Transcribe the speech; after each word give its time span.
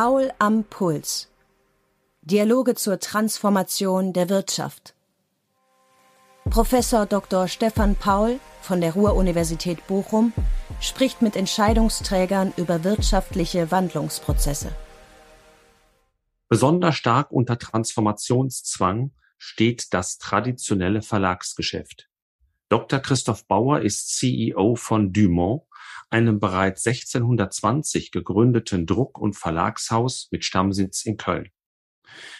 Paul 0.00 0.30
am 0.38 0.62
Puls. 0.62 1.26
Dialoge 2.22 2.76
zur 2.76 3.00
Transformation 3.00 4.12
der 4.12 4.28
Wirtschaft. 4.28 4.94
Professor 6.48 7.04
Dr. 7.04 7.48
Stefan 7.48 7.96
Paul 7.96 8.38
von 8.62 8.80
der 8.80 8.92
Ruhr-Universität 8.92 9.84
Bochum 9.88 10.32
spricht 10.80 11.20
mit 11.20 11.34
Entscheidungsträgern 11.34 12.52
über 12.56 12.84
wirtschaftliche 12.84 13.72
Wandlungsprozesse. 13.72 14.70
Besonders 16.48 16.94
stark 16.94 17.32
unter 17.32 17.58
Transformationszwang 17.58 19.10
steht 19.36 19.92
das 19.92 20.18
traditionelle 20.18 21.02
Verlagsgeschäft. 21.02 22.08
Dr. 22.68 23.00
Christoph 23.00 23.48
Bauer 23.48 23.80
ist 23.80 24.16
CEO 24.16 24.76
von 24.76 25.12
Dumont, 25.12 25.62
einem 26.10 26.40
bereits 26.40 26.86
1620 26.86 28.10
gegründeten 28.10 28.86
Druck- 28.86 29.18
und 29.18 29.34
Verlagshaus 29.34 30.28
mit 30.30 30.44
Stammsitz 30.44 31.04
in 31.04 31.16
Köln. 31.16 31.50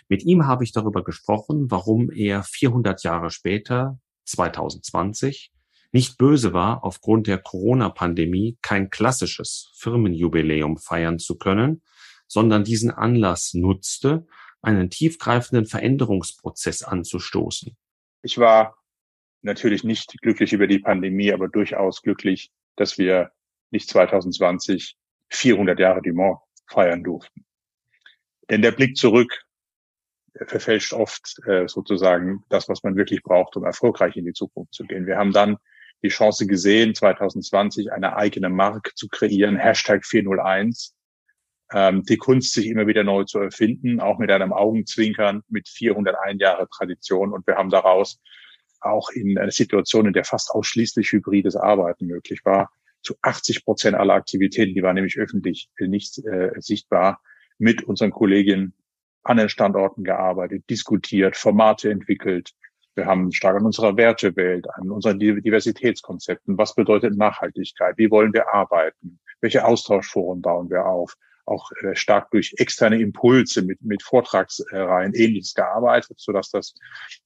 Mit 0.09 0.25
ihm 0.25 0.47
habe 0.47 0.65
ich 0.65 0.73
darüber 0.73 1.05
gesprochen, 1.05 1.71
warum 1.71 2.11
er 2.11 2.43
400 2.43 3.03
Jahre 3.03 3.31
später, 3.31 3.99
2020, 4.25 5.53
nicht 5.93 6.19
böse 6.19 6.53
war, 6.53 6.85
aufgrund 6.85 7.27
der 7.27 7.39
Corona-Pandemie 7.39 8.59
kein 8.61 8.91
klassisches 8.91 9.73
Firmenjubiläum 9.77 10.77
feiern 10.77 11.19
zu 11.19 11.39
können, 11.39 11.83
sondern 12.27 12.65
diesen 12.65 12.91
Anlass 12.91 13.55
nutzte, 13.55 14.27
einen 14.61 14.91
tiefgreifenden 14.91 15.67
Veränderungsprozess 15.67 16.83
anzustoßen. 16.83 17.77
Ich 18.23 18.39
war 18.39 18.77
natürlich 19.43 19.85
nicht 19.85 20.21
glücklich 20.21 20.53
über 20.53 20.67
die 20.67 20.81
Pandemie, 20.81 21.33
aber 21.33 21.49
durchaus 21.49 22.03
glücklich, 22.03 22.51
dass 22.77 22.99
wir 22.99 23.33
nicht 23.71 23.89
2020 23.89 24.97
400 25.31 25.79
Jahre 25.79 26.03
Dumont 26.03 26.39
feiern 26.67 27.03
durften. 27.03 27.45
Denn 28.51 28.63
der 28.63 28.73
Blick 28.73 28.97
zurück 28.97 29.45
verfälscht 30.47 30.93
oft 30.93 31.41
äh, 31.47 31.67
sozusagen 31.67 32.45
das, 32.49 32.69
was 32.69 32.83
man 32.83 32.97
wirklich 32.97 33.23
braucht, 33.23 33.57
um 33.57 33.65
erfolgreich 33.65 34.17
in 34.17 34.25
die 34.25 34.33
Zukunft 34.33 34.73
zu 34.73 34.85
gehen. 34.85 35.07
Wir 35.07 35.17
haben 35.17 35.33
dann 35.33 35.57
die 36.03 36.09
Chance 36.09 36.47
gesehen, 36.47 36.95
2020 36.95 37.93
eine 37.93 38.17
eigene 38.17 38.49
Marke 38.49 38.95
zu 38.95 39.09
kreieren, 39.09 39.57
Hashtag 39.57 40.07
401, 40.07 40.95
ähm, 41.73 42.05
die 42.05 42.17
Kunst, 42.17 42.53
sich 42.55 42.67
immer 42.67 42.87
wieder 42.87 43.03
neu 43.03 43.25
zu 43.25 43.41
erfinden, 43.41 44.01
auch 44.01 44.19
mit 44.19 44.31
einem 44.31 44.53
Augenzwinkern, 44.53 45.43
mit 45.49 45.69
401 45.69 46.41
Jahre 46.41 46.69
Tradition. 46.69 47.33
Und 47.33 47.47
wir 47.47 47.57
haben 47.57 47.71
daraus 47.71 48.21
auch 48.81 49.11
in 49.11 49.37
einer 49.39 49.51
Situation, 49.51 50.07
in 50.07 50.13
der 50.13 50.25
fast 50.25 50.51
ausschließlich 50.51 51.11
hybrides 51.11 51.57
Arbeiten 51.57 52.07
möglich 52.07 52.45
war, 52.45 52.71
zu 53.03 53.17
80 53.23 53.65
Prozent 53.65 53.97
aller 53.97 54.15
Aktivitäten, 54.15 54.75
die 54.75 54.83
waren 54.83 54.95
nämlich 54.95 55.19
öffentlich 55.19 55.69
nicht 55.79 56.19
äh, 56.27 56.51
sichtbar, 56.59 57.21
mit 57.59 57.83
unseren 57.83 58.11
Kolleginnen 58.11 58.75
an 59.23 59.37
den 59.37 59.49
Standorten 59.49 60.05
gearbeitet, 60.05 60.65
diskutiert, 60.71 61.37
Formate 61.37 61.91
entwickelt. 61.91 62.53
Wir 62.95 63.07
haben 63.07 63.33
stark 63.33 63.57
an 63.57 63.67
unserer 63.67 63.97
Wertewelt, 63.97 64.67
an 64.75 64.91
unseren 64.91 65.19
Diversitätskonzepten. 65.19 66.59
Was 66.59 66.75
bedeutet 66.75 67.17
Nachhaltigkeit? 67.17 67.97
Wie 67.97 68.11
wollen 68.11 68.33
wir 68.33 68.53
arbeiten? 68.53 69.21
Welche 69.41 69.65
Austauschforen 69.65 70.41
bauen 70.41 70.71
wir 70.71 70.87
auf? 70.87 71.15
Auch 71.45 71.71
äh, 71.83 71.95
stark 71.95 72.31
durch 72.31 72.55
externe 72.59 73.01
Impulse 73.01 73.63
mit, 73.63 73.81
mit 73.83 74.03
Vortragsreihen 74.03 75.15
ähnliches 75.15 75.55
gearbeitet, 75.55 76.19
sodass 76.19 76.51
das, 76.51 76.75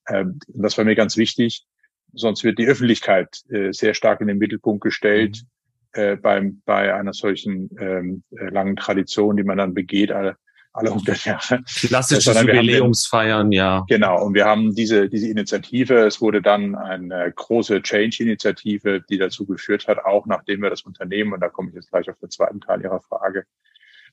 äh, 0.06 0.24
das 0.48 0.76
war 0.76 0.84
mir 0.84 0.94
ganz 0.94 1.16
wichtig. 1.16 1.64
Sonst 2.12 2.44
wird 2.44 2.58
die 2.58 2.66
Öffentlichkeit 2.66 3.42
äh, 3.48 3.72
sehr 3.72 3.94
stark 3.94 4.20
in 4.20 4.26
den 4.26 4.38
Mittelpunkt 4.38 4.82
gestellt 4.82 5.42
mhm. 5.42 5.51
Äh, 5.92 6.16
beim, 6.16 6.62
bei 6.64 6.94
einer 6.94 7.12
solchen 7.12 7.70
ähm, 7.78 8.22
äh, 8.30 8.48
langen 8.50 8.76
Tradition, 8.76 9.36
die 9.36 9.44
man 9.44 9.58
dann 9.58 9.74
begeht. 9.74 10.12
Alle, 10.12 10.36
alle 10.72 10.88
100 10.88 11.24
Jahre. 11.24 11.62
Klassische 11.64 12.32
Jubiläumsfeiern, 12.32 13.52
ja. 13.52 13.84
Genau. 13.88 14.24
Und 14.24 14.34
wir 14.34 14.46
haben 14.46 14.74
diese, 14.74 15.08
diese 15.08 15.28
Initiative, 15.28 16.06
es 16.06 16.20
wurde 16.20 16.40
dann 16.40 16.74
eine 16.74 17.30
große 17.30 17.82
Change-Initiative, 17.82 19.02
die 19.08 19.18
dazu 19.18 19.46
geführt 19.46 19.86
hat, 19.86 19.98
auch 20.04 20.26
nachdem 20.26 20.62
wir 20.62 20.70
das 20.70 20.82
Unternehmen, 20.82 21.34
und 21.34 21.40
da 21.40 21.48
komme 21.48 21.68
ich 21.68 21.74
jetzt 21.74 21.90
gleich 21.90 22.08
auf 22.08 22.18
den 22.18 22.30
zweiten 22.30 22.60
Teil 22.60 22.80
Ihrer 22.82 23.00
Frage, 23.00 23.44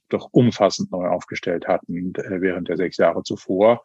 doch 0.10 0.30
umfassend 0.32 0.92
neu 0.92 1.08
aufgestellt 1.08 1.68
hatten 1.68 2.14
äh, 2.16 2.42
während 2.42 2.68
der 2.68 2.78
sechs 2.78 2.98
Jahre 2.98 3.24
zuvor. 3.24 3.84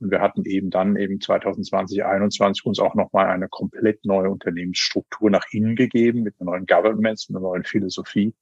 Und 0.00 0.10
wir 0.10 0.20
hatten 0.20 0.44
eben 0.44 0.70
dann 0.70 0.96
eben 0.96 1.20
2020, 1.20 1.98
2021 1.98 2.64
uns 2.64 2.78
auch 2.78 2.94
nochmal 2.94 3.26
eine 3.26 3.48
komplett 3.48 4.04
neue 4.04 4.30
Unternehmensstruktur 4.30 5.30
nach 5.30 5.44
innen 5.50 5.76
gegeben 5.76 6.22
mit 6.22 6.34
einer 6.40 6.52
neuen 6.52 6.66
Governance, 6.66 7.30
mit 7.30 7.36
einer 7.36 7.48
neuen 7.48 7.64
Philosophie 7.64 8.34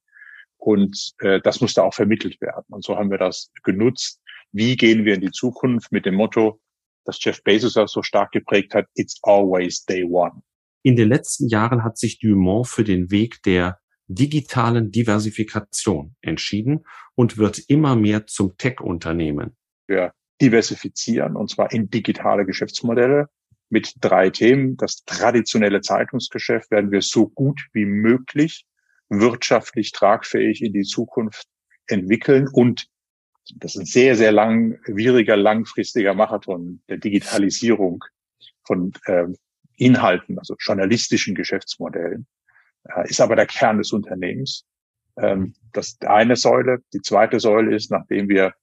und 0.65 1.13
äh, 1.19 1.39
das 1.41 1.61
musste 1.61 1.83
auch 1.83 1.93
vermittelt 1.93 2.41
werden. 2.41 2.65
Und 2.69 2.83
so 2.83 2.97
haben 2.97 3.11
wir 3.11 3.17
das 3.17 3.51
genutzt. 3.63 4.19
Wie 4.51 4.75
gehen 4.75 5.05
wir 5.05 5.15
in 5.15 5.21
die 5.21 5.31
Zukunft 5.31 5.91
mit 5.91 6.05
dem 6.05 6.15
Motto, 6.15 6.59
das 7.03 7.23
Jeff 7.23 7.43
Bezos 7.43 7.77
auch 7.77 7.87
so 7.87 8.01
stark 8.01 8.31
geprägt 8.31 8.73
hat, 8.73 8.87
it's 8.95 9.19
always 9.23 9.85
day 9.85 10.03
one. 10.03 10.41
In 10.81 10.95
den 10.95 11.09
letzten 11.09 11.49
Jahren 11.49 11.83
hat 11.83 11.97
sich 11.97 12.19
Dumont 12.19 12.67
für 12.67 12.83
den 12.83 13.11
Weg 13.11 13.43
der 13.43 13.79
digitalen 14.07 14.91
Diversifikation 14.91 16.15
entschieden 16.21 16.85
und 17.15 17.37
wird 17.37 17.59
immer 17.67 17.95
mehr 17.95 18.27
zum 18.27 18.57
Tech-Unternehmen. 18.57 19.55
Wir 19.87 20.13
diversifizieren 20.41 21.35
und 21.35 21.49
zwar 21.49 21.71
in 21.71 21.89
digitale 21.89 22.45
Geschäftsmodelle 22.45 23.29
mit 23.69 23.93
drei 24.01 24.29
Themen. 24.29 24.77
Das 24.77 25.03
traditionelle 25.05 25.81
Zeitungsgeschäft 25.81 26.71
werden 26.71 26.91
wir 26.91 27.01
so 27.01 27.27
gut 27.27 27.67
wie 27.73 27.85
möglich 27.85 28.65
wirtschaftlich 29.09 29.91
tragfähig 29.91 30.63
in 30.63 30.73
die 30.73 30.83
Zukunft 30.83 31.47
entwickeln 31.87 32.47
und 32.51 32.87
das 33.53 33.75
ist 33.75 33.81
ein 33.81 33.85
sehr, 33.85 34.15
sehr 34.15 34.31
langwieriger, 34.31 35.37
langfristiger 35.37 36.15
Marathon 36.15 36.81
der 36.89 36.97
Digitalisierung 36.97 38.03
von 38.63 38.91
äh, 39.05 39.25
Inhalten, 39.77 40.39
also 40.39 40.55
journalistischen 40.59 41.35
Geschäftsmodellen, 41.35 42.25
ist 43.05 43.21
aber 43.21 43.35
der 43.35 43.47
Kern 43.47 43.77
des 43.77 43.91
Unternehmens. 43.91 44.65
Ähm, 45.17 45.53
das 45.73 45.97
eine 46.01 46.35
Säule. 46.35 46.79
Die 46.93 47.01
zweite 47.01 47.39
Säule 47.39 47.75
ist, 47.75 47.91
nachdem 47.91 48.29
wir 48.29 48.53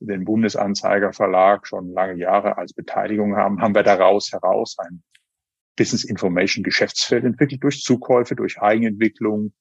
den 0.00 0.24
Bundesanzeiger 0.24 1.12
Verlag 1.12 1.66
schon 1.66 1.92
lange 1.92 2.18
Jahre 2.18 2.58
als 2.58 2.72
Beteiligung 2.72 3.36
haben, 3.36 3.60
haben 3.60 3.74
wir 3.74 3.84
daraus 3.84 4.32
heraus 4.32 4.76
ein 4.78 5.02
Business 5.76 6.04
Information 6.04 6.64
Geschäftsfeld 6.64 7.24
entwickelt 7.24 7.62
durch 7.62 7.82
Zukäufe, 7.82 8.36
durch 8.36 8.60
Eigenentwicklung, 8.60 9.52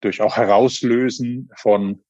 durch 0.00 0.20
auch 0.20 0.36
Herauslösen 0.36 1.50
von 1.56 2.02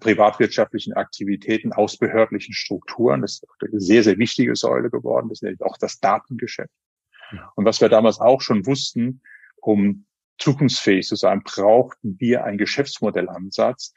privatwirtschaftlichen 0.00 0.94
Aktivitäten 0.94 1.72
aus 1.72 1.96
behördlichen 1.96 2.54
Strukturen. 2.54 3.20
Das 3.20 3.34
ist 3.34 3.44
eine 3.60 3.80
sehr, 3.80 4.02
sehr 4.02 4.18
wichtige 4.18 4.56
Säule 4.56 4.90
geworden. 4.90 5.28
Das 5.28 5.42
ist 5.42 5.62
auch 5.62 5.76
das 5.78 6.00
Datengeschäft. 6.00 6.72
Und 7.54 7.64
was 7.64 7.80
wir 7.80 7.88
damals 7.88 8.20
auch 8.20 8.40
schon 8.40 8.66
wussten, 8.66 9.20
um 9.56 10.05
zukunftsfähig 10.38 11.06
zu 11.06 11.16
sein, 11.16 11.42
brauchten 11.44 12.16
wir 12.18 12.44
einen 12.44 12.58
Geschäftsmodellansatz, 12.58 13.92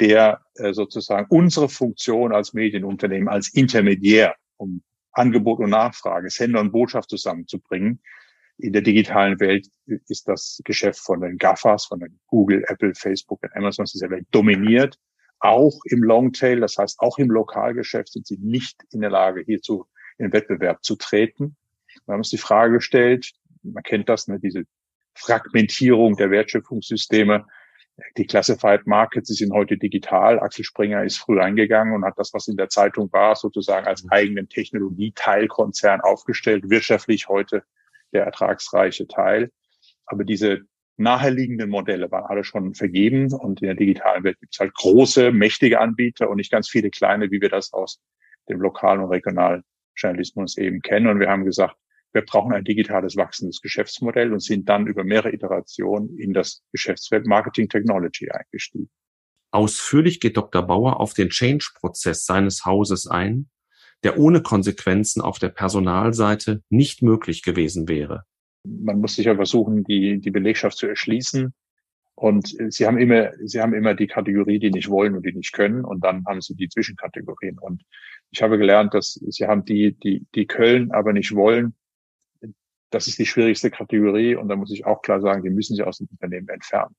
der 0.00 0.40
äh, 0.54 0.72
sozusagen 0.72 1.26
unsere 1.28 1.68
Funktion 1.68 2.32
als 2.32 2.54
Medienunternehmen, 2.54 3.28
als 3.28 3.52
Intermediär, 3.52 4.34
um 4.56 4.82
Angebot 5.12 5.60
und 5.60 5.70
Nachfrage, 5.70 6.30
Sender 6.30 6.60
und 6.60 6.72
Botschaft 6.72 7.10
zusammenzubringen, 7.10 8.00
in 8.58 8.72
der 8.72 8.82
digitalen 8.82 9.40
Welt 9.40 9.66
ist 9.86 10.28
das 10.28 10.60
Geschäft 10.64 11.00
von 11.00 11.20
den 11.20 11.36
GAFAs, 11.36 11.86
von 11.86 12.00
den 12.00 12.20
Google, 12.26 12.64
Apple, 12.68 12.94
Facebook 12.94 13.42
und 13.42 13.56
Amazon 13.56 13.86
dieser 13.86 14.10
Welt 14.10 14.26
dominiert. 14.30 14.98
Auch 15.40 15.80
im 15.86 16.02
Longtail, 16.02 16.60
das 16.60 16.78
heißt 16.78 17.00
auch 17.00 17.18
im 17.18 17.30
Lokalgeschäft 17.30 18.12
sind 18.12 18.26
sie 18.26 18.38
nicht 18.38 18.80
in 18.92 19.00
der 19.00 19.10
Lage, 19.10 19.42
hierzu 19.44 19.86
in 20.18 20.32
Wettbewerb 20.32 20.84
zu 20.84 20.96
treten. 20.96 21.56
Wir 22.04 22.12
haben 22.12 22.20
uns 22.20 22.30
die 22.30 22.38
Frage 22.38 22.74
gestellt, 22.74 23.32
man 23.62 23.82
kennt 23.82 24.08
das, 24.08 24.28
ne, 24.28 24.38
diese 24.38 24.64
Fragmentierung 25.14 26.16
der 26.16 26.30
Wertschöpfungssysteme. 26.30 27.46
Die 28.16 28.26
Classified 28.26 28.86
Markets 28.86 29.28
sie 29.28 29.34
sind 29.34 29.52
heute 29.52 29.76
digital. 29.76 30.40
Axel 30.40 30.64
Springer 30.64 31.04
ist 31.04 31.18
früh 31.18 31.40
eingegangen 31.40 31.94
und 31.94 32.04
hat 32.04 32.18
das, 32.18 32.32
was 32.32 32.48
in 32.48 32.56
der 32.56 32.68
Zeitung 32.68 33.12
war, 33.12 33.36
sozusagen 33.36 33.86
als 33.86 34.04
eigenen 34.10 34.48
Technologieteilkonzern 34.48 36.00
aufgestellt, 36.00 36.70
wirtschaftlich 36.70 37.28
heute 37.28 37.62
der 38.12 38.24
ertragsreiche 38.24 39.06
Teil. 39.06 39.50
Aber 40.06 40.24
diese 40.24 40.62
naheliegenden 40.96 41.70
Modelle 41.70 42.10
waren 42.10 42.24
alle 42.24 42.44
schon 42.44 42.74
vergeben 42.74 43.32
und 43.32 43.60
in 43.60 43.66
der 43.66 43.76
digitalen 43.76 44.24
Welt 44.24 44.38
gibt 44.40 44.54
es 44.54 44.60
halt 44.60 44.74
große, 44.74 45.32
mächtige 45.32 45.80
Anbieter 45.80 46.30
und 46.30 46.36
nicht 46.36 46.50
ganz 46.50 46.68
viele 46.68 46.90
kleine, 46.90 47.30
wie 47.30 47.40
wir 47.40 47.48
das 47.48 47.72
aus 47.72 48.00
dem 48.48 48.60
lokalen 48.60 49.00
und 49.00 49.10
regionalen 49.10 49.64
Journalismus 49.96 50.56
eben 50.58 50.80
kennen. 50.80 51.06
Und 51.06 51.20
wir 51.20 51.28
haben 51.28 51.44
gesagt, 51.44 51.76
wir 52.12 52.22
brauchen 52.22 52.52
ein 52.52 52.64
digitales 52.64 53.16
wachsendes 53.16 53.60
Geschäftsmodell 53.60 54.32
und 54.32 54.40
sind 54.40 54.68
dann 54.68 54.86
über 54.86 55.04
mehrere 55.04 55.32
Iterationen 55.32 56.18
in 56.18 56.32
das 56.32 56.62
Geschäftsfeld 56.72 57.26
Marketing 57.26 57.68
Technology 57.68 58.30
eingestiegen. 58.30 58.90
Ausführlich 59.50 60.20
geht 60.20 60.36
Dr. 60.36 60.62
Bauer 60.62 61.00
auf 61.00 61.14
den 61.14 61.28
Change-Prozess 61.28 62.24
seines 62.24 62.64
Hauses 62.64 63.06
ein, 63.06 63.50
der 64.02 64.18
ohne 64.18 64.42
Konsequenzen 64.42 65.20
auf 65.20 65.38
der 65.38 65.50
Personalseite 65.50 66.62
nicht 66.70 67.02
möglich 67.02 67.42
gewesen 67.42 67.88
wäre. 67.88 68.24
Man 68.64 69.00
muss 69.00 69.16
sicher 69.16 69.36
versuchen, 69.36 69.84
die, 69.84 70.20
die 70.20 70.30
Belegschaft 70.30 70.76
zu 70.76 70.86
erschließen. 70.86 71.52
Und 72.14 72.54
sie 72.68 72.86
haben 72.86 72.98
immer, 72.98 73.32
sie 73.44 73.60
haben 73.60 73.74
immer 73.74 73.94
die 73.94 74.06
Kategorie, 74.06 74.58
die 74.58 74.70
nicht 74.70 74.88
wollen 74.88 75.16
und 75.16 75.26
die 75.26 75.32
nicht 75.32 75.52
können. 75.52 75.84
Und 75.84 76.04
dann 76.04 76.24
haben 76.26 76.40
sie 76.40 76.54
die 76.54 76.68
Zwischenkategorien. 76.68 77.58
Und 77.58 77.82
ich 78.30 78.42
habe 78.42 78.58
gelernt, 78.58 78.94
dass 78.94 79.14
sie 79.14 79.46
haben 79.46 79.64
die, 79.64 79.98
die, 79.98 80.26
die 80.34 80.46
können, 80.46 80.92
aber 80.92 81.12
nicht 81.12 81.34
wollen. 81.34 81.74
Das 82.92 83.08
ist 83.08 83.18
die 83.18 83.26
schwierigste 83.26 83.70
Kategorie. 83.70 84.36
Und 84.36 84.48
da 84.48 84.56
muss 84.56 84.70
ich 84.70 84.86
auch 84.86 85.02
klar 85.02 85.20
sagen, 85.20 85.42
die 85.42 85.50
müssen 85.50 85.74
sie 85.74 85.82
aus 85.82 85.98
dem 85.98 86.08
Unternehmen 86.10 86.48
entfernen. 86.48 86.94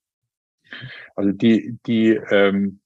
Also 1.16 1.31
die, 1.31 1.78
die, 1.86 2.19
ähm, 2.31 2.80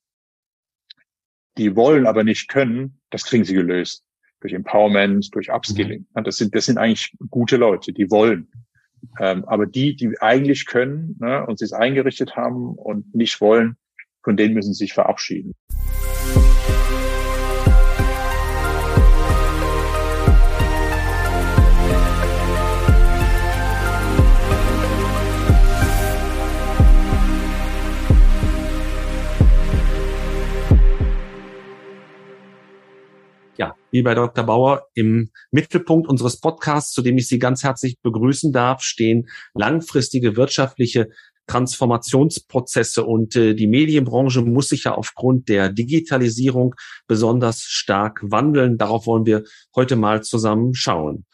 die 1.57 1.75
wollen, 1.75 2.05
aber 2.05 2.23
nicht 2.23 2.49
können, 2.49 2.99
das 3.09 3.23
kriegen 3.23 3.45
sie 3.45 3.55
gelöst. 3.55 4.03
Durch 4.41 4.53
Empowerment, 4.53 5.33
durch 5.33 5.49
Upskilling. 5.51 6.05
Mhm. 6.13 6.23
Das 6.23 6.37
sind, 6.37 6.53
das 6.53 6.65
sind 6.65 6.77
eigentlich 6.77 7.15
gute 7.29 7.57
Leute, 7.57 7.93
die 7.93 8.11
wollen. 8.11 8.51
Ähm, 9.19 9.45
aber 9.45 9.65
die, 9.65 9.95
die 9.95 10.19
eigentlich 10.19 10.65
können 10.65 11.15
ne, 11.19 11.45
und 11.45 11.59
sie 11.59 11.65
es 11.65 11.73
eingerichtet 11.73 12.35
haben 12.35 12.73
und 12.75 13.15
nicht 13.15 13.39
wollen, 13.41 13.77
von 14.23 14.35
denen 14.35 14.53
müssen 14.53 14.73
sie 14.73 14.85
sich 14.85 14.93
verabschieden. 14.93 15.53
Wie 33.91 34.01
bei 34.01 34.15
Dr. 34.15 34.45
Bauer, 34.45 34.87
im 34.93 35.31
Mittelpunkt 35.51 36.07
unseres 36.07 36.39
Podcasts, 36.39 36.91
zu 36.93 37.01
dem 37.01 37.17
ich 37.17 37.27
Sie 37.27 37.39
ganz 37.39 37.63
herzlich 37.63 37.97
begrüßen 38.01 38.51
darf, 38.51 38.81
stehen 38.81 39.27
langfristige 39.53 40.35
wirtschaftliche 40.35 41.09
Transformationsprozesse 41.47 43.05
und 43.05 43.35
äh, 43.35 43.55
die 43.55 43.67
Medienbranche 43.67 44.41
muss 44.41 44.69
sich 44.69 44.83
ja 44.83 44.93
aufgrund 44.93 45.49
der 45.49 45.69
Digitalisierung 45.69 46.75
besonders 47.07 47.61
stark 47.61 48.19
wandeln. 48.21 48.77
Darauf 48.77 49.07
wollen 49.07 49.25
wir 49.25 49.43
heute 49.73 49.95
mal 49.95 50.21
zusammen 50.23 50.73
schauen. 50.75 51.25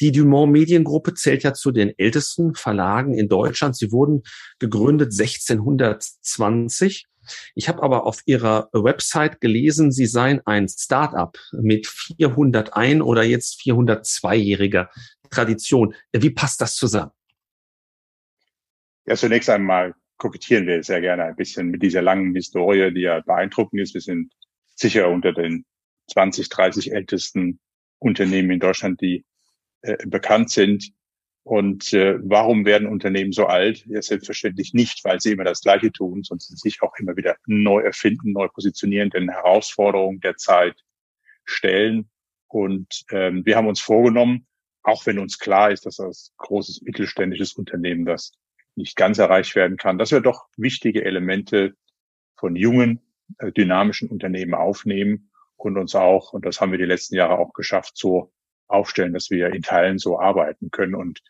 Die 0.00 0.10
Dumont 0.10 0.52
Mediengruppe 0.52 1.12
zählt 1.14 1.42
ja 1.42 1.52
zu 1.52 1.70
den 1.70 1.92
ältesten 1.98 2.54
Verlagen 2.54 3.12
in 3.12 3.28
Deutschland. 3.28 3.76
Sie 3.76 3.92
wurden 3.92 4.22
gegründet 4.58 5.12
1620 5.12 7.04
ich 7.54 7.68
habe 7.68 7.82
aber 7.82 8.06
auf 8.06 8.22
Ihrer 8.26 8.68
Website 8.72 9.40
gelesen, 9.40 9.92
Sie 9.92 10.06
seien 10.06 10.40
ein 10.46 10.68
Startup 10.68 11.36
mit 11.52 11.86
401 11.86 13.02
oder 13.02 13.22
jetzt 13.22 13.60
402-jähriger 13.60 14.88
Tradition. 15.30 15.94
Wie 16.12 16.30
passt 16.30 16.60
das 16.60 16.74
zusammen? 16.74 17.12
Ja, 19.06 19.16
zunächst 19.16 19.48
einmal 19.48 19.94
kokettieren 20.18 20.66
wir 20.66 20.82
sehr 20.82 21.00
gerne 21.00 21.24
ein 21.24 21.36
bisschen 21.36 21.68
mit 21.68 21.82
dieser 21.82 22.02
langen 22.02 22.34
Historie, 22.34 22.92
die 22.92 23.02
ja 23.02 23.20
beeindruckend 23.20 23.80
ist. 23.80 23.94
Wir 23.94 24.00
sind 24.00 24.32
sicher 24.74 25.08
unter 25.08 25.32
den 25.32 25.64
20, 26.10 26.48
30 26.48 26.92
ältesten 26.92 27.60
Unternehmen 27.98 28.50
in 28.50 28.60
Deutschland, 28.60 29.00
die 29.00 29.24
äh, 29.82 29.96
bekannt 30.06 30.50
sind. 30.50 30.90
Und 31.48 31.94
äh, 31.94 32.18
warum 32.24 32.66
werden 32.66 32.86
Unternehmen 32.86 33.32
so 33.32 33.46
alt? 33.46 33.86
Ja, 33.86 34.02
selbstverständlich 34.02 34.74
nicht, 34.74 35.02
weil 35.06 35.18
sie 35.18 35.32
immer 35.32 35.44
das 35.44 35.62
Gleiche 35.62 35.90
tun, 35.90 36.22
sondern 36.22 36.44
sich 36.44 36.82
auch 36.82 36.92
immer 36.98 37.16
wieder 37.16 37.36
neu 37.46 37.80
erfinden, 37.80 38.32
neu 38.32 38.48
positionieren, 38.48 39.08
den 39.08 39.30
Herausforderungen 39.30 40.20
der 40.20 40.36
Zeit 40.36 40.84
stellen. 41.46 42.10
Und 42.48 43.06
ähm, 43.12 43.46
wir 43.46 43.56
haben 43.56 43.66
uns 43.66 43.80
vorgenommen, 43.80 44.46
auch 44.82 45.06
wenn 45.06 45.18
uns 45.18 45.38
klar 45.38 45.70
ist, 45.70 45.86
dass 45.86 46.00
als 46.00 46.34
großes 46.36 46.82
mittelständisches 46.82 47.54
Unternehmen 47.54 48.04
das 48.04 48.32
nicht 48.74 48.94
ganz 48.94 49.16
erreicht 49.16 49.56
werden 49.56 49.78
kann, 49.78 49.96
dass 49.96 50.12
wir 50.12 50.20
doch 50.20 50.48
wichtige 50.58 51.02
Elemente 51.02 51.72
von 52.36 52.56
jungen, 52.56 53.00
äh, 53.38 53.52
dynamischen 53.52 54.10
Unternehmen 54.10 54.52
aufnehmen 54.52 55.30
und 55.56 55.78
uns 55.78 55.94
auch, 55.94 56.34
und 56.34 56.44
das 56.44 56.60
haben 56.60 56.72
wir 56.72 56.78
die 56.78 56.84
letzten 56.84 57.14
Jahre 57.14 57.38
auch 57.38 57.54
geschafft, 57.54 57.96
so 57.96 58.34
aufstellen, 58.66 59.14
dass 59.14 59.30
wir 59.30 59.54
in 59.54 59.62
Teilen 59.62 59.98
so 59.98 60.20
arbeiten 60.20 60.70
können. 60.70 60.94
Und 60.94 61.22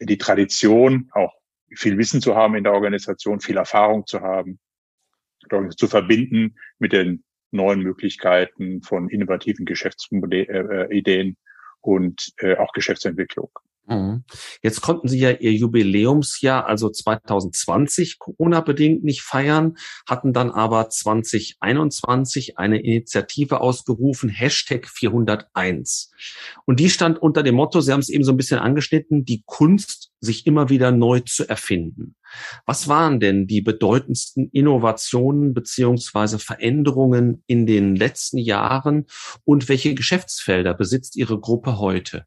die 0.00 0.18
Tradition, 0.18 1.10
auch 1.12 1.34
viel 1.74 1.98
Wissen 1.98 2.20
zu 2.20 2.34
haben 2.36 2.54
in 2.54 2.64
der 2.64 2.72
Organisation, 2.72 3.40
viel 3.40 3.56
Erfahrung 3.56 4.06
zu 4.06 4.20
haben, 4.20 4.58
zu 5.76 5.88
verbinden 5.88 6.56
mit 6.78 6.92
den 6.92 7.24
neuen 7.50 7.80
Möglichkeiten 7.80 8.82
von 8.82 9.08
innovativen 9.08 9.64
Geschäftsideen 9.64 11.28
äh, 11.28 11.34
und 11.80 12.32
äh, 12.38 12.56
auch 12.56 12.72
Geschäftsentwicklung. 12.72 13.50
Mhm. 13.88 14.24
Jetzt 14.62 14.80
konnten 14.80 15.08
Sie 15.08 15.18
ja 15.18 15.30
Ihr 15.30 15.52
Jubiläumsjahr, 15.52 16.66
also 16.66 16.90
2020, 16.90 18.18
Corona-bedingt 18.18 19.04
nicht 19.04 19.22
feiern, 19.22 19.76
hatten 20.08 20.32
dann 20.32 20.50
aber 20.50 20.88
2021 20.88 22.58
eine 22.58 22.80
Initiative 22.82 23.60
ausgerufen, 23.60 24.28
Hashtag 24.28 24.88
401. 24.88 26.10
Und 26.64 26.80
die 26.80 26.90
stand 26.90 27.22
unter 27.22 27.42
dem 27.42 27.54
Motto, 27.54 27.80
Sie 27.80 27.92
haben 27.92 28.00
es 28.00 28.08
eben 28.08 28.24
so 28.24 28.32
ein 28.32 28.36
bisschen 28.36 28.58
angeschnitten, 28.58 29.24
die 29.24 29.42
Kunst, 29.46 30.10
sich 30.18 30.46
immer 30.46 30.68
wieder 30.68 30.90
neu 30.92 31.20
zu 31.20 31.48
erfinden. 31.48 32.16
Was 32.64 32.88
waren 32.88 33.20
denn 33.20 33.46
die 33.46 33.62
bedeutendsten 33.62 34.50
Innovationen 34.50 35.54
beziehungsweise 35.54 36.38
Veränderungen 36.38 37.44
in 37.46 37.66
den 37.66 37.96
letzten 37.96 38.38
Jahren 38.38 39.06
und 39.44 39.68
welche 39.68 39.94
Geschäftsfelder 39.94 40.74
besitzt 40.74 41.16
Ihre 41.16 41.38
Gruppe 41.38 41.78
heute? 41.78 42.26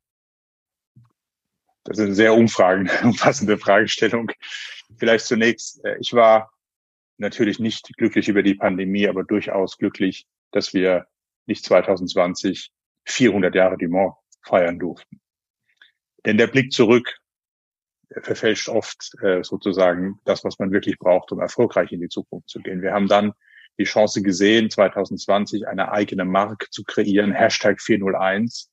Das 1.83 1.97
ist 1.97 2.05
eine 2.05 2.13
sehr 2.13 2.33
umfragen, 2.33 2.89
umfassende 3.03 3.57
Fragestellung. 3.57 4.31
Vielleicht 4.97 5.25
zunächst, 5.25 5.83
äh, 5.85 5.97
ich 5.99 6.13
war 6.13 6.51
natürlich 7.17 7.59
nicht 7.59 7.95
glücklich 7.97 8.29
über 8.29 8.43
die 8.43 8.55
Pandemie, 8.55 9.07
aber 9.07 9.23
durchaus 9.23 9.77
glücklich, 9.77 10.27
dass 10.51 10.73
wir 10.73 11.07
nicht 11.45 11.65
2020 11.65 12.71
400 13.05 13.55
Jahre 13.55 13.77
Dumont 13.77 14.15
feiern 14.43 14.79
durften. 14.79 15.19
Denn 16.25 16.37
der 16.37 16.47
Blick 16.47 16.71
zurück 16.71 17.19
verfälscht 18.21 18.69
oft 18.69 19.13
äh, 19.21 19.43
sozusagen 19.43 20.19
das, 20.25 20.43
was 20.43 20.57
man 20.59 20.71
wirklich 20.71 20.97
braucht, 20.97 21.31
um 21.31 21.39
erfolgreich 21.39 21.91
in 21.91 22.01
die 22.01 22.09
Zukunft 22.09 22.49
zu 22.49 22.59
gehen. 22.59 22.81
Wir 22.81 22.93
haben 22.93 23.07
dann 23.07 23.33
die 23.77 23.83
Chance 23.83 24.21
gesehen, 24.21 24.69
2020 24.69 25.67
eine 25.67 25.91
eigene 25.91 26.25
Marke 26.25 26.67
zu 26.69 26.83
kreieren, 26.83 27.31
Hashtag 27.31 27.81
401, 27.81 28.69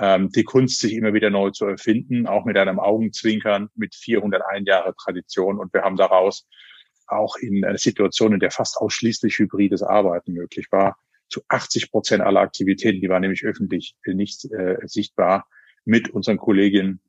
ähm, 0.00 0.30
die 0.30 0.44
Kunst, 0.44 0.80
sich 0.80 0.94
immer 0.94 1.12
wieder 1.12 1.30
neu 1.30 1.50
zu 1.50 1.66
erfinden, 1.66 2.26
auch 2.26 2.44
mit 2.44 2.56
einem 2.56 2.80
Augenzwinkern, 2.80 3.68
mit 3.74 3.94
401 3.94 4.66
Jahre 4.66 4.94
Tradition. 4.96 5.58
Und 5.58 5.72
wir 5.74 5.82
haben 5.82 5.96
daraus 5.96 6.48
auch 7.06 7.36
in 7.36 7.64
einer 7.64 7.78
Situation, 7.78 8.32
in 8.32 8.40
der 8.40 8.50
fast 8.50 8.76
ausschließlich 8.78 9.38
hybrides 9.38 9.82
Arbeiten 9.82 10.32
möglich 10.32 10.66
war, 10.70 10.96
zu 11.28 11.42
80 11.48 11.90
Prozent 11.90 12.22
aller 12.22 12.40
Aktivitäten, 12.40 13.00
die 13.00 13.08
waren 13.08 13.20
nämlich 13.20 13.44
öffentlich 13.44 13.94
nicht 14.04 14.44
äh, 14.52 14.78
sichtbar, 14.84 15.46
mit 15.84 16.10
unseren 16.10 16.38
Kolleginnen 16.38 17.00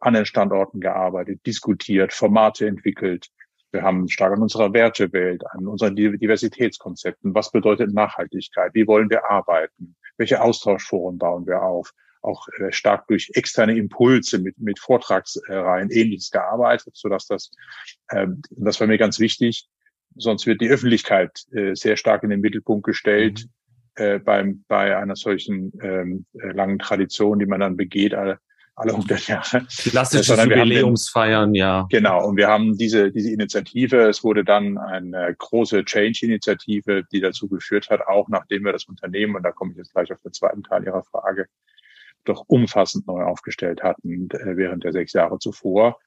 an 0.00 0.14
den 0.14 0.26
Standorten 0.26 0.80
gearbeitet, 0.80 1.40
diskutiert, 1.46 2.12
Formate 2.12 2.66
entwickelt. 2.66 3.28
Wir 3.72 3.82
haben 3.82 4.08
stark 4.08 4.32
an 4.32 4.42
unserer 4.42 4.72
Wertewelt, 4.72 5.42
an 5.52 5.66
unseren 5.66 5.94
Diversitätskonzepten. 5.94 7.34
Was 7.34 7.52
bedeutet 7.52 7.92
Nachhaltigkeit? 7.92 8.74
Wie 8.74 8.86
wollen 8.86 9.10
wir 9.10 9.30
arbeiten? 9.30 9.94
Welche 10.16 10.42
Austauschforen 10.42 11.18
bauen 11.18 11.46
wir 11.46 11.62
auf? 11.62 11.92
Auch 12.22 12.46
äh, 12.58 12.72
stark 12.72 13.06
durch 13.08 13.30
externe 13.34 13.76
Impulse 13.76 14.38
mit, 14.38 14.58
mit 14.58 14.78
Vortragsreihen 14.78 15.90
ähnliches 15.90 16.30
gearbeitet, 16.30 16.96
sodass 16.96 17.26
das, 17.26 17.50
ähm, 18.10 18.42
das 18.50 18.80
war 18.80 18.86
mir 18.86 18.98
ganz 18.98 19.18
wichtig, 19.18 19.68
sonst 20.16 20.46
wird 20.46 20.60
die 20.60 20.68
Öffentlichkeit 20.68 21.44
äh, 21.52 21.74
sehr 21.74 21.96
stark 21.96 22.22
in 22.22 22.30
den 22.30 22.40
Mittelpunkt 22.40 22.84
gestellt 22.84 23.46
mhm. 23.96 24.04
äh, 24.04 24.18
beim, 24.18 24.64
bei 24.68 24.96
einer 24.96 25.16
solchen 25.16 25.72
ähm, 25.82 26.26
äh, 26.34 26.52
langen 26.52 26.78
Tradition, 26.78 27.38
die 27.38 27.46
man 27.46 27.60
dann 27.60 27.76
begeht, 27.76 28.14
alle, 28.14 28.38
alle 28.74 28.92
100 28.92 29.26
Jahre. 29.28 29.66
Klassische 29.68 30.34
Jubiläumsfeiern, 30.34 31.54
ja. 31.54 31.86
Genau, 31.90 32.26
und 32.26 32.36
wir 32.36 32.48
haben 32.48 32.76
diese, 32.76 33.10
diese 33.12 33.30
Initiative, 33.30 34.08
es 34.08 34.24
wurde 34.24 34.44
dann 34.44 34.78
eine 34.78 35.34
große 35.38 35.84
Change-Initiative, 35.84 37.04
die 37.12 37.20
dazu 37.20 37.48
geführt 37.48 37.90
hat, 37.90 38.06
auch 38.06 38.28
nachdem 38.28 38.64
wir 38.64 38.72
das 38.72 38.84
Unternehmen, 38.84 39.36
und 39.36 39.42
da 39.42 39.52
komme 39.52 39.72
ich 39.72 39.78
jetzt 39.78 39.92
gleich 39.92 40.12
auf 40.12 40.20
den 40.22 40.32
zweiten 40.32 40.62
Teil 40.62 40.84
Ihrer 40.84 41.04
Frage, 41.04 41.46
doch 42.24 42.44
umfassend 42.46 43.06
neu 43.06 43.22
aufgestellt 43.22 43.82
hatten 43.82 44.28
äh, 44.30 44.56
während 44.56 44.84
der 44.84 44.92
sechs 44.92 45.12
Jahre 45.12 45.38
zuvor. 45.38 45.98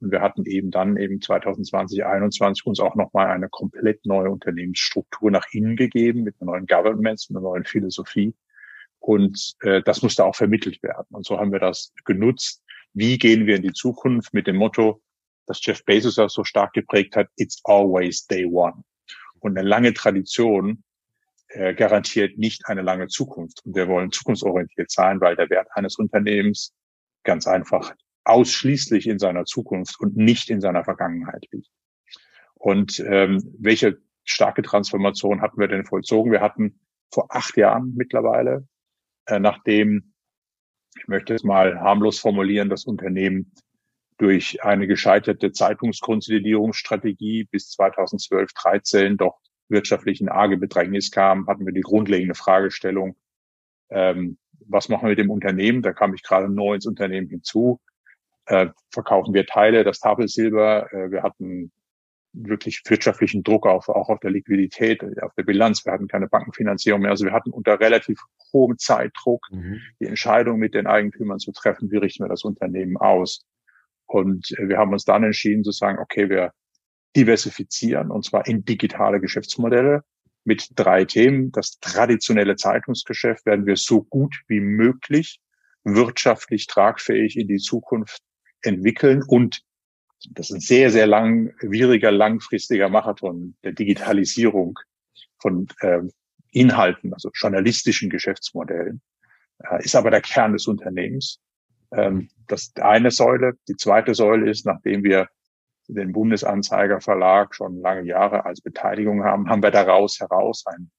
Und 0.00 0.12
wir 0.12 0.20
hatten 0.20 0.44
eben 0.44 0.70
dann 0.70 0.96
eben 0.96 1.20
2020, 1.20 1.98
2021 2.00 2.66
uns 2.66 2.80
auch 2.80 2.94
nochmal 2.94 3.28
eine 3.28 3.48
komplett 3.48 4.04
neue 4.04 4.30
Unternehmensstruktur 4.30 5.30
nach 5.30 5.46
innen 5.52 5.76
gegeben 5.76 6.22
mit 6.22 6.36
einer 6.40 6.52
neuen 6.52 6.66
Governance, 6.66 7.28
einer 7.30 7.40
neuen 7.40 7.64
Philosophie. 7.64 8.34
Und 8.98 9.54
äh, 9.60 9.82
das 9.82 10.02
musste 10.02 10.24
auch 10.24 10.36
vermittelt 10.36 10.82
werden. 10.82 11.06
Und 11.10 11.26
so 11.26 11.38
haben 11.38 11.52
wir 11.52 11.58
das 11.58 11.92
genutzt. 12.04 12.62
Wie 12.92 13.18
gehen 13.18 13.46
wir 13.46 13.56
in 13.56 13.62
die 13.62 13.72
Zukunft 13.72 14.34
mit 14.34 14.46
dem 14.46 14.56
Motto, 14.56 15.02
das 15.46 15.64
Jeff 15.64 15.84
Bezos 15.84 16.18
auch 16.18 16.30
so 16.30 16.44
stark 16.44 16.72
geprägt 16.72 17.16
hat, 17.16 17.28
it's 17.36 17.60
always 17.64 18.26
day 18.26 18.44
one. 18.44 18.84
Und 19.40 19.58
eine 19.58 19.66
lange 19.66 19.92
Tradition 19.92 20.84
äh, 21.54 21.74
garantiert 21.74 22.38
nicht 22.38 22.66
eine 22.66 22.82
lange 22.82 23.08
Zukunft. 23.08 23.64
Und 23.64 23.76
wir 23.76 23.88
wollen 23.88 24.10
zukunftsorientiert 24.10 24.90
sein, 24.90 25.20
weil 25.20 25.36
der 25.36 25.50
Wert 25.50 25.68
eines 25.72 25.96
Unternehmens 25.96 26.74
ganz 27.24 27.46
einfach 27.46 27.94
ausschließlich 28.24 29.06
in 29.06 29.18
seiner 29.18 29.44
Zukunft 29.44 30.00
und 30.00 30.16
nicht 30.16 30.50
in 30.50 30.60
seiner 30.60 30.84
Vergangenheit 30.84 31.46
liegt. 31.50 31.68
Und 32.54 33.00
ähm, 33.00 33.42
welche 33.58 33.98
starke 34.24 34.62
Transformation 34.62 35.42
hatten 35.42 35.58
wir 35.60 35.68
denn 35.68 35.84
vollzogen? 35.84 36.32
Wir 36.32 36.40
hatten 36.40 36.80
vor 37.12 37.26
acht 37.34 37.56
Jahren 37.56 37.94
mittlerweile, 37.96 38.66
äh, 39.26 39.38
nachdem, 39.38 40.14
ich 40.96 41.08
möchte 41.08 41.34
es 41.34 41.42
mal 41.42 41.80
harmlos 41.80 42.18
formulieren, 42.18 42.68
das 42.68 42.84
Unternehmen 42.84 43.52
durch 44.18 44.62
eine 44.62 44.86
gescheiterte 44.86 45.52
Zeitungskonsolidierungsstrategie 45.52 47.44
bis 47.50 47.70
2012, 47.70 48.52
13 48.52 49.16
doch 49.16 49.40
wirtschaftlichen 49.72 50.28
arge 50.28 50.56
Bedrängnis 50.56 51.10
kam, 51.10 51.48
hatten 51.48 51.66
wir 51.66 51.72
die 51.72 51.80
grundlegende 51.80 52.36
Fragestellung, 52.36 53.16
ähm, 53.90 54.38
was 54.68 54.88
machen 54.88 55.02
wir 55.02 55.10
mit 55.10 55.18
dem 55.18 55.30
Unternehmen? 55.30 55.82
Da 55.82 55.92
kam 55.92 56.14
ich 56.14 56.22
gerade 56.22 56.48
neu 56.48 56.74
ins 56.74 56.86
Unternehmen 56.86 57.28
hinzu. 57.28 57.80
Äh, 58.46 58.68
verkaufen 58.90 59.34
wir 59.34 59.46
Teile, 59.46 59.84
das 59.84 60.00
Tafelsilber. 60.00 60.92
Äh, 60.92 61.10
wir 61.10 61.22
hatten 61.22 61.72
wirklich 62.32 62.82
wirtschaftlichen 62.86 63.42
Druck 63.42 63.66
auf, 63.66 63.88
auch 63.88 64.08
auf 64.08 64.20
der 64.20 64.30
Liquidität, 64.30 65.02
auf 65.22 65.34
der 65.34 65.42
Bilanz. 65.42 65.84
Wir 65.84 65.92
hatten 65.92 66.08
keine 66.08 66.28
Bankenfinanzierung 66.28 67.02
mehr. 67.02 67.10
Also 67.10 67.26
wir 67.26 67.32
hatten 67.32 67.50
unter 67.50 67.78
relativ 67.78 68.20
hohem 68.52 68.78
Zeitdruck 68.78 69.46
mhm. 69.50 69.80
die 70.00 70.06
Entscheidung 70.06 70.58
mit 70.58 70.74
den 70.74 70.86
Eigentümern 70.86 71.38
zu 71.38 71.52
treffen, 71.52 71.90
wie 71.90 71.98
richten 71.98 72.24
wir 72.24 72.28
das 72.28 72.44
Unternehmen 72.44 72.96
aus. 72.96 73.44
Und 74.06 74.50
äh, 74.58 74.68
wir 74.68 74.78
haben 74.78 74.92
uns 74.92 75.04
dann 75.04 75.24
entschieden 75.24 75.64
zu 75.64 75.72
sagen, 75.72 75.98
okay, 75.98 76.30
wir 76.30 76.52
diversifizieren 77.16 78.10
und 78.10 78.24
zwar 78.24 78.46
in 78.46 78.64
digitale 78.64 79.20
Geschäftsmodelle 79.20 80.04
mit 80.44 80.70
drei 80.74 81.04
Themen. 81.04 81.52
Das 81.52 81.78
traditionelle 81.80 82.56
Zeitungsgeschäft 82.56 83.46
werden 83.46 83.66
wir 83.66 83.76
so 83.76 84.02
gut 84.02 84.34
wie 84.48 84.60
möglich 84.60 85.40
wirtschaftlich 85.84 86.66
tragfähig 86.66 87.36
in 87.36 87.48
die 87.48 87.58
Zukunft 87.58 88.22
entwickeln 88.62 89.22
und 89.26 89.62
das 90.30 90.50
ist 90.50 90.56
ein 90.56 90.60
sehr, 90.60 90.90
sehr 90.90 91.06
langwieriger, 91.06 92.12
langfristiger 92.12 92.88
Marathon 92.88 93.56
der 93.64 93.72
Digitalisierung 93.72 94.78
von 95.38 95.66
äh, 95.80 96.00
Inhalten, 96.52 97.12
also 97.12 97.30
journalistischen 97.34 98.10
Geschäftsmodellen, 98.10 99.00
äh, 99.58 99.84
ist 99.84 99.96
aber 99.96 100.10
der 100.10 100.20
Kern 100.20 100.52
des 100.52 100.66
Unternehmens. 100.66 101.40
Ähm, 101.92 102.28
das 102.46 102.72
eine 102.76 103.10
Säule. 103.10 103.54
Die 103.68 103.76
zweite 103.76 104.14
Säule 104.14 104.50
ist, 104.50 104.64
nachdem 104.64 105.02
wir 105.02 105.28
den 105.94 106.12
Bundesanzeiger 106.12 107.00
Verlag 107.00 107.54
schon 107.54 107.80
lange 107.80 108.02
Jahre 108.06 108.44
als 108.44 108.60
Beteiligung 108.60 109.24
haben, 109.24 109.48
haben 109.48 109.62
wir 109.62 109.70
daraus 109.70 110.20
heraus 110.20 110.64
ein 110.66 110.90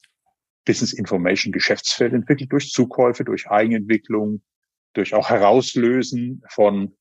Business 0.65 0.93
Information 0.93 1.51
Geschäftsfeld 1.51 2.13
entwickelt 2.13 2.51
durch 2.51 2.69
Zukäufe, 2.71 3.23
durch 3.23 3.49
Eigenentwicklung, 3.49 4.41
durch 4.93 5.13
auch 5.13 5.29
Herauslösen 5.29 6.43
von 6.49 6.95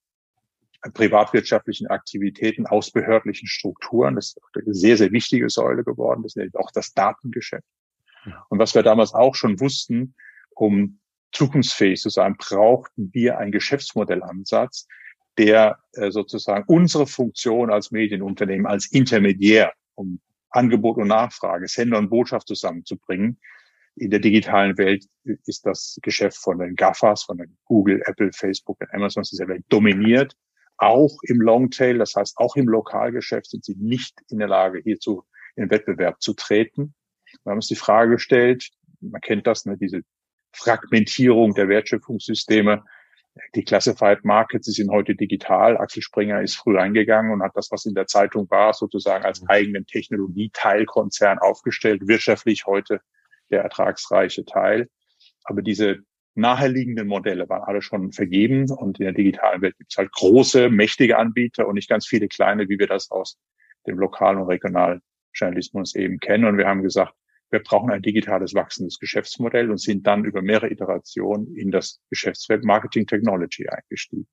privatwirtschaftlichen 0.94 1.86
Aktivitäten 1.86 2.66
aus 2.66 2.90
behördlichen 2.90 3.46
Strukturen. 3.46 4.16
Das 4.16 4.28
ist 4.28 4.38
eine 4.54 4.74
sehr, 4.74 4.96
sehr 4.96 5.12
wichtige 5.12 5.48
Säule 5.48 5.84
geworden. 5.84 6.22
Das 6.24 6.34
ist 6.34 6.56
auch 6.56 6.72
das 6.72 6.92
Datengeschäft. 6.92 7.66
Und 8.48 8.58
was 8.58 8.74
wir 8.74 8.82
damals 8.82 9.14
auch 9.14 9.34
schon 9.34 9.60
wussten, 9.60 10.14
um 10.50 10.98
zukunftsfähig 11.32 12.00
zu 12.00 12.08
sein, 12.08 12.36
brauchten 12.36 13.10
wir 13.12 13.38
einen 13.38 13.52
Geschäftsmodellansatz, 13.52 14.86
der 15.38 15.78
äh, 15.92 16.10
sozusagen 16.10 16.64
unsere 16.66 17.06
Funktion 17.06 17.70
als 17.70 17.90
Medienunternehmen, 17.90 18.66
als 18.66 18.90
Intermediär, 18.90 19.72
um 19.94 20.20
Angebot 20.50 20.98
und 20.98 21.08
Nachfrage, 21.08 21.66
Sender 21.68 21.98
und 21.98 22.10
Botschaft 22.10 22.46
zusammenzubringen. 22.46 23.38
In 23.96 24.10
der 24.10 24.20
digitalen 24.20 24.76
Welt 24.78 25.06
ist 25.24 25.66
das 25.66 25.98
Geschäft 26.02 26.38
von 26.38 26.58
den 26.58 26.76
GAFAs, 26.76 27.24
von 27.24 27.38
den 27.38 27.56
Google, 27.64 28.02
Apple, 28.06 28.30
Facebook 28.32 28.80
und 28.80 28.92
Amazon 28.94 29.22
dieser 29.22 29.48
Welt 29.48 29.64
dominiert 29.68 30.36
auch 30.82 31.18
im 31.22 31.40
Longtail, 31.40 31.98
das 31.98 32.16
heißt 32.16 32.38
auch 32.38 32.56
im 32.56 32.68
Lokalgeschäft 32.68 33.50
sind 33.50 33.64
sie 33.64 33.76
nicht 33.76 34.20
in 34.28 34.38
der 34.38 34.48
Lage, 34.48 34.80
hierzu 34.82 35.24
in 35.54 35.70
Wettbewerb 35.70 36.20
zu 36.20 36.34
treten. 36.34 36.94
Wir 37.44 37.50
haben 37.50 37.58
uns 37.58 37.68
die 37.68 37.76
Frage 37.76 38.12
gestellt, 38.12 38.68
man 39.00 39.20
kennt 39.20 39.46
das, 39.46 39.64
ne, 39.64 39.76
diese 39.76 40.02
Fragmentierung 40.52 41.54
der 41.54 41.68
Wertschöpfungssysteme. 41.68 42.84
Die 43.54 43.64
Classified 43.64 44.24
Markets, 44.24 44.66
sie 44.66 44.72
sind 44.72 44.90
heute 44.90 45.14
digital. 45.14 45.78
Axel 45.78 46.02
Springer 46.02 46.42
ist 46.42 46.56
früh 46.56 46.78
eingegangen 46.78 47.32
und 47.32 47.42
hat 47.42 47.52
das, 47.54 47.70
was 47.70 47.86
in 47.86 47.94
der 47.94 48.06
Zeitung 48.06 48.50
war, 48.50 48.74
sozusagen 48.74 49.24
als 49.24 49.42
eigenen 49.48 49.86
Technologieteilkonzern 49.86 51.38
aufgestellt. 51.38 52.06
Wirtschaftlich 52.06 52.66
heute 52.66 53.00
der 53.50 53.62
ertragsreiche 53.62 54.44
Teil. 54.44 54.88
Aber 55.44 55.62
diese 55.62 56.00
naheliegenden 56.34 57.08
Modelle 57.08 57.48
waren 57.48 57.62
alle 57.62 57.82
schon 57.82 58.12
vergeben 58.12 58.70
und 58.70 58.98
in 58.98 59.04
der 59.04 59.14
digitalen 59.14 59.62
Welt 59.62 59.76
gibt 59.78 59.92
es 59.92 59.98
halt 59.98 60.12
große, 60.12 60.70
mächtige 60.70 61.18
Anbieter 61.18 61.66
und 61.66 61.74
nicht 61.74 61.88
ganz 61.88 62.06
viele 62.06 62.28
kleine, 62.28 62.68
wie 62.68 62.78
wir 62.78 62.86
das 62.86 63.10
aus 63.10 63.38
dem 63.86 63.98
lokalen 63.98 64.38
und 64.38 64.48
regionalen 64.48 65.00
Journalismus 65.34 65.94
eben 65.94 66.18
kennen. 66.18 66.44
Und 66.44 66.58
wir 66.58 66.66
haben 66.66 66.82
gesagt, 66.82 67.14
wir 67.52 67.62
brauchen 67.62 67.90
ein 67.90 68.02
digitales 68.02 68.54
wachsendes 68.54 68.98
Geschäftsmodell 68.98 69.70
und 69.70 69.78
sind 69.78 70.06
dann 70.06 70.24
über 70.24 70.40
mehrere 70.40 70.70
Iterationen 70.70 71.54
in 71.54 71.70
das 71.70 72.00
Geschäftsfeld 72.08 72.64
Marketing 72.64 73.06
Technology 73.06 73.68
eingestiegen. 73.68 74.26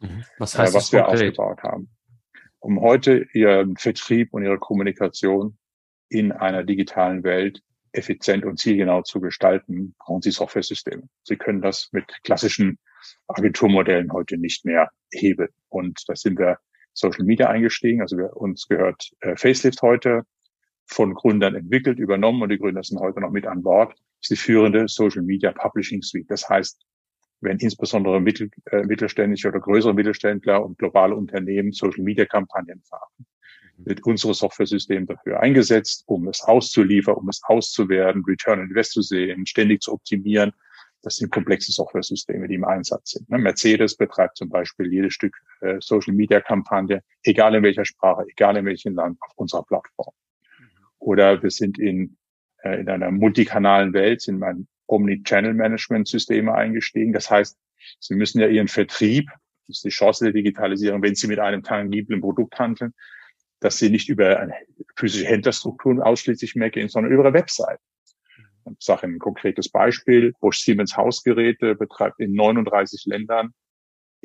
Mhm. 0.00 0.24
Was 0.38 0.58
heißt 0.58 0.74
äh, 0.74 0.76
was 0.76 0.92
wir 0.92 1.08
aufgebaut 1.08 1.62
haben. 1.62 1.88
Um 2.58 2.80
heute 2.80 3.26
ihren 3.32 3.76
Vertrieb 3.76 4.32
und 4.32 4.42
ihre 4.42 4.58
Kommunikation 4.58 5.56
in 6.08 6.32
einer 6.32 6.64
digitalen 6.64 7.22
Welt 7.22 7.62
effizient 7.92 8.44
und 8.44 8.58
zielgenau 8.58 9.02
zu 9.02 9.20
gestalten, 9.20 9.94
brauchen 9.98 10.22
Sie 10.22 10.32
Software-Systeme. 10.32 11.04
Sie 11.22 11.36
können 11.36 11.62
das 11.62 11.90
mit 11.92 12.04
klassischen 12.24 12.78
Agenturmodellen 13.28 14.12
heute 14.12 14.36
nicht 14.36 14.64
mehr 14.64 14.90
heben. 15.12 15.48
Und 15.68 16.02
da 16.08 16.16
sind 16.16 16.38
wir 16.38 16.58
Social 16.92 17.24
Media 17.24 17.48
eingestiegen. 17.48 18.00
Also 18.00 18.16
wir, 18.16 18.36
uns 18.36 18.66
gehört 18.66 19.10
äh, 19.20 19.36
Facelift 19.36 19.82
heute 19.82 20.22
von 20.86 21.14
Gründern 21.14 21.54
entwickelt, 21.54 21.98
übernommen 21.98 22.42
und 22.42 22.50
die 22.50 22.58
Gründer 22.58 22.82
sind 22.82 23.00
heute 23.00 23.20
noch 23.20 23.30
mit 23.30 23.46
an 23.46 23.62
Bord. 23.62 23.90
Das 23.90 23.98
ist 24.22 24.30
die 24.30 24.36
führende 24.36 24.88
Social 24.88 25.22
Media 25.22 25.52
Publishing 25.52 26.02
Suite. 26.02 26.30
Das 26.30 26.48
heißt, 26.48 26.84
wenn 27.40 27.58
insbesondere 27.58 28.20
mittel, 28.20 28.50
äh, 28.70 28.82
mittelständische 28.84 29.48
oder 29.48 29.60
größere 29.60 29.94
Mittelständler 29.94 30.64
und 30.64 30.78
globale 30.78 31.14
Unternehmen 31.14 31.72
Social 31.72 32.02
Media 32.02 32.24
Kampagnen 32.24 32.82
fahren, 32.82 33.26
wird 33.76 34.04
unsere 34.04 34.34
Software-System 34.34 35.06
dafür 35.06 35.40
eingesetzt, 35.40 36.04
um 36.06 36.28
es 36.28 36.42
auszuliefern, 36.42 37.16
um 37.16 37.28
es 37.28 37.42
auszuwerten, 37.44 38.24
Return 38.24 38.60
on 38.60 38.68
Invest 38.68 38.92
zu 38.92 39.02
sehen, 39.02 39.46
ständig 39.46 39.82
zu 39.82 39.92
optimieren. 39.92 40.52
Das 41.02 41.16
sind 41.16 41.30
komplexe 41.30 41.70
Software-Systeme, 41.72 42.48
die 42.48 42.54
im 42.54 42.64
Einsatz 42.64 43.10
sind. 43.10 43.28
Ne? 43.28 43.38
Mercedes 43.38 43.96
betreibt 43.96 44.38
zum 44.38 44.48
Beispiel 44.48 44.90
jedes 44.90 45.12
Stück 45.12 45.36
äh, 45.60 45.76
Social-Media-Kampagne, 45.80 47.02
egal 47.24 47.54
in 47.54 47.62
welcher 47.62 47.84
Sprache, 47.84 48.24
egal 48.28 48.56
in 48.56 48.64
welchem 48.64 48.94
Land, 48.94 49.18
auf 49.20 49.32
unserer 49.36 49.64
Plattform. 49.64 50.14
Oder 51.04 51.42
wir 51.42 51.50
sind 51.50 51.78
in, 51.78 52.16
äh, 52.62 52.80
in 52.80 52.88
einer 52.88 53.10
multikanalen 53.10 53.92
Welt, 53.92 54.22
sind 54.22 54.42
ein 54.42 54.66
Omni-Channel-Management-Systeme 54.86 56.54
eingestiegen. 56.54 57.12
Das 57.12 57.30
heißt, 57.30 57.58
Sie 58.00 58.14
müssen 58.14 58.40
ja 58.40 58.48
Ihren 58.48 58.68
Vertrieb, 58.68 59.28
das 59.68 59.78
ist 59.78 59.84
die 59.84 59.90
Chance 59.90 60.24
der 60.24 60.32
Digitalisierung, 60.32 61.02
wenn 61.02 61.14
Sie 61.14 61.26
mit 61.26 61.38
einem 61.38 61.62
tangiblen 61.62 62.22
Produkt 62.22 62.58
handeln, 62.58 62.94
dass 63.60 63.78
sie 63.78 63.90
nicht 63.90 64.08
über 64.08 64.48
physische 64.96 65.26
Händlerstrukturen 65.26 66.00
ausschließlich 66.00 66.54
mehr 66.54 66.70
gehen, 66.70 66.88
sondern 66.88 67.12
über 67.12 67.24
eine 67.24 67.34
Website. 67.34 67.80
Ich 68.66 68.84
sage 68.84 69.06
ein 69.06 69.18
konkretes 69.18 69.70
Beispiel. 69.70 70.32
Bosch 70.40 70.60
Siemens 70.60 70.96
Hausgeräte 70.96 71.74
betreibt 71.74 72.20
in 72.20 72.32
39 72.34 73.04
Ländern 73.06 73.52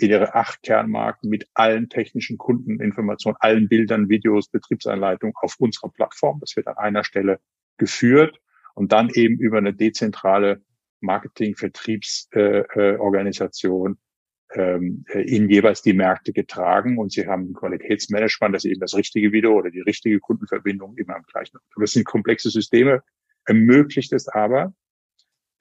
in 0.01 0.09
ihre 0.09 0.35
acht 0.35 0.63
Kernmarken 0.63 1.29
mit 1.29 1.47
allen 1.53 1.89
technischen 1.89 2.37
Kundeninformationen, 2.37 3.37
allen 3.39 3.67
Bildern, 3.67 4.09
Videos, 4.09 4.49
Betriebsanleitungen 4.49 5.33
auf 5.41 5.55
unserer 5.59 5.89
Plattform. 5.89 6.39
Das 6.39 6.55
wird 6.55 6.67
an 6.67 6.77
einer 6.77 7.03
Stelle 7.03 7.39
geführt 7.77 8.39
und 8.75 8.91
dann 8.91 9.09
eben 9.13 9.39
über 9.39 9.57
eine 9.57 9.73
dezentrale 9.73 10.61
Marketing-Vertriebsorganisation 11.01 13.93
äh, 13.93 13.95
ähm, 14.51 15.05
in 15.13 15.49
jeweils 15.49 15.81
die 15.81 15.93
Märkte 15.93 16.33
getragen 16.33 16.97
und 16.97 17.11
sie 17.11 17.27
haben 17.27 17.51
ein 17.51 17.53
Qualitätsmanagement, 17.53 18.55
das 18.55 18.65
eben 18.65 18.79
das 18.79 18.95
richtige 18.95 19.31
Video 19.31 19.53
oder 19.53 19.69
die 19.69 19.81
richtige 19.81 20.19
Kundenverbindung 20.19 20.97
immer 20.97 21.15
am 21.15 21.23
gleichen. 21.23 21.59
Das 21.77 21.91
sind 21.91 22.05
komplexe 22.05 22.49
Systeme, 22.49 23.03
ermöglicht 23.45 24.11
es 24.11 24.27
aber, 24.27 24.73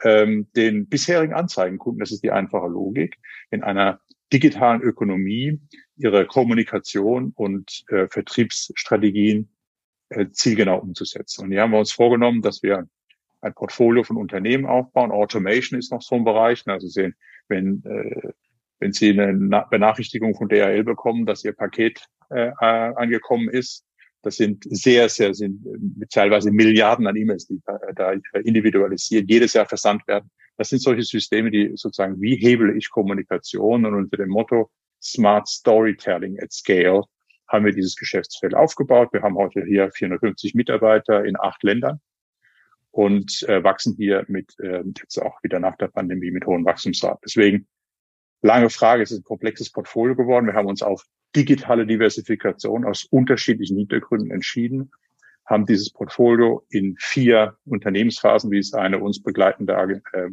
ähm, 0.03 0.49
den 0.55 0.89
bisherigen 0.89 1.35
Anzeigenkunden, 1.35 2.01
das 2.01 2.13
ist 2.13 2.23
die 2.23 2.31
einfache 2.31 2.69
Logik, 2.69 3.19
in 3.51 3.63
einer 3.63 4.01
digitalen 4.33 4.83
Ökonomie 4.83 5.61
ihre 5.97 6.27
Kommunikation 6.27 7.33
und 7.35 7.85
äh, 7.89 8.09
Vertriebsstrategien 8.09 9.51
äh, 10.11 10.27
zielgenau 10.31 10.79
umzusetzen. 10.79 11.45
Und 11.45 11.53
hier 11.53 11.63
haben 11.63 11.73
wir 11.73 11.79
uns 11.79 11.93
vorgenommen, 11.93 12.43
dass 12.43 12.63
wir 12.63 12.89
ein 13.41 13.55
Portfolio 13.55 14.03
von 14.05 14.17
Unternehmen 14.17 14.67
aufbauen. 14.67 15.13
Automation 15.13 15.79
ist 15.79 15.93
noch 15.93 16.03
so 16.03 16.17
ein 16.17 16.25
Bereich. 16.25 16.67
Also 16.67 16.89
sehen, 16.89 17.15
wenn 17.49 17.83
äh, 17.85 18.33
wenn 18.81 18.93
Sie 18.93 19.11
eine 19.11 19.67
Benachrichtigung 19.71 20.35
von 20.35 20.49
DHL 20.49 20.85
bekommen, 20.85 21.27
dass 21.27 21.45
Ihr 21.45 21.53
Paket 21.53 22.05
äh, 22.31 22.51
angekommen 22.61 23.49
ist, 23.49 23.85
das 24.23 24.37
sind 24.37 24.65
sehr, 24.69 25.09
sehr, 25.09 25.35
sind 25.35 25.65
mit 25.97 26.11
teilweise 26.11 26.51
Milliarden 26.51 27.07
an 27.07 27.17
E-Mails, 27.17 27.47
die 27.47 27.61
da, 27.65 27.79
da 27.95 28.39
individualisiert 28.41 29.29
jedes 29.29 29.53
Jahr 29.55 29.67
versandt 29.67 30.07
werden. 30.09 30.31
Das 30.59 30.69
sind 30.71 30.83
solche 30.83 31.05
Systeme, 31.05 31.51
die 31.51 31.71
sozusagen, 31.77 32.21
wie 32.21 32.35
hebele 32.35 32.77
ich 32.77 32.91
Kommunikation 32.91 33.87
und 33.87 33.95
unter 33.95 34.17
dem 34.17 34.29
Motto 34.29 34.71
Smart 35.01 35.47
Storytelling 35.49 36.39
at 36.41 36.53
Scale 36.53 37.05
haben 37.47 37.65
wir 37.65 37.73
dieses 37.73 37.95
Geschäftsfeld 37.95 38.55
aufgebaut. 38.55 39.13
Wir 39.13 39.23
haben 39.23 39.37
heute 39.37 39.65
hier 39.65 39.91
450 39.91 40.55
Mitarbeiter 40.55 41.25
in 41.25 41.39
acht 41.39 41.63
Ländern 41.63 42.01
und 42.91 43.45
äh, 43.49 43.63
wachsen 43.63 43.95
hier 43.97 44.25
mit 44.27 44.59
äh, 44.59 44.83
jetzt 44.85 45.23
auch 45.23 45.41
wieder 45.45 45.61
nach 45.61 45.77
der 45.77 45.89
Pandemie 45.89 46.33
mit 46.33 46.45
hohen 46.45 46.65
Wachstumsraten. 46.65 47.21
Deswegen 47.25 47.69
lange 48.43 48.69
Frage, 48.69 49.05
es 49.05 49.13
ist 49.13 49.21
ein 49.21 49.25
komplexes 49.25 49.71
Portfolio 49.71 50.17
geworden. 50.17 50.47
Wir 50.47 50.55
haben 50.55 50.67
uns 50.67 50.83
auf 50.83 51.05
digitale 51.37 51.87
Diversifikation 51.87 52.85
aus 52.85 53.05
unterschiedlichen 53.05 53.79
Hintergründen 53.79 54.33
entschieden, 54.33 54.91
haben 55.47 55.67
dieses 55.67 55.93
Portfolio 55.93 56.67
in 56.69 56.97
vier 56.99 57.57
Unternehmensphasen, 57.65 58.51
wie 58.51 58.59
es 58.59 58.75
eine 58.75 58.99
uns 58.99 59.23
begleitende 59.23 59.75
äh, 60.13 60.29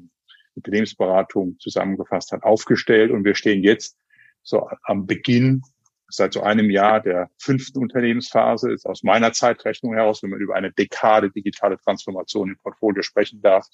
Unternehmensberatung 0.56 1.58
zusammengefasst 1.60 2.32
hat, 2.32 2.44
aufgestellt. 2.44 3.12
Und 3.12 3.26
wir 3.26 3.36
stehen 3.36 3.64
jetzt 3.64 3.98
so 4.44 4.70
am 4.84 5.06
Beginn 5.06 5.62
seit 6.08 6.34
so 6.34 6.42
einem 6.42 6.70
Jahr 6.70 7.02
der 7.02 7.30
fünften 7.40 7.80
Unternehmensphase, 7.80 8.72
ist 8.72 8.86
aus 8.86 9.04
meiner 9.04 9.34
Zeitrechnung 9.34 9.94
heraus, 9.94 10.22
wenn 10.24 10.30
man 10.30 10.40
über 10.40 10.56
eine 10.56 10.72
Dekade 10.72 11.32
digitale 11.32 11.78
Transformation 11.80 12.50
im 12.50 12.58
Portfolio 12.58 13.02
sprechen 13.02 13.42
darf, 13.42 13.66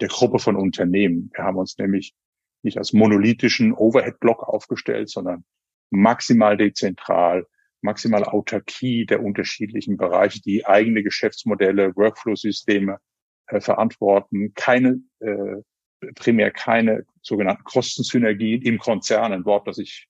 der 0.00 0.08
Gruppe 0.08 0.38
von 0.38 0.56
Unternehmen. 0.56 1.30
Wir 1.34 1.44
haben 1.44 1.56
uns 1.56 1.78
nämlich 1.78 2.14
nicht 2.62 2.78
als 2.78 2.92
monolithischen 2.92 3.72
Overhead-Block 3.72 4.42
aufgestellt, 4.42 5.10
sondern 5.10 5.44
maximal 5.90 6.56
dezentral, 6.56 7.46
maximal 7.80 8.24
Autarkie 8.24 9.06
der 9.06 9.22
unterschiedlichen 9.22 9.96
Bereiche, 9.96 10.40
die 10.40 10.66
eigene 10.66 11.02
Geschäftsmodelle, 11.02 11.94
Workflow-Systeme 11.96 12.98
äh, 13.46 13.60
verantworten, 13.60 14.52
keine 14.54 15.00
äh, 15.20 15.62
primär 16.14 16.50
keine 16.50 17.04
sogenannten 17.22 17.64
Kostensynergien 17.64 18.62
im 18.62 18.78
Konzern, 18.78 19.32
ein 19.32 19.44
Wort, 19.44 19.66
das 19.66 19.78
ich 19.78 20.08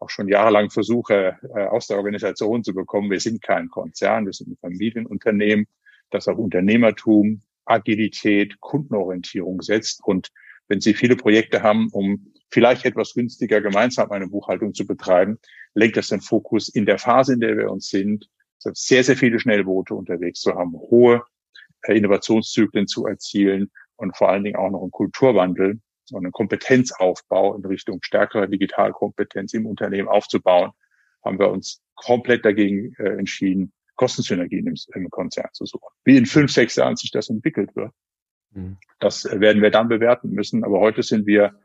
auch 0.00 0.10
schon 0.10 0.28
jahrelang 0.28 0.70
versuche, 0.70 1.38
äh, 1.54 1.64
aus 1.64 1.86
der 1.86 1.96
Organisation 1.96 2.62
zu 2.62 2.74
bekommen. 2.74 3.10
Wir 3.10 3.20
sind 3.20 3.42
kein 3.42 3.68
Konzern, 3.68 4.26
wir 4.26 4.32
sind 4.32 4.50
ein 4.50 4.56
Familienunternehmen, 4.60 5.66
das 6.10 6.28
auf 6.28 6.38
Unternehmertum, 6.38 7.42
Agilität, 7.64 8.60
Kundenorientierung 8.60 9.60
setzt. 9.62 10.00
Und 10.04 10.28
wenn 10.68 10.80
Sie 10.80 10.94
viele 10.94 11.16
Projekte 11.16 11.62
haben, 11.62 11.88
um 11.92 12.32
vielleicht 12.50 12.84
etwas 12.84 13.14
günstiger 13.14 13.60
gemeinsam 13.60 14.10
eine 14.10 14.28
Buchhaltung 14.28 14.72
zu 14.72 14.86
betreiben, 14.86 15.38
lenkt 15.74 15.96
das 15.96 16.08
den 16.08 16.20
Fokus 16.20 16.68
in 16.68 16.86
der 16.86 16.98
Phase, 16.98 17.34
in 17.34 17.40
der 17.40 17.56
wir 17.56 17.70
uns 17.70 17.88
sind, 17.88 18.28
sehr, 18.58 19.04
sehr 19.04 19.16
viele 19.16 19.38
Schnellboote 19.38 19.94
unterwegs 19.94 20.40
zu 20.40 20.54
haben, 20.54 20.72
hohe 20.72 21.22
äh, 21.82 21.96
Innovationszyklen 21.96 22.86
zu 22.86 23.06
erzielen 23.06 23.70
und 23.98 24.16
vor 24.16 24.30
allen 24.30 24.44
Dingen 24.44 24.56
auch 24.56 24.70
noch 24.70 24.80
einen 24.80 24.90
Kulturwandel 24.90 25.80
und 26.12 26.24
einen 26.24 26.32
Kompetenzaufbau 26.32 27.54
in 27.54 27.64
Richtung 27.64 27.98
stärkerer 28.02 28.46
Digitalkompetenz 28.46 29.52
im 29.52 29.66
Unternehmen 29.66 30.08
aufzubauen, 30.08 30.70
haben 31.24 31.38
wir 31.38 31.50
uns 31.50 31.82
komplett 31.94 32.44
dagegen 32.44 32.94
äh, 32.98 33.18
entschieden, 33.18 33.72
Kostensynergien 33.96 34.66
im, 34.68 34.74
im, 34.94 35.10
Konzern 35.10 35.48
zu 35.52 35.66
suchen. 35.66 35.88
Wie 36.04 36.16
in 36.16 36.26
fünf, 36.26 36.52
sechs 36.52 36.76
Jahren 36.76 36.96
sich 36.96 37.10
das 37.10 37.28
entwickelt 37.28 37.74
wird, 37.74 37.92
mhm. 38.52 38.78
das 39.00 39.24
äh, 39.24 39.40
werden 39.40 39.60
wir 39.60 39.70
dann 39.70 39.88
bewerten 39.88 40.30
müssen. 40.30 40.64
Aber 40.64 40.78
heute 40.78 41.02
sind 41.02 41.26
wir 41.26 41.58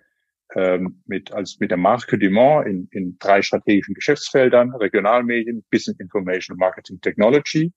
ähm, 0.55 1.03
mit, 1.05 1.31
als 1.31 1.59
mit 1.59 1.69
der 1.69 1.77
Marke 1.77 2.17
Dumont 2.17 2.67
in, 2.67 2.87
in 2.91 3.17
drei 3.19 3.43
strategischen 3.43 3.93
Geschäftsfeldern, 3.93 4.73
Regionalmedien, 4.73 5.63
Business 5.69 5.99
Information 5.99 6.57
Marketing 6.57 6.99
Technology. 6.99 7.71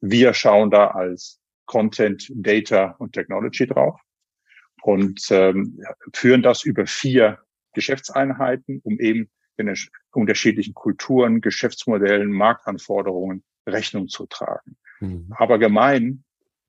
Wir 0.00 0.32
schauen 0.32 0.70
da 0.70 0.88
als 0.88 1.40
Content, 1.68 2.32
Data 2.34 2.96
und 2.98 3.12
Technology 3.12 3.66
drauf 3.66 4.00
und 4.82 5.20
ähm, 5.30 5.80
führen 6.12 6.42
das 6.42 6.64
über 6.64 6.86
vier 6.86 7.38
Geschäftseinheiten, 7.74 8.80
um 8.82 8.98
eben 8.98 9.30
den 9.58 9.74
unterschiedlichen 10.12 10.74
Kulturen, 10.74 11.40
Geschäftsmodellen, 11.40 12.32
Marktanforderungen 12.32 13.44
Rechnung 13.66 14.08
zu 14.08 14.26
tragen. 14.26 14.76
Mhm. 15.00 15.26
Aber 15.30 15.58
gemein 15.58 16.24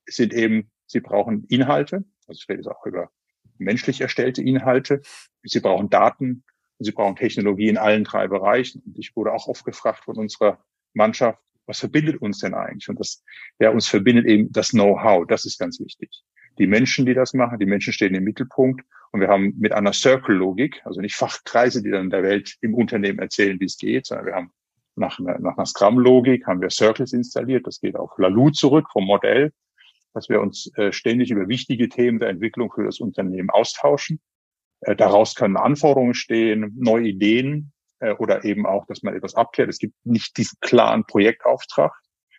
sind 0.06 0.34
eben, 0.34 0.70
sie 0.86 1.00
brauchen 1.00 1.46
Inhalte, 1.46 2.04
also 2.28 2.40
ich 2.42 2.50
rede 2.50 2.60
jetzt 2.60 2.68
auch 2.68 2.86
über 2.86 3.10
menschlich 3.58 4.02
erstellte 4.02 4.42
Inhalte, 4.42 5.02
sie 5.44 5.60
brauchen 5.60 5.90
Daten 5.90 6.44
und 6.78 6.86
sie 6.86 6.92
brauchen 6.92 7.16
Technologie 7.16 7.70
in 7.70 7.78
allen 7.78 8.04
drei 8.04 8.28
Bereichen. 8.28 8.82
Und 8.86 8.98
ich 8.98 9.16
wurde 9.16 9.32
auch 9.32 9.48
oft 9.48 9.66
gefragt 9.66 10.04
von 10.06 10.18
unserer 10.18 10.64
Mannschaft, 10.94 11.40
was 11.70 11.80
verbindet 11.80 12.20
uns 12.22 12.40
denn 12.40 12.56
eigentlich? 12.56 12.90
Und 12.90 13.00
das, 13.00 13.24
ja, 13.60 13.70
uns 13.70 13.88
verbindet 13.88 14.26
eben 14.26 14.52
das 14.52 14.72
Know-how. 14.72 15.28
Das 15.28 15.46
ist 15.46 15.60
ganz 15.60 15.80
wichtig. 15.80 16.10
Die 16.58 16.66
Menschen, 16.66 17.06
die 17.06 17.14
das 17.14 17.34
machen, 17.34 17.60
die 17.60 17.68
Menschen 17.68 17.94
stehen 17.94 18.16
im 18.16 18.24
Mittelpunkt. 18.24 18.84
Und 19.12 19.22
wir 19.22 19.28
haben 19.28 19.54
mit 19.58 19.72
einer 19.72 19.94
Circle-Logik, 19.94 20.82
also 20.84 21.00
nicht 21.00 21.16
Fachkreise, 21.16 21.82
die 21.84 21.92
dann 21.92 22.10
der 22.10 22.24
Welt 22.24 22.56
im 22.62 22.74
Unternehmen 22.74 23.20
erzählen, 23.20 23.60
wie 23.60 23.66
es 23.66 23.78
geht, 23.78 24.08
sondern 24.08 24.26
wir 24.26 24.36
haben 24.36 24.52
nach 24.96 25.20
einer, 25.20 25.40
nach 25.40 25.58
einer 25.58 25.66
Scrum-Logik 25.66 26.48
haben 26.48 26.60
wir 26.62 26.72
Circles 26.72 27.14
installiert. 27.14 27.68
Das 27.68 27.80
geht 27.80 27.96
auf 27.96 28.12
Lalu 28.18 28.50
zurück 28.50 28.88
vom 28.92 29.06
Modell, 29.06 29.54
dass 30.14 30.28
wir 30.28 30.42
uns 30.42 30.72
äh, 30.76 30.92
ständig 30.92 31.30
über 31.30 31.48
wichtige 31.48 31.88
Themen 31.88 32.20
der 32.20 32.30
Entwicklung 32.30 32.72
für 32.72 32.84
das 32.84 33.00
Unternehmen 33.00 33.52
austauschen. 33.52 34.20
Äh, 34.82 34.96
daraus 34.96 35.36
können 35.36 35.56
Anforderungen 35.56 36.16
stehen, 36.16 36.74
neue 36.76 37.08
Ideen, 37.08 37.72
äh, 38.00 38.14
oder 38.14 38.44
eben 38.44 38.66
auch, 38.66 38.86
dass 38.86 39.04
man 39.04 39.16
etwas 39.16 39.36
abklärt. 39.36 39.70
Es 39.70 39.80
gibt 39.80 39.96
nicht 40.06 40.38
diesen 40.38 40.58
klaren 40.62 41.06
Projektauftrag. 41.06 41.92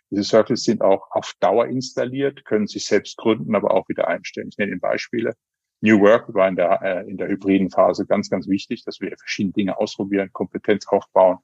Diese 0.09 0.23
Circles 0.23 0.63
sind 0.63 0.81
auch 0.81 1.09
auf 1.11 1.33
Dauer 1.39 1.67
installiert, 1.67 2.43
können 2.45 2.67
sich 2.67 2.85
selbst 2.85 3.17
gründen, 3.17 3.55
aber 3.55 3.73
auch 3.73 3.87
wieder 3.87 4.07
einstellen. 4.07 4.49
Ich 4.49 4.57
nenne 4.57 4.71
Ihnen 4.71 4.81
Beispiele. 4.81 5.35
New 5.81 5.99
Work 5.99 6.33
war 6.33 6.47
in 6.47 6.55
der, 6.55 6.81
äh, 6.81 7.09
in 7.09 7.17
der 7.17 7.27
hybriden 7.27 7.69
Phase 7.69 8.05
ganz, 8.05 8.29
ganz 8.29 8.47
wichtig, 8.47 8.83
dass 8.83 8.99
wir 8.99 9.15
verschiedene 9.17 9.53
Dinge 9.53 9.77
ausprobieren, 9.77 10.29
Kompetenz 10.31 10.87
aufbauen, 10.87 11.39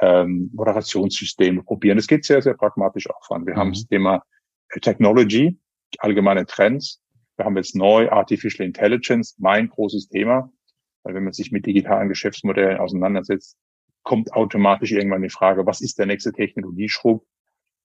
ähm, 0.00 0.50
Moderationssysteme 0.52 1.62
probieren. 1.62 1.98
Es 1.98 2.08
geht 2.08 2.24
sehr, 2.24 2.42
sehr 2.42 2.54
pragmatisch 2.54 3.08
auch 3.08 3.24
voran. 3.24 3.46
Wir 3.46 3.54
mhm. 3.54 3.58
haben 3.58 3.72
das 3.72 3.86
Thema 3.86 4.24
äh, 4.70 4.80
Technology, 4.80 5.58
allgemeine 5.98 6.46
Trends. 6.46 7.00
Wir 7.36 7.44
haben 7.44 7.56
jetzt 7.56 7.76
neu 7.76 8.10
Artificial 8.10 8.66
Intelligence, 8.66 9.36
mein 9.38 9.68
großes 9.68 10.08
Thema. 10.08 10.50
Weil 11.02 11.14
wenn 11.14 11.24
man 11.24 11.32
sich 11.32 11.52
mit 11.52 11.66
digitalen 11.66 12.08
Geschäftsmodellen 12.08 12.78
auseinandersetzt, 12.78 13.56
kommt 14.02 14.32
automatisch 14.32 14.92
irgendwann 14.92 15.22
die 15.22 15.30
Frage, 15.30 15.66
was 15.66 15.80
ist 15.80 15.98
der 15.98 16.06
nächste 16.06 16.32
Technologieschub? 16.32 17.24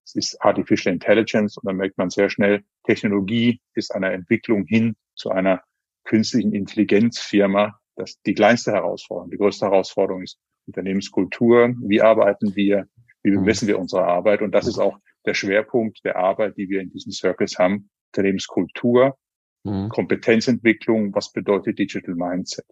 Es 0.04 0.14
ist 0.14 0.42
Artificial 0.42 0.94
Intelligence 0.94 1.56
und 1.58 1.66
dann 1.66 1.76
merkt 1.76 1.98
man 1.98 2.10
sehr 2.10 2.30
schnell, 2.30 2.64
Technologie 2.84 3.60
ist 3.74 3.94
eine 3.94 4.12
Entwicklung 4.12 4.64
hin 4.64 4.96
zu 5.14 5.30
einer 5.30 5.62
künstlichen 6.04 6.54
Intelligenzfirma. 6.54 7.78
Das 7.94 8.10
ist 8.10 8.20
die 8.24 8.34
kleinste 8.34 8.72
Herausforderung. 8.72 9.30
Die 9.30 9.36
größte 9.36 9.66
Herausforderung 9.66 10.22
ist 10.22 10.38
Unternehmenskultur. 10.66 11.74
Wie 11.82 12.00
arbeiten 12.00 12.56
wir? 12.56 12.88
Wie 13.22 13.32
bemessen 13.32 13.68
wir 13.68 13.78
unsere 13.78 14.04
Arbeit? 14.04 14.40
Und 14.40 14.52
das 14.52 14.66
ist 14.66 14.78
auch 14.78 14.98
der 15.26 15.34
Schwerpunkt 15.34 16.04
der 16.04 16.16
Arbeit, 16.16 16.56
die 16.56 16.68
wir 16.68 16.80
in 16.80 16.90
diesen 16.90 17.12
Circles 17.12 17.58
haben. 17.58 17.90
Unternehmenskultur, 18.12 19.18
mhm. 19.64 19.88
Kompetenzentwicklung. 19.90 21.14
Was 21.14 21.32
bedeutet 21.32 21.78
Digital 21.78 22.14
Mindset? 22.14 22.64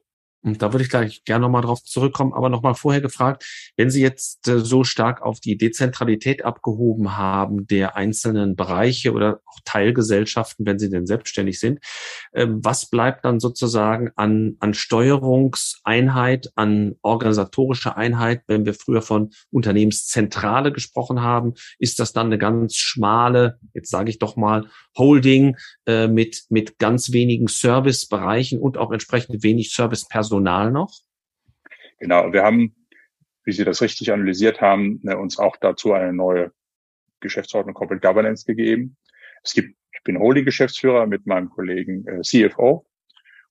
Und 0.46 0.62
da 0.62 0.72
würde 0.72 0.84
ich 0.84 0.90
gleich 0.90 1.24
gerne 1.24 1.42
nochmal 1.42 1.62
drauf 1.62 1.82
zurückkommen, 1.82 2.32
aber 2.32 2.48
nochmal 2.48 2.76
vorher 2.76 3.00
gefragt, 3.00 3.44
wenn 3.76 3.90
Sie 3.90 4.00
jetzt 4.00 4.46
äh, 4.46 4.60
so 4.60 4.84
stark 4.84 5.20
auf 5.20 5.40
die 5.40 5.56
Dezentralität 5.56 6.44
abgehoben 6.44 7.16
haben 7.16 7.66
der 7.66 7.96
einzelnen 7.96 8.54
Bereiche 8.54 9.12
oder 9.12 9.40
auch 9.46 9.58
Teilgesellschaften, 9.64 10.64
wenn 10.64 10.78
sie 10.78 10.88
denn 10.88 11.04
selbstständig 11.04 11.58
sind, 11.58 11.80
äh, 12.30 12.46
was 12.48 12.88
bleibt 12.88 13.24
dann 13.24 13.40
sozusagen 13.40 14.10
an, 14.14 14.56
an 14.60 14.72
Steuerungseinheit, 14.72 16.52
an 16.54 16.94
organisatorischer 17.02 17.96
Einheit, 17.96 18.42
wenn 18.46 18.64
wir 18.64 18.74
früher 18.74 19.02
von 19.02 19.30
Unternehmenszentrale 19.50 20.70
gesprochen 20.70 21.22
haben? 21.22 21.54
Ist 21.80 21.98
das 21.98 22.12
dann 22.12 22.26
eine 22.26 22.38
ganz 22.38 22.76
schmale, 22.76 23.58
jetzt 23.74 23.90
sage 23.90 24.10
ich 24.10 24.20
doch 24.20 24.36
mal, 24.36 24.68
Holding 24.96 25.56
äh, 25.86 26.08
mit, 26.08 26.44
mit 26.48 26.78
ganz 26.78 27.12
wenigen 27.12 27.48
Servicebereichen 27.48 28.60
und 28.60 28.78
auch 28.78 28.92
entsprechend 28.92 29.42
wenig 29.42 29.72
Servicepersonal? 29.72 30.36
Personal 30.36 30.70
noch? 30.70 30.92
Genau, 31.98 32.32
wir 32.32 32.42
haben, 32.42 32.74
wie 33.44 33.52
Sie 33.52 33.64
das 33.64 33.80
richtig 33.80 34.12
analysiert 34.12 34.60
haben, 34.60 35.00
ne, 35.02 35.16
uns 35.16 35.38
auch 35.38 35.56
dazu 35.56 35.92
eine 35.92 36.12
neue 36.12 36.52
Geschäftsordnung 37.20 37.74
Corporate 37.74 38.06
Governance 38.06 38.44
gegeben. 38.44 38.96
Es 39.42 39.54
gibt, 39.54 39.76
ich 39.92 40.02
bin 40.04 40.18
Holding-Geschäftsführer 40.18 41.06
mit 41.06 41.26
meinem 41.26 41.48
Kollegen 41.48 42.06
äh, 42.06 42.20
CFO 42.22 42.86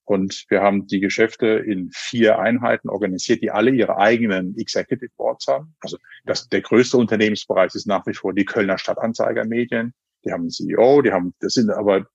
und 0.04 0.46
wir 0.50 0.62
haben 0.62 0.86
die 0.86 1.00
Geschäfte 1.00 1.48
in 1.48 1.90
vier 1.92 2.38
Einheiten 2.38 2.90
organisiert, 2.90 3.42
die 3.42 3.50
alle 3.50 3.72
ihre 3.72 3.98
eigenen 3.98 4.56
Executive 4.58 5.12
Boards 5.18 5.48
haben. 5.48 5.76
Also 5.80 5.98
das, 6.26 6.48
der 6.48 6.62
größte 6.62 6.98
Unternehmensbereich 6.98 7.74
ist 7.74 7.88
nach 7.88 8.06
wie 8.06 8.14
vor 8.14 8.34
die 8.34 8.46
Kölner 8.46 8.78
Stadtanzeiger 8.78 9.46
Medien. 9.46 9.94
Die 10.26 10.32
haben 10.32 10.42
einen 10.42 10.50
CEO, 10.50 11.02
die 11.02 11.12
haben, 11.12 11.34
das 11.40 11.54
sind 11.54 11.70
aber 11.70 12.08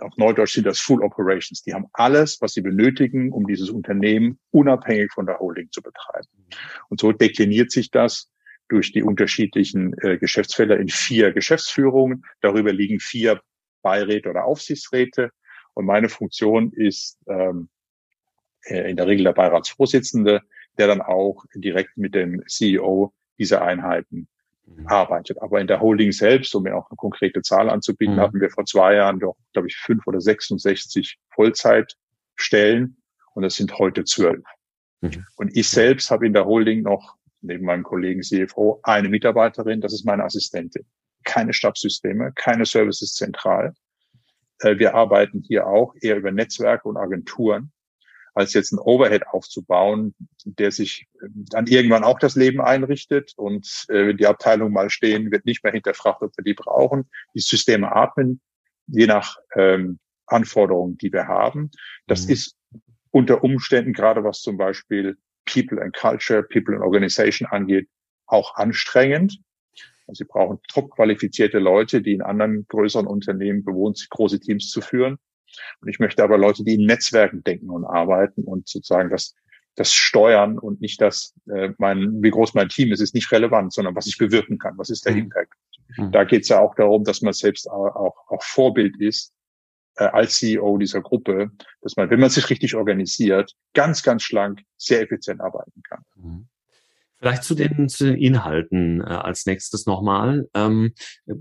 auf 0.00 0.16
Neudeutsch 0.16 0.54
sind 0.54 0.66
das 0.66 0.78
Full 0.78 1.02
Operations. 1.02 1.62
Die 1.62 1.74
haben 1.74 1.86
alles, 1.92 2.40
was 2.40 2.52
sie 2.52 2.60
benötigen, 2.60 3.32
um 3.32 3.46
dieses 3.46 3.70
Unternehmen 3.70 4.38
unabhängig 4.50 5.12
von 5.12 5.26
der 5.26 5.38
Holding 5.38 5.70
zu 5.72 5.82
betreiben. 5.82 6.28
Und 6.88 7.00
so 7.00 7.12
dekliniert 7.12 7.70
sich 7.70 7.90
das 7.90 8.30
durch 8.68 8.92
die 8.92 9.02
unterschiedlichen 9.02 9.94
äh, 9.98 10.18
Geschäftsfelder 10.18 10.78
in 10.78 10.88
vier 10.88 11.32
Geschäftsführungen. 11.32 12.24
Darüber 12.40 12.72
liegen 12.72 13.00
vier 13.00 13.40
Beiräte 13.82 14.30
oder 14.30 14.44
Aufsichtsräte. 14.44 15.30
Und 15.74 15.86
meine 15.86 16.08
Funktion 16.08 16.72
ist 16.72 17.18
ähm, 17.26 17.68
äh, 18.64 18.90
in 18.90 18.96
der 18.96 19.06
Regel 19.06 19.24
der 19.24 19.32
Beiratsvorsitzende, 19.32 20.42
der 20.76 20.86
dann 20.86 21.00
auch 21.00 21.44
direkt 21.54 21.96
mit 21.96 22.14
dem 22.14 22.42
CEO 22.46 23.14
dieser 23.38 23.62
Einheiten 23.62 24.16
mhm. 24.16 24.28
Arbeitet. 24.86 25.40
Aber 25.42 25.60
in 25.60 25.66
der 25.66 25.80
Holding 25.80 26.12
selbst, 26.12 26.54
um 26.54 26.62
mir 26.64 26.76
auch 26.76 26.90
eine 26.90 26.96
konkrete 26.96 27.42
Zahl 27.42 27.70
anzubieten, 27.70 28.16
mhm. 28.16 28.20
hatten 28.20 28.40
wir 28.40 28.50
vor 28.50 28.64
zwei 28.64 28.94
Jahren 28.94 29.20
doch, 29.20 29.36
glaube 29.52 29.68
ich, 29.68 29.76
fünf 29.76 30.06
oder 30.06 30.20
66 30.20 31.18
Vollzeitstellen 31.34 32.96
und 33.34 33.44
es 33.44 33.56
sind 33.56 33.78
heute 33.78 34.04
zwölf. 34.04 34.44
Mhm. 35.00 35.24
Und 35.36 35.56
ich 35.56 35.68
selbst 35.68 36.10
habe 36.10 36.26
in 36.26 36.32
der 36.32 36.46
Holding 36.46 36.82
noch 36.82 37.16
neben 37.40 37.64
meinem 37.64 37.84
Kollegen 37.84 38.22
CFO 38.22 38.80
eine 38.82 39.08
Mitarbeiterin, 39.08 39.80
das 39.80 39.92
ist 39.92 40.04
meine 40.04 40.24
Assistentin. 40.24 40.84
Keine 41.24 41.52
Stabssysteme, 41.52 42.32
keine 42.34 42.64
Services 42.64 43.14
zentral. 43.14 43.74
Äh, 44.60 44.78
wir 44.78 44.94
arbeiten 44.94 45.42
hier 45.46 45.66
auch 45.66 45.94
eher 46.00 46.16
über 46.16 46.32
Netzwerke 46.32 46.88
und 46.88 46.96
Agenturen, 46.96 47.72
als 48.38 48.54
jetzt 48.54 48.72
ein 48.72 48.78
Overhead 48.78 49.26
aufzubauen, 49.26 50.14
der 50.44 50.70
sich 50.70 51.08
äh, 51.20 51.26
dann 51.50 51.66
irgendwann 51.66 52.04
auch 52.04 52.20
das 52.20 52.36
Leben 52.36 52.60
einrichtet 52.60 53.32
und 53.36 53.86
äh, 53.88 54.14
die 54.14 54.26
Abteilung 54.26 54.72
mal 54.72 54.90
stehen, 54.90 55.32
wird 55.32 55.44
nicht 55.44 55.64
mehr 55.64 55.72
hinterfragt, 55.72 56.22
ob 56.22 56.36
wir 56.36 56.44
die 56.44 56.54
brauchen. 56.54 57.10
Die 57.34 57.40
Systeme 57.40 57.90
atmen, 57.90 58.40
je 58.86 59.06
nach 59.06 59.38
ähm, 59.56 59.98
Anforderungen, 60.26 60.96
die 60.98 61.12
wir 61.12 61.26
haben. 61.26 61.70
Das 62.06 62.26
mhm. 62.26 62.32
ist 62.34 62.56
unter 63.10 63.42
Umständen, 63.42 63.92
gerade 63.92 64.22
was 64.22 64.40
zum 64.40 64.56
Beispiel 64.56 65.16
People 65.44 65.82
and 65.82 65.96
Culture, 65.96 66.44
People 66.44 66.76
and 66.76 66.84
Organization 66.84 67.48
angeht, 67.48 67.88
auch 68.26 68.54
anstrengend. 68.54 69.40
Sie 70.12 70.24
brauchen 70.24 70.60
top 70.68 70.92
qualifizierte 70.92 71.58
Leute, 71.58 72.02
die 72.02 72.12
in 72.12 72.22
anderen 72.22 72.66
größeren 72.68 73.06
Unternehmen 73.06 73.64
bewohnt 73.64 73.98
sind, 73.98 74.10
große 74.10 74.38
Teams 74.38 74.70
zu 74.70 74.80
führen. 74.80 75.18
Und 75.80 75.88
ich 75.88 75.98
möchte 75.98 76.22
aber 76.22 76.38
Leute, 76.38 76.64
die 76.64 76.74
in 76.74 76.86
Netzwerken 76.86 77.42
denken 77.42 77.70
und 77.70 77.84
arbeiten 77.84 78.44
und 78.44 78.68
sozusagen 78.68 79.10
das, 79.10 79.34
das 79.74 79.92
steuern 79.92 80.58
und 80.58 80.80
nicht 80.80 81.00
das, 81.00 81.34
äh, 81.50 81.70
mein, 81.78 82.22
wie 82.22 82.30
groß 82.30 82.54
mein 82.54 82.68
Team 82.68 82.92
ist, 82.92 83.00
ist 83.00 83.14
nicht 83.14 83.30
relevant, 83.32 83.72
sondern 83.72 83.94
was 83.94 84.06
ich 84.06 84.18
bewirken 84.18 84.58
kann. 84.58 84.76
Was 84.76 84.90
ist 84.90 85.06
der 85.06 85.12
mhm. 85.12 85.18
Impact? 85.20 85.54
Mhm. 85.96 86.12
Da 86.12 86.24
geht 86.24 86.42
es 86.42 86.48
ja 86.48 86.60
auch 86.60 86.74
darum, 86.74 87.04
dass 87.04 87.22
man 87.22 87.32
selbst 87.32 87.70
auch, 87.70 88.14
auch, 88.28 88.42
Vorbild 88.42 89.00
ist 89.00 89.32
äh, 89.96 90.04
als 90.04 90.36
CEO 90.36 90.78
dieser 90.78 91.00
Gruppe, 91.00 91.50
dass 91.80 91.96
man, 91.96 92.10
wenn 92.10 92.20
man 92.20 92.30
sich 92.30 92.50
richtig 92.50 92.74
organisiert, 92.74 93.54
ganz, 93.74 94.02
ganz 94.02 94.22
schlank, 94.22 94.62
sehr 94.76 95.02
effizient 95.02 95.40
arbeiten 95.40 95.82
kann. 95.88 96.02
Mhm. 96.16 96.48
Vielleicht 97.18 97.42
zu 97.42 97.56
den, 97.56 97.88
zu 97.88 98.04
den 98.04 98.16
Inhalten 98.16 99.00
äh, 99.00 99.04
als 99.04 99.44
nächstes 99.44 99.86
nochmal. 99.86 100.48
Ähm, 100.54 100.94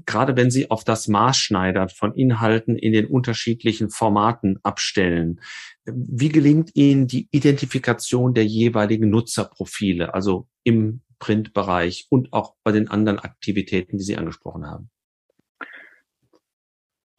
gerade 0.05 0.35
wenn 0.35 0.49
Sie 0.49 0.71
auf 0.71 0.83
das 0.83 1.07
Maßschneidern 1.07 1.89
von 1.89 2.15
Inhalten 2.15 2.75
in 2.75 2.93
den 2.93 3.05
unterschiedlichen 3.05 3.91
Formaten 3.91 4.59
abstellen, 4.63 5.39
wie 5.85 6.29
gelingt 6.29 6.71
Ihnen 6.75 7.07
die 7.07 7.27
Identifikation 7.31 8.33
der 8.33 8.45
jeweiligen 8.45 9.09
Nutzerprofile, 9.09 10.13
also 10.15 10.47
im 10.63 11.01
Printbereich 11.19 12.07
und 12.09 12.33
auch 12.33 12.55
bei 12.63 12.71
den 12.71 12.87
anderen 12.87 13.19
Aktivitäten, 13.19 13.97
die 13.97 14.03
Sie 14.03 14.17
angesprochen 14.17 14.65
haben? 14.65 14.89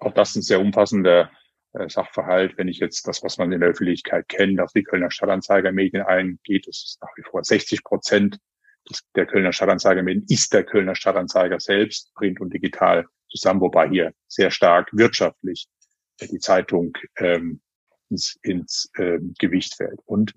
Auch 0.01 0.15
das 0.15 0.31
ist 0.31 0.37
ein 0.37 0.43
sehr 0.43 0.61
umfassender 0.61 1.31
Sachverhalt. 1.73 2.57
Wenn 2.57 2.69
ich 2.69 2.79
jetzt 2.79 3.07
das, 3.07 3.23
was 3.23 3.39
man 3.39 3.53
in 3.53 3.61
der 3.61 3.69
Öffentlichkeit 3.71 4.29
kennt, 4.29 4.61
auf 4.61 4.73
die 4.73 4.83
Kölner 4.83 5.11
Stadtanzeiger 5.11 5.73
Medien 5.73 6.03
eingeht, 6.03 6.67
das 6.67 6.85
ist 6.85 6.99
nach 7.03 7.11
wie 7.17 7.23
vor 7.23 7.45
60 7.45 7.85
Prozent 7.85 8.39
der 9.15 9.27
Kölner 9.27 9.53
Stadtanzeiger 9.53 10.03
Medien 10.03 10.25
ist 10.29 10.53
der 10.53 10.65
Kölner 10.65 10.95
Stadtanzeiger 10.95 11.61
selbst, 11.61 12.13
Print 12.15 12.41
und 12.41 12.53
digital 12.53 13.07
zusammen, 13.31 13.61
wobei 13.61 13.89
hier 13.89 14.13
sehr 14.27 14.51
stark 14.51 14.89
wirtschaftlich 14.93 15.69
die 16.21 16.39
Zeitung 16.39 16.97
ähm, 17.19 17.61
ins, 18.11 18.39
ins 18.43 18.91
ähm, 18.99 19.35
Gewicht 19.39 19.75
fällt. 19.77 20.01
Und 20.07 20.35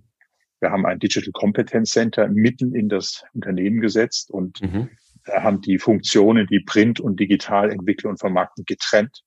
wir 0.59 0.71
haben 0.71 0.85
ein 0.85 0.99
Digital 0.99 1.31
Competence 1.31 1.91
Center 1.91 2.27
mitten 2.27 2.75
in 2.75 2.89
das 2.89 3.23
Unternehmen 3.33 3.81
gesetzt 3.81 4.29
und 4.29 4.61
mhm. 4.61 4.89
haben 5.27 5.61
die 5.61 5.79
Funktionen, 5.79 6.45
die 6.47 6.59
Print 6.59 6.99
und 6.99 7.19
digital 7.19 7.71
entwickeln 7.71 8.11
und 8.11 8.19
vermarkten, 8.19 8.65
getrennt. 8.65 9.23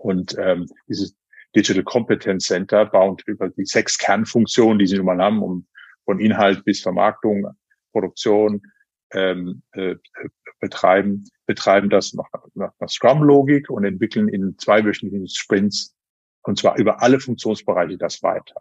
Und 0.00 0.36
ähm, 0.38 0.66
dieses 0.88 1.16
Digital 1.54 1.82
Competence 1.82 2.46
Center 2.46 2.86
baut 2.86 3.22
über 3.26 3.48
die 3.48 3.64
sechs 3.64 3.98
Kernfunktionen, 3.98 4.78
die 4.78 4.86
sie 4.86 4.96
nun 4.96 5.06
mal 5.06 5.18
haben, 5.18 5.42
um 5.42 5.66
von 6.04 6.20
Inhalt 6.20 6.64
bis 6.64 6.80
Vermarktung, 6.80 7.46
Produktion 7.92 8.62
ähm, 9.12 9.62
äh, 9.72 9.96
betreiben, 10.60 11.24
betreiben 11.46 11.90
das 11.90 12.14
nach, 12.14 12.28
nach, 12.54 12.72
nach 12.78 12.88
Scrum-Logik 12.88 13.68
und 13.68 13.84
entwickeln 13.84 14.28
in 14.28 14.56
zweiwöchentlichen 14.58 15.28
Sprints 15.28 15.94
und 16.42 16.58
zwar 16.58 16.78
über 16.78 17.02
alle 17.02 17.20
Funktionsbereiche 17.20 17.98
das 17.98 18.22
weiter. 18.22 18.56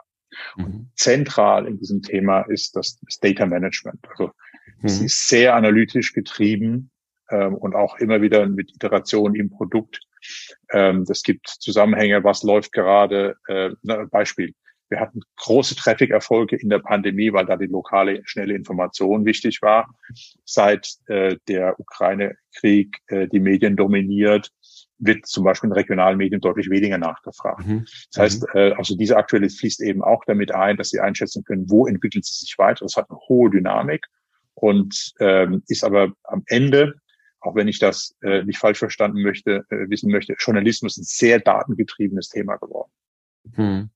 Mhm. 0.57 0.89
Zentral 0.95 1.67
in 1.67 1.77
diesem 1.77 2.01
Thema 2.01 2.41
ist 2.41 2.75
das, 2.75 2.99
das 3.01 3.19
Data 3.19 3.45
Management. 3.45 3.99
Also 4.09 4.25
mhm. 4.25 4.31
es 4.83 5.01
ist 5.01 5.27
sehr 5.27 5.55
analytisch 5.55 6.13
getrieben 6.13 6.91
ähm, 7.29 7.55
und 7.55 7.75
auch 7.75 7.97
immer 7.97 8.21
wieder 8.21 8.47
mit 8.47 8.73
Iterationen 8.73 9.35
im 9.35 9.49
Produkt 9.49 10.01
ähm, 10.71 11.05
das 11.05 11.23
gibt 11.23 11.47
Zusammenhänge, 11.47 12.23
was 12.23 12.43
läuft 12.43 12.71
gerade. 12.71 13.35
Äh, 13.47 13.71
ne, 13.81 14.07
Beispiel. 14.09 14.53
Wir 14.89 14.99
hatten 14.99 15.21
große 15.37 15.75
Traffic-Erfolge 15.75 16.55
in 16.55 16.69
der 16.69 16.79
Pandemie, 16.79 17.31
weil 17.31 17.45
da 17.45 17.55
die 17.55 17.67
lokale 17.67 18.21
schnelle 18.25 18.55
Information 18.55 19.23
wichtig 19.23 19.61
war. 19.61 19.87
Seit 20.45 20.95
äh, 21.05 21.37
der 21.47 21.79
Ukraine-Krieg 21.79 22.97
äh, 23.07 23.27
die 23.27 23.39
Medien 23.39 23.75
dominiert, 23.75 24.49
wird 24.97 25.25
zum 25.27 25.43
Beispiel 25.43 25.69
in 25.69 25.73
regionalen 25.73 26.17
Medien 26.17 26.41
deutlich 26.41 26.69
weniger 26.69 26.97
nachgefragt. 26.97 27.65
Mhm. 27.65 27.85
Das 28.11 28.21
heißt, 28.21 28.41
mhm. 28.41 28.59
äh, 28.59 28.71
also 28.71 28.97
diese 28.97 29.15
aktuelle 29.15 29.49
fließt 29.49 29.81
eben 29.81 30.03
auch 30.03 30.23
damit 30.25 30.51
ein, 30.51 30.75
dass 30.77 30.89
sie 30.89 30.99
einschätzen 30.99 31.43
können, 31.43 31.69
wo 31.69 31.87
entwickelt 31.87 32.25
sie 32.25 32.35
sich 32.35 32.57
weiter. 32.57 32.85
Das 32.85 32.97
hat 32.97 33.09
eine 33.09 33.19
hohe 33.29 33.49
Dynamik 33.49 34.05
und 34.55 35.13
ähm, 35.19 35.63
ist 35.67 35.83
aber 35.83 36.11
am 36.23 36.43
Ende 36.47 36.95
auch 37.41 37.55
wenn 37.55 37.67
ich 37.67 37.79
das 37.79 38.15
äh, 38.21 38.43
nicht 38.43 38.59
falsch 38.59 38.79
verstanden 38.79 39.21
möchte, 39.21 39.65
äh, 39.69 39.89
wissen 39.89 40.11
möchte, 40.11 40.35
Journalismus 40.37 40.97
ist 40.97 41.03
ein 41.03 41.27
sehr 41.27 41.39
datengetriebenes 41.39 42.29
Thema 42.29 42.57
geworden. 42.57 42.91
Hm. 43.53 43.89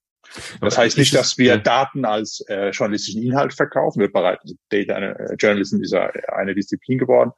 Das 0.62 0.77
heißt 0.77 0.97
nicht, 0.97 1.13
dass 1.13 1.38
wir 1.38 1.58
Daten 1.58 2.06
als 2.06 2.43
äh, 2.47 2.69
journalistischen 2.69 3.23
Inhalt 3.23 3.53
verkaufen. 3.53 3.99
Wir 3.99 4.12
bereiten 4.12 4.41
also 4.43 4.56
Data 4.69 4.97
äh, 4.97 5.36
Journalism 5.36 5.82
ist 5.82 5.91
ja 5.91 6.10
eine 6.34 6.56
Disziplin 6.56 6.97
geworden. 6.97 7.32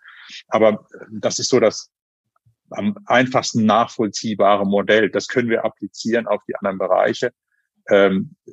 Aber 0.47 0.85
äh, 0.93 1.05
das 1.11 1.39
ist 1.39 1.49
so 1.49 1.59
das 1.59 1.91
am 2.69 2.97
einfachsten 3.05 3.65
nachvollziehbare 3.65 4.65
Modell. 4.65 5.09
Das 5.09 5.27
können 5.27 5.49
wir 5.49 5.65
applizieren 5.65 6.27
auf 6.27 6.41
die 6.47 6.55
anderen 6.55 6.77
Bereiche. 6.77 7.31
Ähm, 7.89 8.35
äh, 8.45 8.51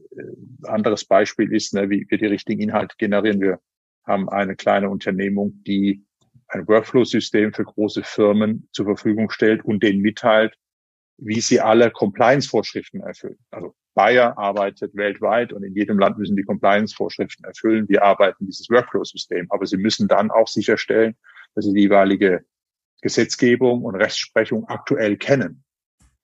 anderes 0.67 1.05
Beispiel 1.05 1.53
ist, 1.53 1.75
ne, 1.75 1.89
wie 1.91 2.07
wir 2.09 2.19
die 2.19 2.27
richtigen 2.27 2.63
Inhalte 2.63 2.97
generieren. 2.99 3.41
Wir 3.41 3.61
haben 4.05 4.29
eine 4.29 4.57
kleine 4.57 4.91
Unternehmung, 4.91 5.63
die 5.65 6.05
ein 6.53 6.69
Workflow-System 6.69 7.53
für 7.53 7.65
große 7.65 8.03
Firmen 8.03 8.69
zur 8.73 8.85
Verfügung 8.85 9.31
stellt 9.31 9.65
und 9.65 9.83
denen 9.83 10.01
mitteilt, 10.01 10.55
wie 11.17 11.41
sie 11.41 11.61
alle 11.61 11.91
Compliance-Vorschriften 11.91 13.01
erfüllen. 13.01 13.39
Also 13.51 13.75
Bayer 13.95 14.39
arbeitet 14.39 14.95
weltweit 14.95 15.53
und 15.53 15.65
in 15.65 15.75
jedem 15.75 15.99
Land 15.99 16.19
müssen 16.19 16.37
die 16.37 16.45
Compliance-Vorschriften 16.45 17.45
erfüllen. 17.45 17.89
Wir 17.89 18.03
arbeiten 18.03 18.47
dieses 18.47 18.69
Workflow-System, 18.71 19.47
aber 19.51 19.67
sie 19.67 19.77
müssen 19.77 20.09
dann 20.09 20.31
auch 20.31 20.49
sicherstellen, 20.49 21.17
dass 21.55 21.65
sie 21.65 21.73
die 21.73 21.83
jeweilige 21.83 22.45
Gesetzgebung 23.03 23.83
und 23.83 23.95
Rechtsprechung 23.95 24.67
aktuell 24.69 25.17
kennen. 25.17 25.65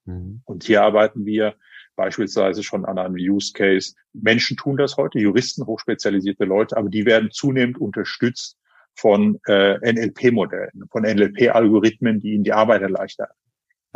Mhm. 0.05 0.43
Und 0.45 0.65
hier 0.65 0.83
arbeiten 0.83 1.27
wir 1.27 1.55
beispielsweise 1.97 2.63
schon 2.63 2.85
an 2.85 2.99
einem 2.99 3.17
Use 3.17 3.53
Case. 3.53 3.95
Menschen 4.13 4.57
tun 4.57 4.77
das 4.77 4.97
heute, 4.97 5.19
Juristen, 5.19 5.67
hochspezialisierte 5.67 6.45
Leute, 6.45 6.77
aber 6.77 6.89
die 6.89 7.05
werden 7.05 7.31
zunehmend 7.31 7.79
unterstützt 7.79 8.59
von 8.99 9.39
äh, 9.47 9.79
NLP-Modellen, 9.93 10.89
von 10.91 11.05
NLP-Algorithmen, 11.05 12.19
die 12.19 12.33
ihnen 12.33 12.45
die 12.45 12.53
Arbeit 12.53 12.83
erleichtern. 12.83 13.29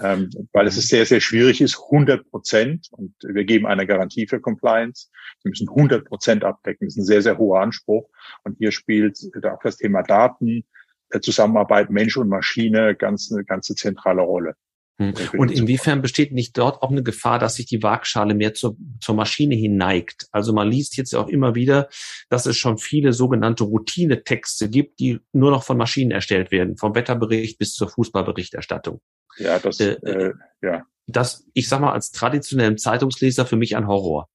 Ähm, 0.00 0.30
weil 0.52 0.66
es 0.66 0.76
ist 0.76 0.88
sehr, 0.88 1.04
sehr 1.04 1.20
schwierig 1.20 1.60
ist, 1.60 1.76
100 1.76 2.30
Prozent, 2.30 2.88
und 2.92 3.14
wir 3.22 3.44
geben 3.44 3.66
eine 3.66 3.86
Garantie 3.86 4.26
für 4.26 4.40
Compliance, 4.40 5.08
wir 5.42 5.50
müssen 5.50 5.68
100 5.68 6.06
Prozent 6.06 6.44
abdecken, 6.44 6.86
das 6.86 6.94
ist 6.94 7.02
ein 7.02 7.06
sehr, 7.06 7.22
sehr 7.22 7.36
hoher 7.36 7.60
Anspruch. 7.60 8.08
Und 8.44 8.56
hier 8.58 8.72
spielt 8.72 9.18
auch 9.44 9.60
das 9.62 9.76
Thema 9.76 10.02
Daten, 10.02 10.64
äh, 11.10 11.20
Zusammenarbeit 11.20 11.90
Mensch 11.90 12.16
und 12.16 12.28
Maschine 12.28 12.94
ganz 12.94 13.30
eine 13.32 13.44
ganze 13.44 13.74
zentrale 13.74 14.22
Rolle. 14.22 14.54
Hm. 14.98 15.14
Und 15.38 15.50
inwiefern 15.50 16.02
besteht 16.02 16.32
nicht 16.32 16.56
dort 16.58 16.82
auch 16.82 16.90
eine 16.90 17.02
Gefahr, 17.02 17.38
dass 17.38 17.56
sich 17.56 17.66
die 17.66 17.82
Waagschale 17.82 18.34
mehr 18.34 18.54
zur, 18.54 18.76
zur 19.00 19.14
Maschine 19.14 19.54
hineigt? 19.54 20.26
Also 20.32 20.52
man 20.52 20.68
liest 20.68 20.96
jetzt 20.96 21.14
auch 21.14 21.28
immer 21.28 21.54
wieder, 21.54 21.88
dass 22.28 22.46
es 22.46 22.56
schon 22.56 22.78
viele 22.78 23.12
sogenannte 23.12 23.64
Routinetexte 23.64 24.68
gibt, 24.68 25.00
die 25.00 25.20
nur 25.32 25.50
noch 25.50 25.64
von 25.64 25.78
Maschinen 25.78 26.10
erstellt 26.10 26.50
werden, 26.50 26.76
vom 26.76 26.94
Wetterbericht 26.94 27.58
bis 27.58 27.72
zur 27.72 27.88
Fußballberichterstattung. 27.88 29.00
Ja, 29.38 29.58
das, 29.58 29.80
äh, 29.80 29.92
äh, 29.92 30.34
ja. 30.60 30.84
Das, 31.06 31.44
ich 31.52 31.68
sag 31.68 31.80
mal, 31.80 31.92
als 31.92 32.12
traditionellen 32.12 32.78
Zeitungsleser 32.78 33.44
für 33.44 33.56
mich 33.56 33.76
ein 33.76 33.86
Horror. 33.86 34.28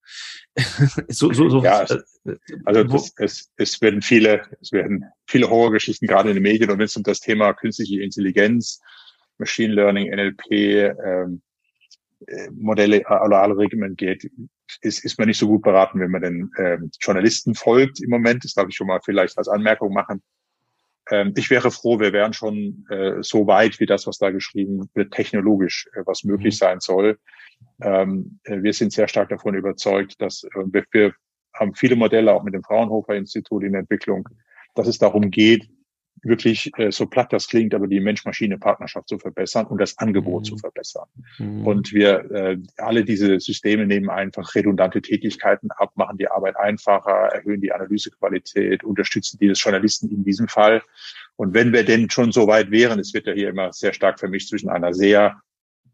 so, 1.08 1.32
so, 1.32 1.50
so, 1.50 1.63
ja, 1.63 1.84
äh, 1.84 2.36
also 2.65 2.84
das, 2.84 3.13
es, 3.17 3.52
es 3.56 3.82
werden 3.82 4.02
viele, 4.02 4.41
es 4.60 4.72
werden 4.72 5.06
viele 5.28 5.50
Horrorgeschichten 5.50 6.08
gerade 6.08 6.30
in 6.30 6.36
den 6.36 6.43
Medien 6.43 6.72
und 6.72 6.80
wenn 6.80 6.86
es 6.86 6.98
um 6.98 7.04
das 7.04 7.20
Thema 7.20 7.54
künstliche 7.54 8.02
Intelligenz 8.02 8.82
Machine 9.38 9.73
Learning, 9.73 10.12
NLP, 10.12 10.52
ähm, 10.52 11.41
äh, 12.26 12.50
Modelle 12.52 13.08
Algorithmen 13.08 13.95
geht, 13.95 14.30
ist, 14.82 15.06
ist 15.06 15.17
man 15.17 15.28
nicht 15.28 15.38
so 15.38 15.47
gut 15.47 15.62
beraten, 15.62 16.00
wenn 16.00 16.12
man 16.12 16.21
den 16.21 16.52
ähm, 16.58 16.91
Journalisten 17.00 17.56
folgt 17.56 18.02
im 18.02 18.10
Moment. 18.10 18.43
Das 18.43 18.54
darf 18.54 18.67
ich 18.67 18.76
schon 18.76 18.88
mal 18.88 19.00
vielleicht 19.04 19.38
als 19.38 19.47
Anmerkung 19.47 19.93
machen. 19.93 20.21
ähm, 21.10 21.34
ich 21.38 21.50
wäre 21.50 21.71
froh, 21.71 22.00
wir 22.00 22.13
wären 22.13 22.34
schon 22.34 22.86
äh, 22.89 23.21
so 23.21 23.47
weit 23.47 23.80
wie 23.80 23.86
das, 23.86 24.08
was 24.08 24.17
da 24.17 24.32
geschrieben 24.32 24.89
wird, 24.93 25.13
technologisch, 25.13 25.88
äh, 25.93 26.02
was 26.06 26.23
möglich 26.23 26.56
mhm. 26.56 26.58
sein 26.58 26.80
soll. 26.80 27.19
Ähm, 27.82 28.39
äh, 28.43 28.62
wir 28.62 28.73
sind 28.73 28.91
sehr 28.91 29.08
stark 29.08 29.30
davon 29.30 29.56
überzeugt, 29.56 30.19
dass 30.21 30.43
äh, 30.43 30.50
wir, 30.71 30.84
wir 30.91 31.13
haben 31.54 31.76
viele 31.76 31.95
Modelle 31.95 32.34
auch 32.34 32.43
mit 32.43 32.54
dem 32.54 32.63
Fraunhofer 32.63 33.15
Institut 33.15 33.63
in 33.63 33.73
Entwicklung, 33.73 34.28
dass 34.76 34.88
es 34.88 34.97
darum 34.97 35.32
geht, 35.32 35.69
wirklich 36.23 36.71
äh, 36.77 36.91
so 36.91 37.06
platt 37.06 37.32
das 37.32 37.47
klingt, 37.47 37.73
aber 37.73 37.88
die 37.88 37.99
Mensch-Maschine-Partnerschaft 37.99 39.08
zu 39.08 39.19
verbessern 39.19 39.67
und 39.67 39.80
das 39.80 39.97
Angebot 39.97 40.43
mhm. 40.43 40.45
zu 40.45 40.58
verbessern. 40.58 41.08
Mhm. 41.38 41.65
Und 41.65 41.93
wir 41.93 42.32
äh, 42.32 42.58
alle 42.77 43.03
diese 43.03 43.39
Systeme 43.39 43.86
nehmen 43.86 44.10
einfach 44.10 44.56
redundante 44.56 45.01
Tätigkeiten 45.01 45.69
ab, 45.71 45.91
machen 45.95 46.17
die 46.17 46.30
Arbeit 46.30 46.58
einfacher, 46.58 47.12
erhöhen 47.12 47.62
die 47.62 47.71
Analysequalität, 47.71 48.84
unterstützen 48.84 49.38
die 49.39 49.47
des 49.47 49.63
Journalisten 49.63 50.10
in 50.10 50.23
diesem 50.23 50.47
Fall. 50.47 50.82
Und 51.36 51.53
wenn 51.53 51.73
wir 51.73 51.84
denn 51.84 52.10
schon 52.10 52.32
so 52.32 52.47
weit 52.47 52.71
wären, 52.71 52.99
es 52.99 53.13
wird 53.13 53.27
ja 53.27 53.34
hier 53.34 53.49
immer 53.49 53.71
sehr 53.71 53.93
stark 53.93 54.19
vermischt 54.19 54.49
zwischen 54.49 54.69
einer 54.69 54.93
sehr 54.93 55.41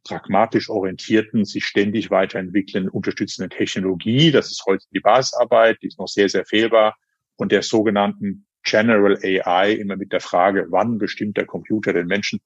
pragmatisch 0.05 0.69
orientierten, 0.69 1.45
sich 1.45 1.65
ständig 1.65 2.12
weiterentwickelnden, 2.12 2.91
unterstützenden 2.91 3.49
Technologie, 3.49 4.31
das 4.31 4.51
ist 4.51 4.65
heute 4.65 4.86
die 4.93 4.99
Basisarbeit, 4.99 5.77
die 5.81 5.88
ist 5.88 5.99
noch 5.99 6.07
sehr, 6.07 6.27
sehr 6.27 6.45
fehlbar, 6.45 6.95
und 7.36 7.51
der 7.51 7.63
sogenannten 7.63 8.45
General 8.63 9.17
AI 9.21 9.73
immer 9.73 9.95
mit 9.95 10.12
der 10.12 10.21
Frage, 10.21 10.67
wann 10.69 10.97
bestimmt 10.97 11.38
der 11.38 11.45
Computer 11.45 11.93
den 11.93 12.08
Menschen, 12.08 12.39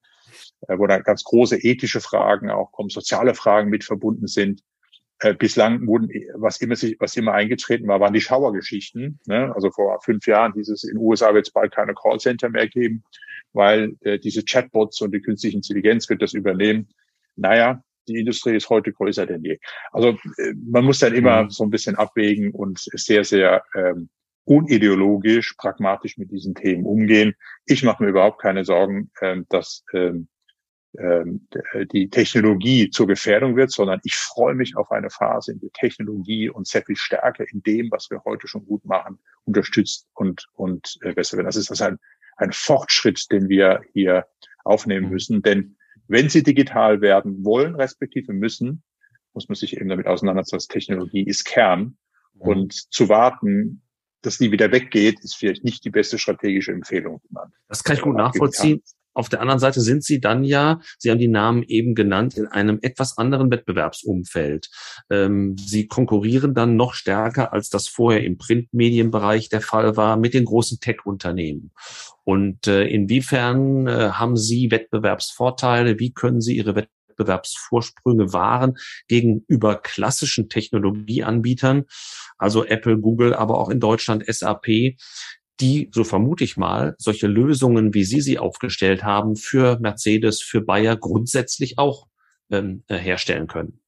äh, 0.67 0.77
wo 0.77 0.88
dann 0.88 1.03
ganz 1.03 1.23
große 1.23 1.58
ethische 1.58 2.01
Fragen 2.01 2.49
auch 2.49 2.71
kommen, 2.71 2.89
soziale 2.89 3.36
Fragen 3.36 3.69
mit 3.69 3.84
verbunden 3.84 4.27
sind. 4.27 4.62
Äh, 5.19 5.34
bislang 5.34 5.88
wurden, 5.88 6.10
was 6.36 6.62
immer 6.62 6.75
sich, 6.75 6.97
was 6.99 7.15
immer 7.15 7.34
eingetreten 7.34 7.88
war, 7.88 7.99
waren 7.99 8.13
die 8.13 8.21
Schauergeschichten. 8.21 9.19
Ne? 9.25 9.51
Also 9.56 9.71
vor 9.71 9.99
fünf 10.03 10.27
Jahren 10.27 10.53
hieß 10.53 10.69
es, 10.69 10.84
in 10.84 10.95
den 10.95 10.97
USA 10.99 11.34
wird 11.34 11.47
es 11.47 11.53
bald 11.53 11.73
keine 11.73 11.95
Callcenter 11.95 12.49
mehr 12.49 12.67
geben, 12.67 13.03
weil 13.53 13.95
äh, 14.01 14.19
diese 14.19 14.43
Chatbots 14.43 15.01
und 15.01 15.13
die 15.13 15.21
künstliche 15.21 15.58
Intelligenz 15.58 16.10
wird 16.10 16.21
das 16.21 16.34
übernehmen. 16.34 16.89
Naja, 17.36 17.82
die 18.08 18.19
Industrie 18.19 18.56
ist 18.56 18.69
heute 18.69 18.93
größer 18.93 19.25
denn 19.25 19.43
je. 19.43 19.60
Also 19.91 20.10
äh, 20.38 20.53
man 20.56 20.86
muss 20.86 20.99
dann 20.99 21.15
immer 21.15 21.43
mhm. 21.43 21.49
so 21.49 21.63
ein 21.63 21.71
bisschen 21.71 21.95
abwägen 21.95 22.51
und 22.51 22.80
sehr, 22.80 23.23
sehr 23.23 23.63
ähm, 23.75 24.10
unideologisch, 24.47 25.53
pragmatisch 25.57 26.17
mit 26.17 26.31
diesen 26.31 26.55
Themen 26.55 26.86
umgehen. 26.86 27.36
Ich 27.65 27.83
mache 27.83 28.01
mir 28.03 28.10
überhaupt 28.10 28.41
keine 28.41 28.63
Sorgen, 28.63 29.12
ähm, 29.21 29.45
dass 29.49 29.83
ähm, 29.93 30.29
ähm, 30.97 31.47
die 31.91 32.10
Technologie 32.10 32.89
zur 32.89 33.07
Gefährdung 33.07 33.57
wird, 33.57 33.71
sondern 33.71 33.99
ich 34.03 34.15
freue 34.15 34.55
mich 34.55 34.77
auf 34.77 34.89
eine 34.91 35.10
Phase, 35.10 35.51
in 35.51 35.60
der 35.60 35.71
Technologie 35.71 36.49
uns 36.49 36.69
sehr 36.69 36.83
viel 36.83 36.95
stärker 36.95 37.45
in 37.51 37.62
dem, 37.62 37.91
was 37.91 38.10
wir 38.10 38.23
heute 38.23 38.47
schon 38.47 38.65
gut 38.65 38.86
machen, 38.86 39.19
unterstützt 39.43 40.07
und, 40.13 40.47
und 40.53 40.97
äh, 41.01 41.13
besser 41.13 41.36
wird. 41.38 41.45
Das 41.45 41.57
ist 41.57 41.69
das 41.69 41.81
ein, 41.81 41.99
ein 42.38 42.53
Fortschritt, 42.53 43.29
den 43.31 43.49
wir 43.49 43.81
hier 43.91 44.27
aufnehmen 44.63 45.07
mhm. 45.07 45.12
müssen. 45.12 45.41
Denn 45.41 45.75
wenn 46.07 46.29
sie 46.29 46.41
digital 46.41 47.01
werden 47.01 47.43
wollen, 47.43 47.75
respektive 47.75 48.31
müssen, 48.31 48.81
muss 49.33 49.49
man 49.49 49.55
sich 49.55 49.75
eben 49.75 49.89
damit 49.89 50.07
auseinandersetzen, 50.07 50.71
Technologie 50.71 51.23
ist 51.23 51.43
Kern. 51.43 51.97
Mhm. 52.33 52.41
Und 52.41 52.73
zu 52.73 53.10
warten, 53.10 53.83
dass 54.21 54.38
die 54.38 54.51
wieder 54.51 54.71
weggeht, 54.71 55.19
ist 55.21 55.36
vielleicht 55.36 55.63
nicht 55.63 55.86
die 55.86 55.89
beste 55.89 56.17
strategische 56.17 56.71
Empfehlung. 56.71 57.21
Das 57.67 57.84
kann 57.84 57.95
ich 57.95 58.01
gut 58.01 58.15
nachvollziehen. 58.15 58.82
Auf 59.17 59.30
der 59.30 59.41
anderen 59.41 59.60
Seite 59.60 59.82
sind 59.82 60.03
Sie 60.03 60.19
dann 60.21 60.43
ja, 60.43 60.80
Sie 60.99 61.10
haben 61.10 61.17
die 61.17 61.27
Namen 61.27 61.63
eben 61.63 61.95
genannt, 61.95 62.38
in 62.38 62.45
einem 62.45 62.77
etwas 62.84 63.17
anderen 63.17 63.49
Wettbewerbsumfeld. 63.49 64.69
Ähm, 65.10 65.56
Sie 65.58 65.88
konkurrieren 65.88 66.53
dann 66.53 66.75
noch 66.75 66.93
stärker, 66.93 67.51
als 67.51 67.71
das 67.71 67.88
vorher 67.88 68.23
im 68.23 68.38
Printmedienbereich 68.38 69.49
der 69.49 69.62
Fall 69.62 69.97
war, 69.97 70.17
mit 70.17 70.36
den 70.36 70.45
großen 70.45 70.80
Tech-Unternehmen. 70.80 71.71
Und 72.25 72.67
äh, 72.67 72.84
inwiefern 72.84 73.88
äh, 73.88 74.10
haben 74.12 74.38
Sie 74.38 74.69
Wettbewerbsvorteile? 74.69 75.97
Wie 75.97 76.13
können 76.13 76.39
Sie 76.39 76.56
Ihre 76.56 76.75
Wettbewerbsvorteile 76.75 76.96
Wettbewerbsvorsprünge 77.17 78.34
wahren 78.34 78.77
gegenüber 79.08 79.75
klassischen 79.75 80.49
Technologieanbietern, 80.49 81.86
also 82.38 82.65
Apple, 82.65 82.99
Google, 82.99 83.34
aber 83.34 83.60
auch 83.60 83.69
in 83.69 83.80
Deutschland 83.80 84.23
SAP, 84.27 84.95
die, 85.60 85.89
so 85.91 86.03
vermute 86.03 86.43
ich 86.43 86.56
mal, 86.56 86.95
solche 86.99 87.27
Lösungen, 87.27 87.93
wie 87.93 88.03
Sie 88.03 88.21
sie 88.21 88.38
aufgestellt 88.38 89.03
haben, 89.03 89.36
für 89.36 89.80
Mercedes, 89.80 90.41
für 90.41 90.62
Bayer 90.62 90.95
grundsätzlich 90.95 91.80
auch 91.80 92.08
ähm, 92.51 92.84
äh, 92.88 92.97
herstellen 92.97 93.47
können. 93.47 93.80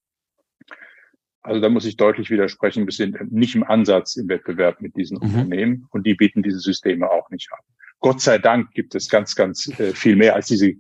Also 1.42 1.62
da 1.62 1.70
muss 1.70 1.86
ich 1.86 1.96
deutlich 1.96 2.30
widersprechen. 2.30 2.86
Wir 2.86 2.92
sind 2.92 3.32
nicht 3.32 3.56
im 3.56 3.64
Ansatz 3.64 4.18
im 4.18 4.28
Wettbewerb 4.28 4.82
mit 4.82 4.96
diesen 4.98 5.18
mhm. 5.18 5.24
Unternehmen 5.24 5.88
und 5.92 6.06
die 6.06 6.16
bieten 6.16 6.44
diese 6.44 6.60
Systeme 6.60 7.10
auch 7.10 7.30
nicht 7.30 7.50
an. 7.52 7.60
Gott 8.00 8.22
sei 8.22 8.40
Dank 8.40 8.72
gibt 8.74 8.96
es 8.96 9.10
ganz, 9.10 9.36
ganz 9.36 9.68
äh, 9.80 9.94
viel 9.94 10.16
mehr 10.16 10.36
als 10.36 10.48
diese 10.48 10.74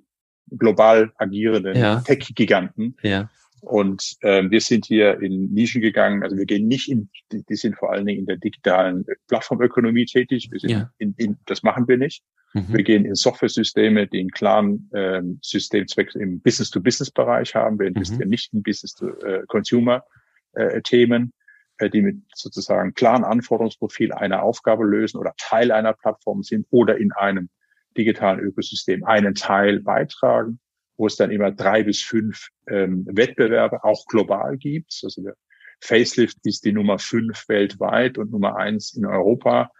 global 0.57 1.11
agierenden 1.17 1.77
ja. 1.77 2.01
Tech-Giganten. 2.01 2.97
Ja. 3.03 3.29
Und 3.61 4.15
ähm, 4.23 4.51
wir 4.51 4.61
sind 4.61 4.85
hier 4.85 5.19
in 5.21 5.53
Nischen 5.53 5.81
gegangen. 5.81 6.23
Also 6.23 6.37
wir 6.37 6.45
gehen 6.45 6.67
nicht 6.67 6.89
in, 6.89 7.09
die, 7.31 7.43
die 7.43 7.55
sind 7.55 7.75
vor 7.75 7.91
allen 7.91 8.05
Dingen 8.05 8.19
in 8.19 8.25
der 8.25 8.37
digitalen 8.37 9.05
Plattformökonomie 9.27 10.05
tätig. 10.05 10.49
Wir 10.51 10.59
sind 10.59 10.69
ja. 10.69 10.91
in, 10.97 11.13
in, 11.17 11.37
das 11.45 11.63
machen 11.63 11.87
wir 11.87 11.97
nicht. 11.97 12.23
Mhm. 12.53 12.67
Wir 12.69 12.83
gehen 12.83 13.05
in 13.05 13.15
Software-Systeme, 13.15 14.05
die 14.07 14.19
einen 14.19 14.29
klaren 14.31 14.89
ähm, 14.93 15.39
Systemzweck 15.41 16.13
im 16.15 16.41
Business-to-Business-Bereich 16.41 17.55
haben. 17.55 17.79
Wir 17.79 17.87
investieren 17.87 18.27
mhm. 18.27 18.31
nicht 18.31 18.53
in 18.53 18.61
Business-to-Consumer-Themen, 18.63 21.33
äh, 21.77 21.85
äh, 21.85 21.89
die 21.89 22.01
mit 22.01 22.17
sozusagen 22.33 22.93
klaren 22.93 23.25
Anforderungsprofil 23.25 24.13
einer 24.13 24.43
Aufgabe 24.43 24.85
lösen 24.85 25.17
oder 25.17 25.33
Teil 25.37 25.71
einer 25.71 25.93
Plattform 25.93 26.43
sind 26.43 26.67
oder 26.71 26.97
in 26.97 27.11
einem 27.11 27.49
digitalen 27.99 28.39
Ökosystem 28.39 29.03
einen 29.03 29.35
Teil 29.35 29.81
beitragen, 29.81 30.59
wo 30.97 31.07
es 31.07 31.15
dann 31.15 31.31
immer 31.31 31.51
drei 31.51 31.83
bis 31.83 32.01
fünf 32.01 32.47
ähm, 32.67 33.05
Wettbewerbe 33.07 33.83
auch 33.83 34.05
global 34.07 34.57
gibt. 34.57 34.99
Also 35.03 35.21
der 35.21 35.35
Facelift 35.81 36.37
ist 36.43 36.65
die 36.65 36.73
Nummer 36.73 36.99
fünf 36.99 37.47
weltweit 37.47 38.17
und 38.17 38.31
Nummer 38.31 38.55
eins 38.55 38.93
in 38.93 39.05
Europa. 39.05 39.71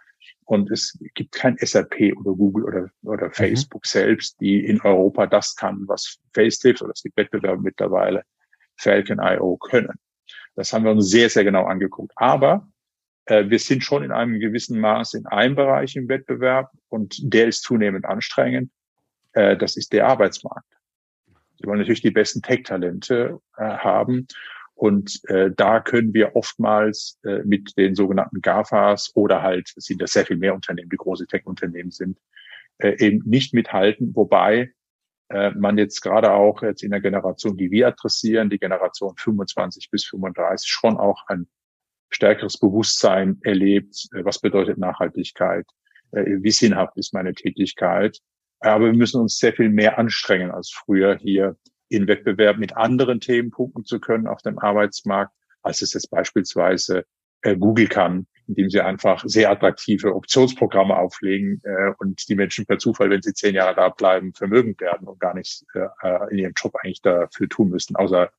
Und 0.44 0.70
es 0.70 0.98
gibt 1.14 1.32
kein 1.32 1.56
SAP 1.58 2.12
oder 2.16 2.32
Google 2.34 2.64
oder, 2.64 2.90
oder 3.02 3.28
mhm. 3.28 3.32
Facebook 3.32 3.84
mhm. 3.84 3.88
selbst, 3.88 4.40
die 4.40 4.64
in 4.64 4.80
Europa 4.80 5.26
das 5.26 5.56
kann, 5.56 5.84
was 5.86 6.18
Facelift 6.34 6.82
oder 6.82 6.92
es 6.92 7.02
gibt 7.02 7.16
Wettbewerbe 7.16 7.62
mittlerweile 7.62 8.24
Falcon.io 8.76 9.56
können. 9.58 9.98
Das 10.56 10.72
haben 10.72 10.84
wir 10.84 10.90
uns 10.90 11.08
sehr, 11.08 11.30
sehr 11.30 11.44
genau 11.44 11.64
angeguckt. 11.64 12.12
Aber 12.16 12.68
wir 13.30 13.58
sind 13.58 13.84
schon 13.84 14.02
in 14.02 14.12
einem 14.12 14.40
gewissen 14.40 14.80
Maß 14.80 15.14
in 15.14 15.26
einem 15.26 15.54
Bereich 15.54 15.96
im 15.96 16.08
Wettbewerb 16.08 16.70
und 16.88 17.16
der 17.22 17.46
ist 17.48 17.62
zunehmend 17.62 18.04
anstrengend. 18.04 18.70
Äh, 19.32 19.56
das 19.56 19.76
ist 19.76 19.92
der 19.92 20.08
Arbeitsmarkt. 20.08 20.66
Sie 21.58 21.66
wollen 21.66 21.78
natürlich 21.78 22.02
die 22.02 22.10
besten 22.10 22.42
Tech-Talente 22.42 23.38
äh, 23.56 23.62
haben. 23.62 24.26
Und 24.74 25.20
äh, 25.28 25.50
da 25.54 25.80
können 25.80 26.14
wir 26.14 26.34
oftmals 26.36 27.18
äh, 27.24 27.42
mit 27.44 27.76
den 27.76 27.94
sogenannten 27.94 28.40
GAFAs 28.40 29.12
oder 29.14 29.42
halt, 29.42 29.70
sind 29.76 30.00
ja 30.00 30.06
sehr 30.06 30.24
viel 30.24 30.38
mehr 30.38 30.54
Unternehmen, 30.54 30.88
die 30.88 30.96
große 30.96 31.26
Tech-Unternehmen 31.26 31.90
sind, 31.90 32.18
äh, 32.78 32.96
eben 32.98 33.22
nicht 33.28 33.52
mithalten. 33.52 34.16
Wobei 34.16 34.72
äh, 35.28 35.50
man 35.50 35.76
jetzt 35.76 36.00
gerade 36.00 36.32
auch 36.32 36.62
jetzt 36.62 36.82
in 36.82 36.92
der 36.92 37.02
Generation, 37.02 37.58
die 37.58 37.70
wir 37.70 37.88
adressieren, 37.88 38.48
die 38.48 38.58
Generation 38.58 39.14
25 39.18 39.90
bis 39.90 40.06
35, 40.06 40.70
schon 40.70 40.96
auch 40.96 41.26
ein 41.26 41.46
stärkeres 42.10 42.58
Bewusstsein 42.58 43.38
erlebt, 43.42 44.08
äh, 44.12 44.24
was 44.24 44.40
bedeutet 44.40 44.78
Nachhaltigkeit, 44.78 45.66
äh, 46.12 46.24
wie 46.40 46.50
sinnhaft 46.50 46.96
ist 46.96 47.14
meine 47.14 47.34
Tätigkeit. 47.34 48.18
Aber 48.60 48.86
wir 48.86 48.92
müssen 48.92 49.20
uns 49.20 49.38
sehr 49.38 49.52
viel 49.52 49.70
mehr 49.70 49.98
anstrengen 49.98 50.50
als 50.50 50.70
früher 50.70 51.16
hier 51.16 51.56
in 51.88 52.06
Wettbewerb 52.06 52.58
mit 52.58 52.76
anderen 52.76 53.20
Themen 53.20 53.50
punkten 53.50 53.84
zu 53.84 54.00
können 54.00 54.26
auf 54.26 54.42
dem 54.42 54.58
Arbeitsmarkt, 54.58 55.32
als 55.62 55.82
es 55.82 55.94
jetzt 55.94 56.10
beispielsweise 56.10 57.04
äh, 57.42 57.56
Google 57.56 57.88
kann, 57.88 58.26
indem 58.46 58.68
sie 58.68 58.80
einfach 58.80 59.22
sehr 59.24 59.50
attraktive 59.50 60.14
Optionsprogramme 60.14 60.96
auflegen 60.96 61.62
und 61.98 62.28
die 62.28 62.34
Menschen 62.34 62.66
per 62.66 62.78
Zufall, 62.78 63.08
wenn 63.08 63.22
sie 63.22 63.32
zehn 63.32 63.54
Jahre 63.54 63.76
da 63.76 63.90
bleiben, 63.90 64.34
vermögend 64.34 64.80
werden 64.80 65.06
und 65.06 65.20
gar 65.20 65.34
nichts 65.34 65.64
in 66.30 66.38
ihrem 66.38 66.52
Job 66.60 66.74
eigentlich 66.82 67.00
dafür 67.00 67.48
tun 67.48 67.68
müssen, 67.68 67.94
außer 67.94 68.32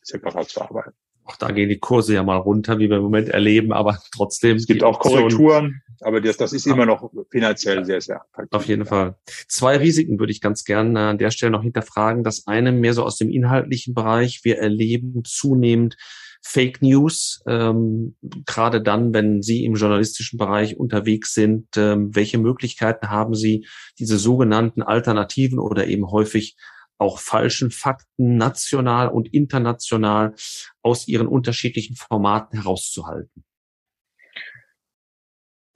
separat 0.00 0.48
zu 0.48 0.62
arbeiten. 0.62 0.94
Auch 1.28 1.36
da 1.36 1.50
gehen 1.50 1.68
die 1.68 1.78
Kurse 1.78 2.14
ja 2.14 2.22
mal 2.22 2.38
runter, 2.38 2.78
wie 2.78 2.88
wir 2.88 2.96
im 2.96 3.02
Moment 3.02 3.28
erleben, 3.28 3.72
aber 3.72 3.98
trotzdem. 4.14 4.56
Es 4.56 4.66
gibt 4.66 4.82
auch 4.82 4.98
Korrekturen, 4.98 5.82
aber 6.00 6.22
das, 6.22 6.38
das 6.38 6.54
ist 6.54 6.66
immer 6.66 6.86
noch 6.86 7.10
finanziell 7.30 7.84
sehr, 7.84 8.00
sehr 8.00 8.22
attraktiv. 8.22 8.58
Auf 8.58 8.66
jeden 8.66 8.86
Fall. 8.86 9.16
Zwei 9.46 9.76
Risiken 9.76 10.18
würde 10.18 10.32
ich 10.32 10.40
ganz 10.40 10.64
gerne 10.64 11.08
an 11.08 11.18
der 11.18 11.30
Stelle 11.30 11.52
noch 11.52 11.62
hinterfragen. 11.62 12.24
Das 12.24 12.46
eine 12.46 12.72
mehr 12.72 12.94
so 12.94 13.02
aus 13.04 13.18
dem 13.18 13.28
inhaltlichen 13.28 13.92
Bereich. 13.92 14.40
Wir 14.42 14.56
erleben 14.56 15.22
zunehmend 15.24 15.98
Fake 16.40 16.80
News, 16.80 17.42
ähm, 17.46 18.16
gerade 18.46 18.80
dann, 18.80 19.12
wenn 19.12 19.42
Sie 19.42 19.66
im 19.66 19.74
journalistischen 19.74 20.38
Bereich 20.38 20.78
unterwegs 20.78 21.34
sind. 21.34 21.66
Ähm, 21.76 22.14
welche 22.14 22.38
Möglichkeiten 22.38 23.10
haben 23.10 23.34
Sie, 23.34 23.66
diese 23.98 24.16
sogenannten 24.16 24.82
Alternativen 24.82 25.58
oder 25.58 25.88
eben 25.88 26.10
häufig 26.10 26.56
auch 26.98 27.18
falschen 27.18 27.70
Fakten 27.70 28.36
national 28.36 29.08
und 29.08 29.32
international 29.32 30.34
aus 30.82 31.08
ihren 31.08 31.28
unterschiedlichen 31.28 31.96
Formaten 31.96 32.60
herauszuhalten? 32.60 33.44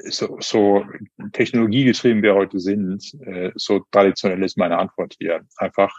so, 0.08 0.36
so 0.40 0.84
technologiegetrieben 1.32 2.22
wir 2.22 2.34
heute 2.34 2.58
sind, 2.58 3.14
äh, 3.24 3.52
so 3.54 3.80
traditionell 3.90 4.42
ist 4.42 4.58
meine 4.58 4.78
Antwort 4.78 5.14
hier. 5.18 5.46
Einfach 5.56 5.96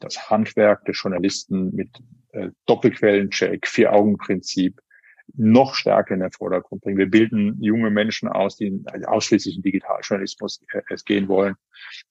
das 0.00 0.30
Handwerk 0.30 0.84
des 0.84 1.00
Journalisten 1.00 1.74
mit 1.74 1.90
äh, 2.32 2.50
Doppelquellencheck, 2.66 3.66
Vier-Augen-Prinzip 3.66 4.80
noch 5.34 5.74
stärker 5.74 6.14
in 6.14 6.20
den 6.20 6.32
Vordergrund 6.32 6.82
bringen. 6.82 6.98
Wir 6.98 7.10
bilden 7.10 7.60
junge 7.60 7.90
Menschen 7.90 8.28
aus, 8.28 8.56
die 8.56 8.82
ausschließlich 9.06 9.56
in 9.56 9.62
Digitaljournalismus 9.62 10.62
äh, 10.72 10.82
es 10.90 11.04
gehen 11.04 11.28
wollen. 11.28 11.54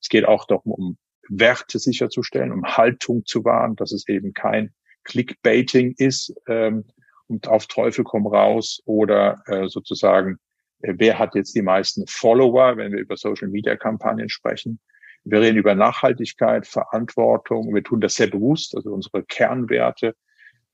Es 0.02 0.10
geht 0.10 0.26
auch 0.26 0.46
darum, 0.46 0.72
um 0.72 0.98
Werte 1.30 1.80
sicherzustellen, 1.80 2.52
um 2.52 2.64
Haltung 2.64 3.26
zu 3.26 3.44
wahren, 3.44 3.76
dass 3.76 3.92
es 3.92 4.08
eben 4.08 4.34
kein 4.34 4.74
Clickbaiting 5.04 5.96
ist 5.98 6.34
ähm, 6.48 6.86
und 7.28 7.48
auf 7.48 7.68
Teufel 7.68 8.04
komm 8.04 8.28
raus 8.28 8.82
oder 8.86 9.42
äh, 9.46 9.68
sozusagen, 9.68 10.38
äh, 10.82 10.94
wer 10.98 11.20
hat 11.20 11.36
jetzt 11.36 11.56
die 11.56 11.62
meisten 11.62 12.06
Follower, 12.08 12.78
wenn 12.78 12.92
wir 12.92 13.00
über 13.00 13.18
Social-Media-Kampagnen 13.18 14.30
sprechen. 14.30 14.80
Wir 15.24 15.42
reden 15.42 15.58
über 15.58 15.76
Nachhaltigkeit, 15.76 16.68
Verantwortung. 16.68 17.74
Wir 17.74 17.84
tun 17.84 18.02
das 18.02 18.16
sehr 18.16 18.28
bewusst, 18.28 18.76
also 18.76 18.94
unsere 18.94 19.24
Kernwerte 19.24 20.16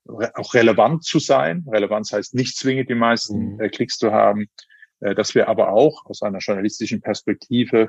auch 0.06 0.54
relevant 0.54 1.04
zu 1.04 1.18
sein. 1.18 1.64
Relevanz 1.70 2.12
heißt 2.12 2.34
nicht 2.34 2.56
zwingend 2.56 2.90
die 2.90 2.94
meisten 2.94 3.54
mhm. 3.54 3.60
äh, 3.60 3.68
Klicks 3.68 3.98
zu 3.98 4.12
haben, 4.12 4.46
äh, 5.00 5.14
dass 5.14 5.34
wir 5.34 5.48
aber 5.48 5.72
auch 5.72 6.04
aus 6.06 6.22
einer 6.22 6.38
journalistischen 6.38 7.00
Perspektive 7.00 7.88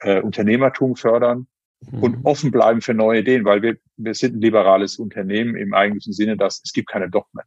äh, 0.00 0.20
Unternehmertum 0.20 0.96
fördern 0.96 1.46
mhm. 1.90 2.02
und 2.02 2.24
offen 2.24 2.50
bleiben 2.50 2.80
für 2.80 2.94
neue 2.94 3.20
Ideen, 3.20 3.44
weil 3.44 3.62
wir, 3.62 3.76
wir 3.96 4.14
sind 4.14 4.36
ein 4.36 4.40
liberales 4.40 4.98
Unternehmen 4.98 5.56
im 5.56 5.74
eigentlichen 5.74 6.12
Sinne, 6.12 6.36
dass 6.36 6.60
es 6.64 6.72
gibt 6.72 6.88
keine 6.88 7.10
Dogmen. 7.10 7.44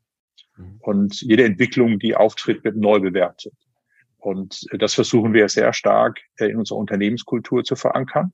Mhm. 0.57 0.77
Und 0.79 1.21
jede 1.21 1.45
Entwicklung, 1.45 1.99
die 1.99 2.15
auftritt, 2.15 2.63
wird 2.63 2.75
neu 2.75 2.99
bewertet. 2.99 3.53
Und 4.17 4.65
das 4.77 4.93
versuchen 4.93 5.33
wir 5.33 5.47
sehr 5.47 5.73
stark 5.73 6.19
äh, 6.37 6.47
in 6.47 6.57
unserer 6.57 6.79
Unternehmenskultur 6.79 7.63
zu 7.63 7.75
verankern. 7.75 8.33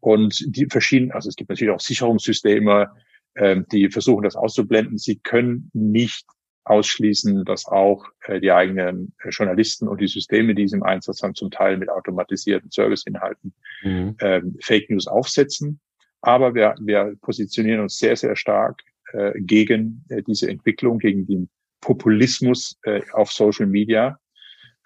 Und 0.00 0.44
die 0.46 0.66
verschiedenen, 0.66 1.12
also 1.12 1.28
es 1.28 1.36
gibt 1.36 1.50
natürlich 1.50 1.72
auch 1.72 1.80
Sicherungssysteme, 1.80 2.90
ähm, 3.36 3.66
die 3.70 3.90
versuchen 3.90 4.24
das 4.24 4.36
auszublenden. 4.36 4.98
Sie 4.98 5.16
können 5.18 5.70
nicht 5.72 6.26
ausschließen, 6.64 7.44
dass 7.44 7.66
auch 7.66 8.06
äh, 8.22 8.40
die 8.40 8.52
eigenen 8.52 9.14
äh, 9.22 9.28
Journalisten 9.28 9.88
und 9.88 10.00
die 10.00 10.06
Systeme, 10.06 10.54
die 10.54 10.66
sie 10.66 10.76
im 10.76 10.82
Einsatz 10.82 11.22
haben, 11.22 11.34
zum 11.34 11.50
Teil 11.50 11.76
mit 11.76 11.90
automatisierten 11.90 12.70
Serviceinhalten 12.70 13.54
mhm. 13.82 14.16
ähm, 14.20 14.56
Fake 14.60 14.90
News 14.90 15.06
aufsetzen. 15.06 15.80
Aber 16.22 16.54
wir, 16.54 16.74
wir 16.80 17.16
positionieren 17.20 17.80
uns 17.80 17.98
sehr, 17.98 18.16
sehr 18.16 18.34
stark 18.34 18.82
äh, 19.12 19.32
gegen 19.36 20.04
äh, 20.08 20.22
diese 20.22 20.48
Entwicklung, 20.48 20.98
gegen 20.98 21.26
den 21.26 21.50
Populismus 21.80 22.78
äh, 22.84 23.02
auf 23.12 23.30
Social 23.30 23.66
Media. 23.66 24.18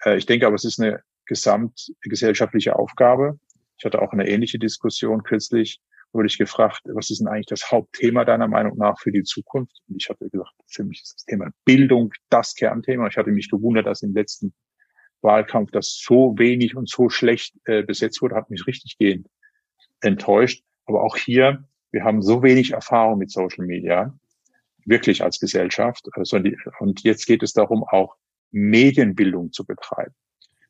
Äh, 0.03 0.17
ich 0.17 0.25
denke 0.25 0.45
aber, 0.47 0.55
es 0.55 0.65
ist 0.65 0.81
eine 0.81 1.01
gesamtgesellschaftliche 1.27 2.75
Aufgabe. 2.75 3.39
Ich 3.77 3.85
hatte 3.85 4.01
auch 4.01 4.11
eine 4.11 4.27
ähnliche 4.27 4.59
Diskussion 4.59 5.23
kürzlich 5.23 5.79
wurde 6.11 6.27
ich 6.27 6.37
gefragt, 6.37 6.81
was 6.85 7.09
ist 7.09 7.19
denn 7.19 7.27
eigentlich 7.27 7.47
das 7.47 7.71
Hauptthema 7.71 8.25
deiner 8.25 8.47
Meinung 8.47 8.77
nach 8.77 8.99
für 8.99 9.11
die 9.11 9.23
Zukunft? 9.23 9.81
Und 9.87 10.01
ich 10.01 10.09
hatte 10.09 10.29
gesagt, 10.29 10.53
für 10.67 10.83
mich 10.83 11.01
ist 11.01 11.15
das 11.15 11.25
Thema 11.25 11.49
Bildung 11.65 12.13
das 12.29 12.55
Kernthema. 12.55 13.07
Ich 13.07 13.17
hatte 13.17 13.31
mich 13.31 13.49
gewundert, 13.49 13.85
dass 13.85 14.01
im 14.01 14.13
letzten 14.13 14.53
Wahlkampf 15.21 15.71
das 15.71 16.01
so 16.03 16.35
wenig 16.37 16.75
und 16.75 16.89
so 16.89 17.09
schlecht 17.09 17.55
äh, 17.65 17.83
besetzt 17.83 18.21
wurde, 18.21 18.35
hat 18.35 18.49
mich 18.49 18.65
richtig 18.65 18.97
gehend 18.97 19.27
enttäuscht. 20.01 20.63
Aber 20.85 21.03
auch 21.03 21.17
hier, 21.17 21.67
wir 21.91 22.03
haben 22.03 22.21
so 22.21 22.41
wenig 22.41 22.71
Erfahrung 22.71 23.19
mit 23.19 23.31
Social 23.31 23.65
Media, 23.65 24.17
wirklich 24.85 25.23
als 25.23 25.39
Gesellschaft. 25.39 26.07
Also 26.13 26.39
und 26.79 27.03
jetzt 27.03 27.25
geht 27.25 27.43
es 27.43 27.53
darum, 27.53 27.83
auch 27.83 28.15
Medienbildung 28.51 29.51
zu 29.51 29.65
betreiben. 29.65 30.15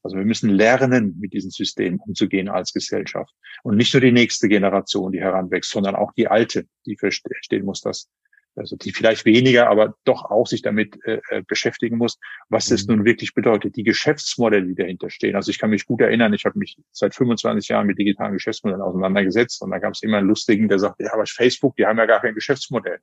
Also 0.03 0.17
wir 0.17 0.25
müssen 0.25 0.49
lernen, 0.49 1.17
mit 1.19 1.33
diesem 1.33 1.51
System 1.51 1.99
umzugehen 1.99 2.47
als 2.47 2.73
Gesellschaft. 2.73 3.33
Und 3.63 3.75
nicht 3.75 3.93
nur 3.93 4.01
die 4.01 4.11
nächste 4.11 4.47
Generation, 4.47 5.11
die 5.11 5.19
heranwächst, 5.19 5.71
sondern 5.71 5.95
auch 5.95 6.13
die 6.13 6.27
alte, 6.27 6.65
die 6.85 6.95
verstehen 6.95 7.65
muss, 7.65 7.81
dass 7.81 8.09
also 8.55 8.75
die 8.75 8.91
vielleicht 8.91 9.25
weniger, 9.25 9.69
aber 9.69 9.95
doch 10.03 10.25
auch 10.25 10.47
sich 10.47 10.61
damit 10.61 10.97
äh, 11.05 11.21
äh 11.29 11.43
beschäftigen 11.47 11.97
muss, 11.97 12.19
was 12.49 12.71
es 12.71 12.87
mhm. 12.87 12.95
nun 12.95 13.05
wirklich 13.05 13.33
bedeutet, 13.33 13.75
die 13.75 13.83
Geschäftsmodelle, 13.83 14.67
die 14.67 14.75
dahinter 14.75 15.09
stehen. 15.09 15.35
Also 15.35 15.51
ich 15.51 15.59
kann 15.59 15.69
mich 15.69 15.85
gut 15.85 16.01
erinnern, 16.01 16.33
ich 16.33 16.45
habe 16.45 16.59
mich 16.59 16.77
seit 16.91 17.15
25 17.15 17.69
Jahren 17.69 17.87
mit 17.87 17.97
digitalen 17.97 18.33
Geschäftsmodellen 18.33 18.81
auseinandergesetzt 18.81 19.61
und 19.61 19.71
da 19.71 19.79
gab 19.79 19.93
es 19.93 20.03
immer 20.03 20.17
einen 20.17 20.27
Lustigen, 20.27 20.67
der 20.67 20.79
sagt, 20.79 20.99
ja, 20.99 21.13
aber 21.13 21.25
Facebook, 21.25 21.75
die 21.77 21.85
haben 21.85 21.97
ja 21.97 22.05
gar 22.05 22.21
kein 22.21 22.35
Geschäftsmodell. 22.35 22.99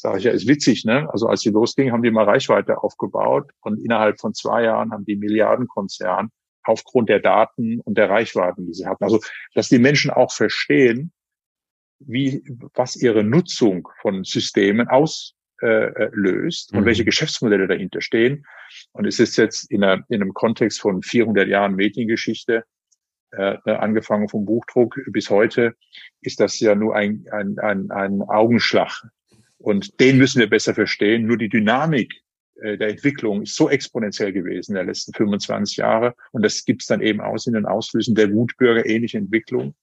Sage 0.00 0.18
ich 0.18 0.24
ja, 0.24 0.30
ist 0.30 0.46
witzig, 0.46 0.84
ne? 0.84 1.12
Also 1.12 1.26
als 1.26 1.40
sie 1.40 1.50
losging, 1.50 1.90
haben 1.90 2.04
die 2.04 2.12
mal 2.12 2.24
Reichweite 2.24 2.84
aufgebaut 2.84 3.50
und 3.62 3.84
innerhalb 3.84 4.20
von 4.20 4.32
zwei 4.32 4.62
Jahren 4.62 4.92
haben 4.92 5.04
die 5.04 5.16
Milliardenkonzern 5.16 6.30
aufgrund 6.62 7.08
der 7.08 7.18
Daten 7.18 7.80
und 7.80 7.98
der 7.98 8.08
Reichweiten, 8.08 8.64
die 8.64 8.74
sie 8.74 8.86
hatten. 8.86 9.02
Also, 9.02 9.18
dass 9.54 9.68
die 9.68 9.80
Menschen 9.80 10.12
auch 10.12 10.30
verstehen, 10.30 11.10
wie, 11.98 12.44
was 12.74 12.94
ihre 12.94 13.24
Nutzung 13.24 13.88
von 14.00 14.22
Systemen 14.22 14.86
auslöst 14.86 15.32
äh, 15.62 16.76
und 16.76 16.82
mhm. 16.82 16.86
welche 16.86 17.04
Geschäftsmodelle 17.04 17.66
dahinter 17.66 18.00
stehen. 18.00 18.46
Und 18.92 19.04
es 19.04 19.18
ist 19.18 19.36
jetzt 19.36 19.68
in, 19.68 19.82
einer, 19.82 20.04
in 20.08 20.22
einem 20.22 20.32
Kontext 20.32 20.80
von 20.80 21.02
400 21.02 21.48
Jahren 21.48 21.74
Mediengeschichte, 21.74 22.62
äh, 23.32 23.56
angefangen 23.64 24.28
vom 24.28 24.44
Buchdruck 24.44 24.96
bis 25.08 25.28
heute, 25.28 25.74
ist 26.20 26.38
das 26.38 26.60
ja 26.60 26.76
nur 26.76 26.94
ein, 26.94 27.26
ein, 27.32 27.58
ein, 27.58 27.90
ein 27.90 28.22
Augenschlag 28.22 29.02
und 29.58 30.00
den 30.00 30.18
müssen 30.18 30.40
wir 30.40 30.48
besser 30.48 30.74
verstehen. 30.74 31.26
Nur 31.26 31.36
die 31.36 31.48
Dynamik 31.48 32.22
äh, 32.60 32.76
der 32.78 32.88
Entwicklung 32.88 33.42
ist 33.42 33.56
so 33.56 33.68
exponentiell 33.68 34.32
gewesen 34.32 34.72
in 34.72 34.76
den 34.78 34.86
letzten 34.86 35.12
25 35.12 35.76
Jahre. 35.76 36.14
Und 36.32 36.44
das 36.44 36.64
gibt 36.64 36.82
es 36.82 36.86
dann 36.86 37.00
eben 37.00 37.20
aus 37.20 37.46
in 37.46 37.54
den 37.54 37.66
Ausflüssen 37.66 38.14
der 38.14 38.32
Wutbürger 38.32 38.86
ähnliche 38.86 39.18
Entwicklung. 39.18 39.74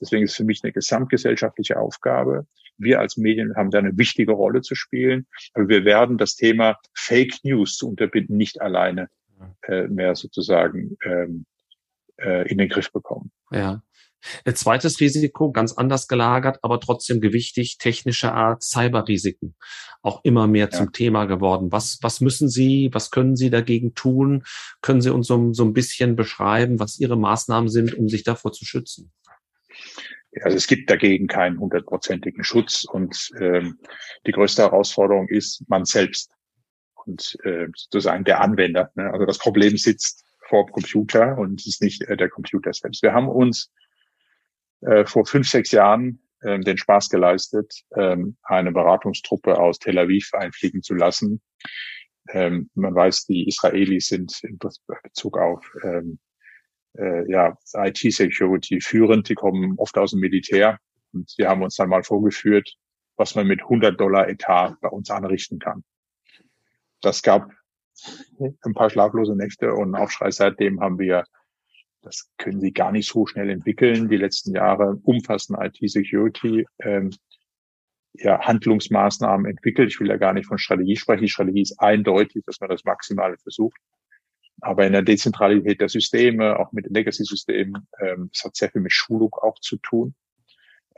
Deswegen 0.00 0.24
ist 0.24 0.32
es 0.32 0.36
für 0.36 0.44
mich 0.44 0.60
eine 0.64 0.72
gesamtgesellschaftliche 0.72 1.78
Aufgabe. 1.78 2.46
Wir 2.76 2.98
als 2.98 3.16
Medien 3.16 3.54
haben 3.54 3.70
da 3.70 3.78
eine 3.78 3.96
wichtige 3.96 4.32
Rolle 4.32 4.60
zu 4.62 4.74
spielen. 4.74 5.26
Aber 5.54 5.68
wir 5.68 5.84
werden 5.84 6.18
das 6.18 6.34
Thema 6.34 6.78
Fake 6.94 7.36
News 7.44 7.76
zu 7.76 7.88
unterbinden 7.88 8.36
nicht 8.36 8.60
alleine 8.60 9.08
äh, 9.62 9.86
mehr 9.86 10.16
sozusagen 10.16 10.96
ähm, 11.04 11.46
äh, 12.16 12.48
in 12.50 12.58
den 12.58 12.68
Griff 12.68 12.90
bekommen. 12.92 13.30
Ja. 13.52 13.82
Ein 14.44 14.54
zweites 14.54 15.00
Risiko, 15.00 15.52
ganz 15.52 15.72
anders 15.72 16.08
gelagert, 16.08 16.58
aber 16.62 16.80
trotzdem 16.80 17.20
gewichtig, 17.20 17.78
technische 17.78 18.32
Art, 18.32 18.62
Cyberrisiken. 18.62 19.54
Auch 20.02 20.24
immer 20.24 20.46
mehr 20.46 20.68
ja. 20.70 20.70
zum 20.70 20.92
Thema 20.92 21.26
geworden. 21.26 21.72
Was, 21.72 21.98
was 22.02 22.20
müssen 22.20 22.48
Sie, 22.48 22.90
was 22.92 23.10
können 23.10 23.36
Sie 23.36 23.50
dagegen 23.50 23.94
tun? 23.94 24.44
Können 24.80 25.00
Sie 25.00 25.10
uns 25.10 25.26
so, 25.26 25.52
so 25.52 25.64
ein 25.64 25.72
bisschen 25.72 26.16
beschreiben, 26.16 26.78
was 26.78 26.98
Ihre 26.98 27.16
Maßnahmen 27.16 27.68
sind, 27.68 27.94
um 27.94 28.08
sich 28.08 28.24
davor 28.24 28.52
zu 28.52 28.64
schützen? 28.64 29.12
Also 30.40 30.56
es 30.56 30.66
gibt 30.66 30.88
dagegen 30.88 31.26
keinen 31.26 31.58
hundertprozentigen 31.58 32.42
Schutz 32.42 32.84
und 32.84 33.30
ähm, 33.38 33.78
die 34.26 34.32
größte 34.32 34.62
Herausforderung 34.62 35.28
ist 35.28 35.62
man 35.68 35.84
selbst 35.84 36.30
und 37.04 37.36
äh, 37.44 37.66
sozusagen 37.74 38.24
der 38.24 38.40
Anwender. 38.40 38.90
Ne? 38.94 39.10
Also 39.12 39.26
das 39.26 39.38
Problem 39.38 39.76
sitzt 39.76 40.24
vor 40.48 40.66
dem 40.66 40.72
Computer 40.72 41.36
und 41.38 41.66
ist 41.66 41.82
nicht 41.82 42.02
äh, 42.02 42.16
der 42.16 42.30
Computer 42.30 42.72
selbst. 42.72 43.02
Wir 43.02 43.12
haben 43.12 43.28
uns 43.28 43.70
äh, 44.82 45.04
vor 45.06 45.26
fünf, 45.26 45.48
sechs 45.48 45.70
Jahren 45.72 46.20
äh, 46.40 46.58
den 46.60 46.76
Spaß 46.76 47.08
geleistet, 47.08 47.72
ähm, 47.96 48.36
eine 48.42 48.72
Beratungstruppe 48.72 49.58
aus 49.58 49.78
Tel 49.78 49.98
Aviv 49.98 50.30
einfliegen 50.34 50.82
zu 50.82 50.94
lassen. 50.94 51.40
Ähm, 52.28 52.70
man 52.74 52.94
weiß, 52.94 53.26
die 53.26 53.48
Israelis 53.48 54.08
sind 54.08 54.42
in 54.44 54.58
Bezug 54.58 55.38
auf 55.38 55.64
ähm, 55.82 56.18
äh, 56.96 57.30
ja, 57.30 57.56
IT-Security 57.74 58.80
führend. 58.80 59.28
Die 59.28 59.34
kommen 59.34 59.74
oft 59.78 59.96
aus 59.98 60.12
dem 60.12 60.20
Militär. 60.20 60.78
Und 61.12 61.32
wir 61.36 61.48
haben 61.48 61.62
uns 61.62 61.76
dann 61.76 61.88
mal 61.88 62.02
vorgeführt, 62.02 62.74
was 63.16 63.34
man 63.34 63.46
mit 63.46 63.62
100 63.62 63.98
Dollar 63.98 64.28
Etat 64.28 64.76
bei 64.80 64.88
uns 64.88 65.10
anrichten 65.10 65.58
kann. 65.58 65.84
Das 67.00 67.22
gab 67.22 67.50
ein 68.38 68.74
paar 68.74 68.90
schlaflose 68.90 69.36
Nächte 69.36 69.74
und 69.74 69.94
Aufschrei. 69.94 70.30
Seitdem 70.30 70.80
haben 70.80 70.98
wir 70.98 71.24
das 72.02 72.30
können 72.36 72.60
sie 72.60 72.72
gar 72.72 72.92
nicht 72.92 73.08
so 73.08 73.26
schnell 73.26 73.48
entwickeln. 73.50 74.08
Die 74.08 74.16
letzten 74.16 74.54
Jahre 74.54 74.98
umfassen 75.04 75.56
IT-Security 75.58 76.66
ähm, 76.80 77.10
ja, 78.14 78.40
Handlungsmaßnahmen 78.40 79.46
entwickelt. 79.46 79.90
Ich 79.90 80.00
will 80.00 80.08
da 80.08 80.16
gar 80.16 80.32
nicht 80.32 80.46
von 80.46 80.58
Strategie 80.58 80.96
sprechen. 80.96 81.22
Die 81.22 81.30
Strategie 81.30 81.62
ist 81.62 81.78
eindeutig, 81.80 82.44
dass 82.44 82.60
man 82.60 82.70
das 82.70 82.84
Maximale 82.84 83.38
versucht. 83.38 83.78
Aber 84.60 84.86
in 84.86 84.92
der 84.92 85.02
Dezentralität 85.02 85.80
der 85.80 85.88
Systeme, 85.88 86.58
auch 86.58 86.72
mit 86.72 86.86
Legacy-Systemen, 86.90 87.86
ähm, 88.00 88.30
das 88.32 88.44
hat 88.44 88.56
sehr 88.56 88.70
viel 88.70 88.82
mit 88.82 88.92
Schulung 88.92 89.32
auch 89.34 89.58
zu 89.60 89.76
tun. 89.78 90.14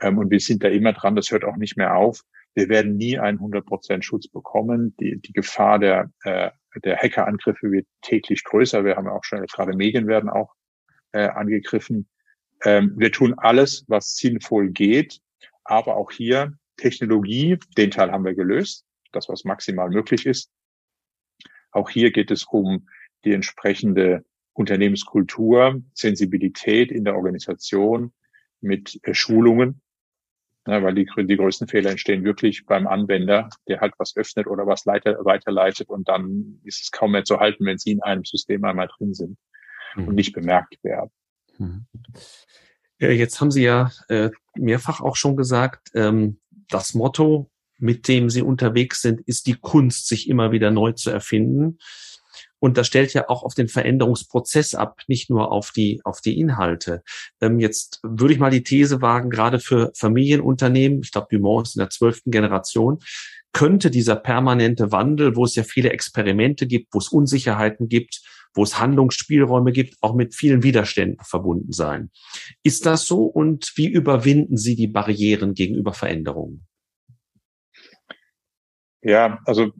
Ähm, 0.01 0.17
und 0.17 0.29
wir 0.29 0.39
sind 0.39 0.63
da 0.63 0.67
immer 0.67 0.93
dran, 0.93 1.15
das 1.15 1.31
hört 1.31 1.45
auch 1.45 1.55
nicht 1.55 1.77
mehr 1.77 1.95
auf. 1.95 2.21
Wir 2.53 2.69
werden 2.69 2.95
nie 2.95 3.17
einen 3.17 3.39
100% 3.39 4.01
Schutz 4.01 4.27
bekommen. 4.27 4.95
Die, 4.99 5.19
die 5.19 5.33
Gefahr 5.33 5.79
der, 5.79 6.11
äh, 6.23 6.51
der 6.83 6.97
Hackerangriffe 6.97 7.71
wird 7.71 7.87
täglich 8.01 8.43
größer. 8.43 8.83
Wir 8.83 8.97
haben 8.97 9.07
auch 9.07 9.23
schon, 9.23 9.45
gerade 9.45 9.75
Medien 9.75 10.07
werden 10.07 10.29
auch 10.29 10.53
äh, 11.15 11.29
angegriffen. 11.29 12.07
Ähm, 12.63 12.93
wir 12.97 13.11
tun 13.11 13.33
alles, 13.37 13.85
was 13.87 14.17
sinnvoll 14.17 14.69
geht, 14.69 15.21
aber 15.63 15.95
auch 15.95 16.11
hier 16.11 16.57
Technologie, 16.77 17.57
den 17.77 17.89
Teil 17.89 18.11
haben 18.11 18.25
wir 18.25 18.35
gelöst, 18.35 18.85
das, 19.13 19.29
was 19.29 19.45
maximal 19.45 19.89
möglich 19.89 20.25
ist. 20.25 20.51
Auch 21.71 21.89
hier 21.89 22.11
geht 22.11 22.31
es 22.31 22.43
um 22.43 22.89
die 23.23 23.31
entsprechende 23.31 24.25
Unternehmenskultur, 24.53 25.81
Sensibilität 25.93 26.91
in 26.91 27.05
der 27.05 27.15
Organisation 27.15 28.13
mit 28.59 28.99
äh, 29.03 29.13
Schulungen, 29.13 29.81
ja, 30.67 30.83
weil 30.83 30.95
die, 30.95 31.07
die 31.15 31.37
größten 31.37 31.69
Fehler 31.69 31.91
entstehen 31.91 32.25
wirklich 32.25 32.65
beim 32.65 32.87
Anwender, 32.87 33.49
der 33.69 33.79
halt 33.79 33.93
was 33.99 34.17
öffnet 34.17 34.47
oder 34.47 34.67
was 34.67 34.83
leiter, 34.83 35.23
weiterleitet 35.23 35.89
und 35.89 36.09
dann 36.09 36.59
ist 36.63 36.81
es 36.81 36.91
kaum 36.91 37.11
mehr 37.11 37.23
zu 37.23 37.39
halten, 37.39 37.65
wenn 37.65 37.77
sie 37.77 37.91
in 37.91 38.03
einem 38.03 38.25
System 38.25 38.65
einmal 38.65 38.89
drin 38.97 39.13
sind 39.13 39.37
mhm. 39.95 40.09
und 40.09 40.15
nicht 40.15 40.33
bemerkt 40.33 40.83
werden. 40.83 41.11
Mhm. 41.57 41.85
Jetzt 42.99 43.41
haben 43.41 43.51
Sie 43.51 43.63
ja 43.63 43.91
äh, 44.07 44.29
mehrfach 44.55 45.01
auch 45.01 45.15
schon 45.15 45.35
gesagt, 45.35 45.89
ähm, 45.95 46.39
das 46.69 46.93
Motto, 46.93 47.49
mit 47.77 48.07
dem 48.07 48.29
Sie 48.29 48.41
unterwegs 48.41 49.01
sind, 49.01 49.21
ist 49.21 49.47
die 49.47 49.55
Kunst, 49.55 50.07
sich 50.07 50.29
immer 50.29 50.51
wieder 50.51 50.71
neu 50.71 50.93
zu 50.93 51.09
erfinden. 51.09 51.77
Und 52.59 52.77
das 52.77 52.87
stellt 52.87 53.13
ja 53.13 53.29
auch 53.29 53.43
auf 53.43 53.53
den 53.53 53.67
Veränderungsprozess 53.67 54.75
ab, 54.75 55.01
nicht 55.07 55.29
nur 55.29 55.51
auf 55.51 55.71
die, 55.71 56.01
auf 56.03 56.21
die 56.21 56.39
Inhalte. 56.39 57.03
Ähm, 57.41 57.59
jetzt 57.59 57.99
würde 58.01 58.33
ich 58.33 58.39
mal 58.39 58.49
die 58.49 58.63
These 58.63 59.01
wagen, 59.01 59.29
gerade 59.29 59.59
für 59.59 59.91
Familienunternehmen, 59.95 61.01
ich 61.03 61.11
glaube, 61.11 61.27
Dumont 61.29 61.67
ist 61.67 61.75
in 61.75 61.81
der 61.81 61.89
zwölften 61.89 62.31
Generation, 62.31 62.99
könnte 63.51 63.91
dieser 63.91 64.15
permanente 64.15 64.91
Wandel, 64.91 65.35
wo 65.35 65.45
es 65.45 65.55
ja 65.55 65.63
viele 65.63 65.89
Experimente 65.89 66.65
gibt, 66.65 66.93
wo 66.93 66.97
es 66.97 67.09
Unsicherheiten 67.09 67.87
gibt, 67.87 68.21
wo 68.55 68.63
es 68.63 68.79
Handlungsspielräume 68.79 69.71
gibt, 69.71 69.97
auch 70.01 70.15
mit 70.15 70.33
vielen 70.33 70.63
Widerständen 70.63 71.23
verbunden 71.23 71.71
sein. 71.71 72.09
Ist 72.63 72.85
das 72.85 73.05
so 73.05 73.25
und 73.25 73.73
wie 73.75 73.87
überwinden 73.87 74.57
Sie 74.57 74.75
die 74.75 74.87
Barrieren 74.87 75.53
gegenüber 75.53 75.93
Veränderungen? 75.93 76.65
Ja, 79.01 79.39
also 79.45 79.71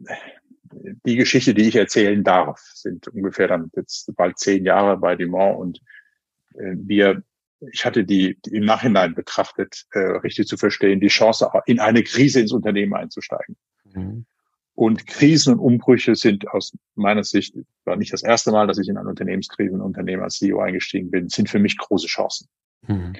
die 1.04 1.16
Geschichte, 1.16 1.54
die 1.54 1.68
ich 1.68 1.76
erzählen 1.76 2.22
darf, 2.22 2.60
sind 2.74 3.08
ungefähr 3.08 3.48
dann 3.48 3.70
jetzt 3.74 4.14
bald 4.14 4.38
zehn 4.38 4.64
Jahre 4.64 4.98
bei 4.98 5.16
Dumont 5.16 5.58
und 5.58 5.80
äh, 6.54 6.76
wir, 6.76 7.22
ich 7.72 7.84
hatte 7.84 8.04
die, 8.04 8.38
die 8.44 8.56
im 8.56 8.64
Nachhinein 8.64 9.14
betrachtet, 9.14 9.86
äh, 9.92 9.98
richtig 9.98 10.46
zu 10.46 10.56
verstehen, 10.56 11.00
die 11.00 11.08
Chance, 11.08 11.50
in 11.66 11.80
eine 11.80 12.02
Krise 12.02 12.40
ins 12.40 12.52
Unternehmen 12.52 12.94
einzusteigen. 12.94 13.56
Mhm. 13.94 14.26
Und 14.76 15.06
Krisen 15.06 15.54
und 15.54 15.58
Umbrüche 15.58 16.14
sind 16.14 16.48
aus 16.48 16.76
meiner 16.96 17.24
Sicht, 17.24 17.56
war 17.86 17.96
nicht 17.96 18.12
das 18.12 18.22
erste 18.22 18.52
Mal, 18.52 18.66
dass 18.66 18.76
ich 18.76 18.88
in 18.88 18.98
eine 18.98 19.08
Unternehmenskrise, 19.08 19.74
ein 19.74 19.80
Unternehmen 19.80 20.22
als 20.22 20.36
CEO 20.36 20.60
eingestiegen 20.60 21.10
bin, 21.10 21.30
sind 21.30 21.48
für 21.48 21.58
mich 21.58 21.78
große 21.78 22.06
Chancen. 22.06 22.46
Mhm. 22.86 23.14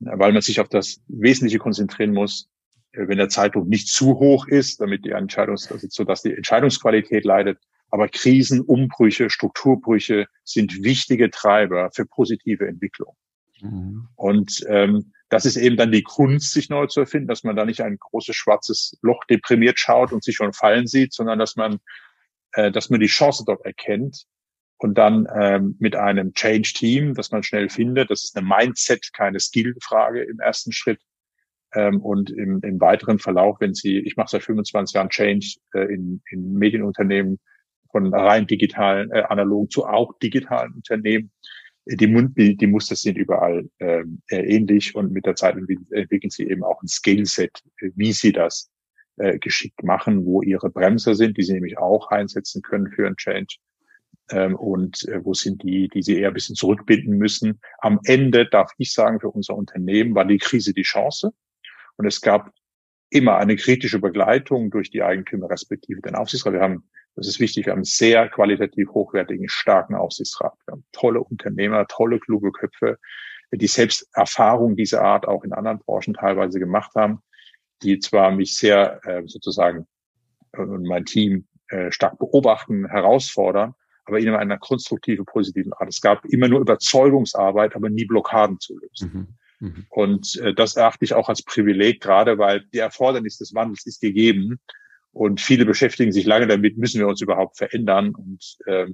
Weil 0.00 0.32
man 0.32 0.42
sich 0.42 0.60
auf 0.60 0.68
das 0.68 1.00
Wesentliche 1.08 1.58
konzentrieren 1.58 2.12
muss, 2.12 2.50
äh, 2.92 3.08
wenn 3.08 3.16
der 3.16 3.30
Zeitdruck 3.30 3.66
nicht 3.66 3.88
zu 3.88 4.18
hoch 4.18 4.46
ist, 4.46 4.82
damit 4.82 5.06
die 5.06 5.10
Entscheidungs, 5.10 5.72
also 5.72 5.86
so 5.88 6.04
dass 6.04 6.20
die 6.20 6.34
Entscheidungsqualität 6.34 7.24
leidet. 7.24 7.58
Aber 7.90 8.06
Krisen, 8.08 8.60
Umbrüche, 8.60 9.30
Strukturbrüche 9.30 10.26
sind 10.44 10.84
wichtige 10.84 11.30
Treiber 11.30 11.90
für 11.94 12.04
positive 12.04 12.68
Entwicklung. 12.68 13.16
Mhm. 13.62 14.06
Und 14.16 14.66
ähm, 14.68 15.12
das 15.30 15.46
ist 15.46 15.56
eben 15.56 15.76
dann 15.76 15.92
die 15.92 16.02
Kunst, 16.02 16.52
sich 16.52 16.68
neu 16.68 16.86
zu 16.86 17.00
erfinden, 17.00 17.28
dass 17.28 17.44
man 17.44 17.56
da 17.56 17.64
nicht 17.64 17.80
ein 17.80 17.96
großes 17.98 18.36
schwarzes 18.36 18.98
Loch 19.00 19.24
deprimiert 19.24 19.78
schaut 19.78 20.12
und 20.12 20.22
sich 20.22 20.36
schon 20.36 20.52
fallen 20.52 20.86
sieht, 20.86 21.12
sondern 21.12 21.38
dass 21.38 21.56
man, 21.56 21.78
äh, 22.52 22.70
dass 22.70 22.90
man 22.90 23.00
die 23.00 23.06
Chance 23.06 23.44
dort 23.46 23.64
erkennt 23.64 24.26
und 24.76 24.98
dann 24.98 25.26
ähm, 25.34 25.76
mit 25.78 25.96
einem 25.96 26.34
Change-Team, 26.34 27.14
das 27.14 27.30
man 27.30 27.42
schnell 27.42 27.68
findet, 27.68 28.10
das 28.10 28.24
ist 28.24 28.36
eine 28.36 28.46
Mindset, 28.46 29.12
keine 29.12 29.40
Skill-Frage 29.40 30.22
im 30.22 30.40
ersten 30.40 30.72
Schritt, 30.72 31.00
ähm, 31.74 32.00
und 32.00 32.30
im, 32.30 32.60
im 32.62 32.80
weiteren 32.80 33.18
Verlauf, 33.18 33.60
wenn 33.60 33.74
Sie, 33.74 33.98
ich 33.98 34.16
mache 34.16 34.30
seit 34.30 34.42
25 34.42 34.94
Jahren 34.94 35.10
Change 35.10 35.56
äh, 35.74 35.82
in, 35.92 36.22
in 36.30 36.54
Medienunternehmen 36.54 37.38
von 37.90 38.12
rein 38.12 38.46
digitalen, 38.46 39.10
äh, 39.12 39.22
analogen 39.22 39.70
zu 39.70 39.84
auch 39.86 40.18
digitalen 40.18 40.74
Unternehmen. 40.74 41.30
Die, 41.92 42.28
die, 42.36 42.56
die 42.56 42.66
Muster 42.66 42.94
sind 42.94 43.18
überall 43.18 43.68
äh, 43.78 44.04
ähnlich 44.28 44.94
und 44.94 45.12
mit 45.12 45.26
der 45.26 45.34
Zeit 45.34 45.56
entwickeln 45.56 46.30
sie 46.30 46.48
eben 46.48 46.62
auch 46.62 46.80
ein 46.82 46.88
Skillset, 46.88 47.62
wie 47.80 48.12
sie 48.12 48.32
das 48.32 48.70
äh, 49.16 49.38
geschickt 49.38 49.82
machen, 49.82 50.24
wo 50.24 50.40
ihre 50.42 50.70
Bremser 50.70 51.14
sind, 51.14 51.36
die 51.36 51.42
sie 51.42 51.54
nämlich 51.54 51.78
auch 51.78 52.08
einsetzen 52.08 52.62
können 52.62 52.92
für 52.92 53.06
ein 53.06 53.16
Change 53.16 53.56
ähm, 54.30 54.54
und 54.54 55.06
äh, 55.08 55.24
wo 55.24 55.34
sind 55.34 55.62
die, 55.62 55.88
die 55.88 56.02
sie 56.02 56.18
eher 56.18 56.28
ein 56.28 56.34
bisschen 56.34 56.56
zurückbinden 56.56 57.18
müssen. 57.18 57.60
Am 57.78 58.00
Ende 58.04 58.46
darf 58.48 58.72
ich 58.78 58.92
sagen, 58.92 59.20
für 59.20 59.30
unser 59.30 59.56
Unternehmen 59.56 60.14
war 60.14 60.24
die 60.24 60.38
Krise 60.38 60.72
die 60.72 60.82
Chance. 60.82 61.32
Und 61.96 62.06
es 62.06 62.20
gab 62.20 62.50
immer 63.10 63.36
eine 63.36 63.56
kritische 63.56 63.98
Begleitung 63.98 64.70
durch 64.70 64.90
die 64.90 65.02
Eigentümer 65.02 65.50
respektive 65.50 66.00
den 66.00 66.14
Aufsichtsrat. 66.14 66.54
Wir 66.54 66.60
haben, 66.60 66.88
das 67.16 67.26
ist 67.26 67.40
wichtig, 67.40 67.66
wir 67.66 67.72
haben 67.72 67.78
einen 67.78 67.84
sehr 67.84 68.28
qualitativ 68.28 68.88
hochwertigen, 68.90 69.48
starken 69.48 69.94
Aufsichtsrat. 69.94 70.54
Wir 70.64 70.72
haben 70.72 70.84
tolle 70.92 71.20
Unternehmer, 71.20 71.86
tolle, 71.86 72.18
kluge 72.18 72.52
Köpfe, 72.52 72.98
die 73.52 73.66
selbst 73.66 74.08
Erfahrungen 74.14 74.76
dieser 74.76 75.02
Art 75.02 75.26
auch 75.26 75.44
in 75.44 75.52
anderen 75.52 75.80
Branchen 75.80 76.14
teilweise 76.14 76.58
gemacht 76.58 76.92
haben, 76.94 77.20
die 77.82 77.98
zwar 77.98 78.30
mich 78.30 78.56
sehr 78.56 79.04
äh, 79.04 79.22
sozusagen 79.26 79.86
und 80.52 80.86
mein 80.86 81.04
Team 81.04 81.46
äh, 81.68 81.90
stark 81.92 82.18
beobachten, 82.18 82.88
herausfordern, 82.88 83.74
aber 84.04 84.18
in 84.18 84.28
einer 84.30 84.58
konstruktiven, 84.58 85.24
positiven 85.24 85.72
Art. 85.72 85.88
Es 85.88 86.00
gab 86.00 86.24
immer 86.26 86.48
nur 86.48 86.60
Überzeugungsarbeit, 86.60 87.76
aber 87.76 87.90
nie 87.90 88.04
Blockaden 88.04 88.58
zu 88.60 88.78
lösen. 88.78 89.36
Mhm. 89.60 89.68
Mhm. 89.68 89.86
Und 89.90 90.36
äh, 90.36 90.54
das 90.54 90.76
erachte 90.76 91.04
ich 91.04 91.14
auch 91.14 91.28
als 91.28 91.42
Privileg, 91.42 92.00
gerade 92.00 92.38
weil 92.38 92.64
die 92.72 92.78
Erfordernis 92.78 93.38
des 93.38 93.54
Wandels 93.54 93.86
ist 93.86 94.00
gegeben. 94.00 94.58
Und 95.12 95.40
viele 95.40 95.64
beschäftigen 95.64 96.12
sich 96.12 96.24
lange 96.24 96.46
damit, 96.46 96.78
müssen 96.78 97.00
wir 97.00 97.08
uns 97.08 97.20
überhaupt 97.20 97.56
verändern. 97.56 98.14
Und 98.14 98.56
äh, 98.66 98.86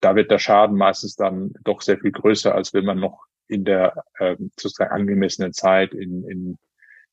da 0.00 0.16
wird 0.16 0.30
der 0.30 0.38
Schaden 0.38 0.76
meistens 0.76 1.14
dann 1.14 1.52
doch 1.64 1.80
sehr 1.80 1.98
viel 1.98 2.12
größer, 2.12 2.54
als 2.54 2.74
wenn 2.74 2.84
man 2.84 2.98
noch 2.98 3.24
in 3.48 3.64
der 3.64 4.04
äh, 4.18 4.36
sozusagen 4.56 4.92
angemessenen 4.92 5.52
Zeit 5.52 5.94
in, 5.94 6.24
in, 6.28 6.58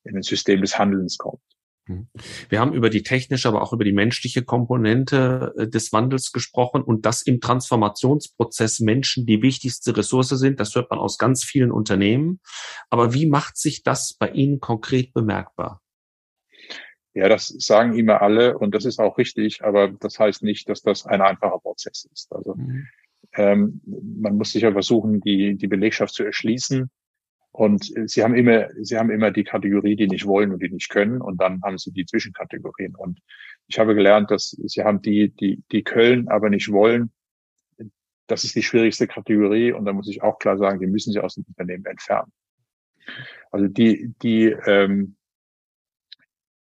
in 0.03 0.16
ein 0.18 0.24
System 0.24 0.62
des 0.62 0.80
Handelns 0.80 1.18
kommt. 1.18 1.41
Mhm. 1.89 2.07
Wir 2.49 2.60
haben 2.60 2.74
über 2.74 2.89
die 2.89 3.03
technische, 3.03 3.47
aber 3.47 3.62
auch 3.62 3.74
über 3.74 3.84
die 3.84 3.91
menschliche 3.91 4.43
Komponente 4.43 5.53
äh, 5.57 5.68
des 5.68 5.91
Wandels 5.91 6.32
gesprochen 6.32 6.82
und 6.82 7.05
dass 7.05 7.22
im 7.22 7.41
Transformationsprozess 7.41 8.80
Menschen 8.80 9.26
die 9.26 9.41
wichtigste 9.41 9.97
Ressource 9.97 10.30
sind. 10.30 10.60
Das 10.60 10.74
hört 10.76 10.89
man 10.89 10.99
aus 10.99 11.18
ganz 11.18 11.43
vielen 11.43 11.72
Unternehmen. 11.72 12.39
Aber 12.89 13.14
wie 13.14 13.26
macht 13.26 13.57
sich 13.57 13.84
das 13.84 14.14
bei 14.14 14.30
Ihnen 14.30 14.60
konkret 14.60 15.14
bemerkbar? 15.14 15.82
Ja, 17.20 17.30
das 17.30 17.47
sagen 17.47 17.97
immer 17.97 18.22
alle 18.22 18.57
und 18.57 18.74
das 18.74 18.86
ist 18.86 18.99
auch 18.99 19.17
richtig, 19.17 19.63
aber 19.63 19.89
das 19.89 20.20
heißt 20.20 20.43
nicht, 20.43 20.70
dass 20.70 20.82
das 20.82 21.05
ein 21.05 21.22
einfacher 21.22 21.59
Prozess 21.59 22.07
ist. 22.13 22.34
Also 22.34 22.55
mhm. 22.55 22.88
ähm, 23.34 23.82
man 23.86 24.38
muss 24.38 24.51
sicher 24.51 24.72
versuchen, 24.72 25.20
die, 25.20 25.55
die 25.55 25.67
Belegschaft 25.67 26.13
zu 26.13 26.24
erschließen 26.24 26.89
und 27.51 27.91
sie 28.05 28.24
haben 28.24 28.36
immer, 28.36 28.70
sie 28.82 28.97
haben 28.97 29.09
immer 29.09 29.32
die 29.32 29.43
Kategorie, 29.43 29.95
die 29.95 30.07
nicht 30.07 30.26
wollen 30.26 30.53
und 30.53 30.61
die 30.61 30.70
nicht 30.70 30.89
können. 30.89 31.22
Und 31.22 31.41
dann 31.41 31.61
haben 31.63 31.78
sie 31.78 31.91
die 31.91 32.05
Zwischenkategorien. 32.05 32.95
Und 32.95 33.20
ich 33.67 33.80
habe 33.80 33.95
gelernt, 33.95 34.32
dass 34.32 34.51
sie 34.51 34.84
haben 34.84 35.01
die, 35.01 35.30
die, 35.36 35.63
die 35.72 35.84
können, 35.84 36.28
aber 36.30 36.49
nicht 36.49 36.72
wollen. 36.72 37.11
Das 38.28 38.43
ist 38.43 38.55
die 38.55 38.63
schwierigste 38.63 39.07
Kategorie. 39.07 39.72
Und 39.72 39.86
da 39.86 39.93
muss 39.93 40.07
ich 40.07 40.22
auch 40.22 40.38
klar 40.38 40.57
sagen, 40.57 40.80
die 40.80 40.88
müssen 40.88 41.11
sie 41.11 41.20
aus 41.20 41.36
dem 41.36 41.45
Unternehmen 41.47 41.86
entfernen. 41.86 42.32
Also 43.51 43.67
die, 43.67 44.13
die, 44.22 44.55
ähm, 44.65 45.15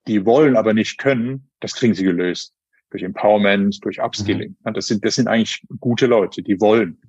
die 0.08 0.26
wollen, 0.26 0.56
aber 0.56 0.74
nicht 0.74 0.98
können, 0.98 1.50
das 1.60 1.74
kriegen 1.74 1.94
sie 1.94 2.04
gelöst. 2.04 2.54
Durch 2.90 3.04
Empowerment, 3.04 3.84
durch 3.84 4.02
Upskilling. 4.02 4.56
Mhm. 4.64 4.74
Das 4.74 4.88
sind, 4.88 5.04
das 5.04 5.16
sind 5.16 5.28
eigentlich 5.28 5.62
gute 5.80 6.06
Leute, 6.06 6.42
die 6.42 6.60
wollen. 6.62 7.00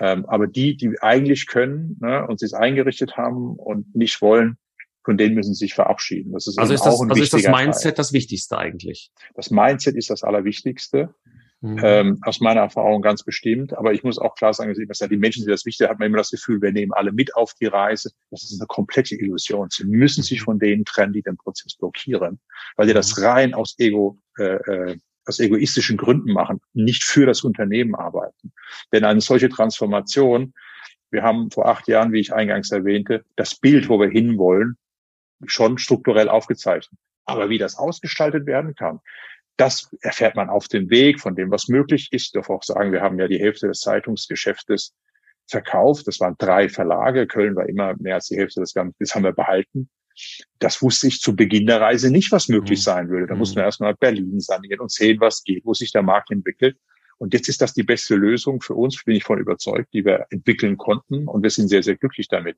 Ähm, 0.00 0.26
aber 0.26 0.46
die, 0.46 0.76
die 0.76 0.96
eigentlich 1.00 1.46
können 1.48 1.96
ne, 2.00 2.24
und 2.26 2.38
sie 2.38 2.46
es 2.46 2.54
eingerichtet 2.54 3.16
haben 3.16 3.56
und 3.56 3.94
nicht 3.96 4.22
wollen, 4.22 4.56
von 5.04 5.16
denen 5.16 5.34
müssen 5.34 5.54
sie 5.54 5.64
sich 5.64 5.74
verabschieden. 5.74 6.32
Das 6.32 6.46
ist 6.46 6.58
also 6.58 6.74
ist 6.74 6.84
das, 6.84 7.00
also 7.00 7.20
ist 7.20 7.32
das 7.32 7.48
Mindset 7.48 7.82
Teil. 7.82 7.92
das 7.94 8.12
Wichtigste 8.12 8.58
eigentlich? 8.58 9.10
Das 9.34 9.50
Mindset 9.50 9.96
ist 9.96 10.10
das 10.10 10.22
Allerwichtigste. 10.22 11.14
Mhm. 11.60 11.80
Ähm, 11.82 12.18
aus 12.22 12.40
meiner 12.40 12.60
Erfahrung 12.60 13.02
ganz 13.02 13.24
bestimmt. 13.24 13.76
Aber 13.76 13.92
ich 13.92 14.04
muss 14.04 14.18
auch 14.18 14.34
klar 14.36 14.54
sagen, 14.54 14.72
dass 14.86 14.98
die 14.98 15.16
Menschen 15.16 15.42
sind 15.42 15.50
das 15.50 15.64
Wichtige, 15.64 15.90
hat 15.90 15.98
man 15.98 16.06
immer 16.06 16.18
das 16.18 16.30
Gefühl, 16.30 16.62
wir 16.62 16.72
nehmen 16.72 16.92
alle 16.92 17.12
mit 17.12 17.34
auf 17.34 17.54
die 17.54 17.66
Reise. 17.66 18.10
Das 18.30 18.44
ist 18.44 18.60
eine 18.60 18.66
komplette 18.68 19.16
Illusion. 19.16 19.68
Sie 19.70 19.84
müssen 19.84 20.22
sich 20.22 20.42
von 20.42 20.58
denen 20.58 20.84
trennen, 20.84 21.12
die 21.12 21.22
den 21.22 21.36
Prozess 21.36 21.74
blockieren, 21.76 22.38
weil 22.76 22.86
die 22.86 22.94
das 22.94 23.16
mhm. 23.16 23.24
rein 23.24 23.54
aus 23.54 23.74
Ego 23.78 24.18
äh, 24.38 24.54
äh 24.54 24.96
aus 25.28 25.38
egoistischen 25.40 25.98
Gründen 25.98 26.32
machen, 26.32 26.60
nicht 26.72 27.04
für 27.04 27.26
das 27.26 27.42
Unternehmen 27.44 27.94
arbeiten. 27.94 28.52
Denn 28.92 29.04
eine 29.04 29.20
solche 29.20 29.50
Transformation, 29.50 30.54
wir 31.10 31.22
haben 31.22 31.50
vor 31.50 31.66
acht 31.66 31.86
Jahren, 31.86 32.12
wie 32.12 32.20
ich 32.20 32.32
eingangs 32.32 32.70
erwähnte, 32.70 33.26
das 33.36 33.54
Bild, 33.54 33.90
wo 33.90 34.00
wir 34.00 34.08
hinwollen, 34.08 34.78
schon 35.44 35.76
strukturell 35.76 36.30
aufgezeichnet. 36.30 36.98
Aber 37.26 37.50
wie 37.50 37.58
das 37.58 37.76
ausgestaltet 37.76 38.46
werden 38.46 38.74
kann, 38.74 39.00
das 39.58 39.94
erfährt 40.00 40.36
man 40.36 40.48
auf 40.48 40.68
dem 40.68 40.88
Weg 40.88 41.20
von 41.20 41.34
dem, 41.34 41.50
was 41.50 41.68
möglich 41.68 42.08
ist. 42.12 42.26
Ich 42.26 42.32
darf 42.32 42.48
auch 42.48 42.62
sagen, 42.62 42.92
wir 42.92 43.02
haben 43.02 43.18
ja 43.18 43.26
die 43.26 43.40
Hälfte 43.40 43.66
des 43.66 43.80
Zeitungsgeschäftes 43.80 44.94
verkauft. 45.46 46.06
Das 46.06 46.20
waren 46.20 46.36
drei 46.38 46.68
Verlage. 46.68 47.26
Köln 47.26 47.56
war 47.56 47.68
immer 47.68 47.94
mehr 47.98 48.14
als 48.14 48.28
die 48.28 48.36
Hälfte 48.36 48.60
des 48.60 48.72
Ganzen. 48.72 48.94
Das 49.00 49.14
haben 49.14 49.24
wir 49.24 49.32
behalten. 49.32 49.90
Das 50.60 50.80
wusste 50.80 51.08
ich 51.08 51.20
zu 51.20 51.34
Beginn 51.34 51.66
der 51.66 51.80
Reise 51.80 52.10
nicht, 52.10 52.30
was 52.30 52.48
möglich 52.48 52.80
mhm. 52.80 52.82
sein 52.84 53.08
würde. 53.08 53.26
Da 53.26 53.34
mussten 53.34 53.56
wir 53.56 53.62
mhm. 53.62 53.68
erstmal 53.68 53.94
Berlin 53.94 54.38
sanieren 54.40 54.80
und 54.80 54.92
sehen, 54.92 55.20
was 55.20 55.42
geht, 55.42 55.64
wo 55.64 55.74
sich 55.74 55.90
der 55.90 56.02
Markt 56.02 56.30
entwickelt. 56.30 56.76
Und 57.18 57.34
jetzt 57.34 57.48
ist 57.48 57.60
das 57.60 57.74
die 57.74 57.82
beste 57.82 58.14
Lösung 58.14 58.60
für 58.60 58.74
uns, 58.74 59.02
bin 59.02 59.16
ich 59.16 59.24
von 59.24 59.40
überzeugt, 59.40 59.92
die 59.92 60.04
wir 60.04 60.26
entwickeln 60.30 60.76
konnten. 60.76 61.26
Und 61.26 61.42
wir 61.42 61.50
sind 61.50 61.66
sehr, 61.66 61.82
sehr 61.82 61.96
glücklich 61.96 62.28
damit. 62.28 62.56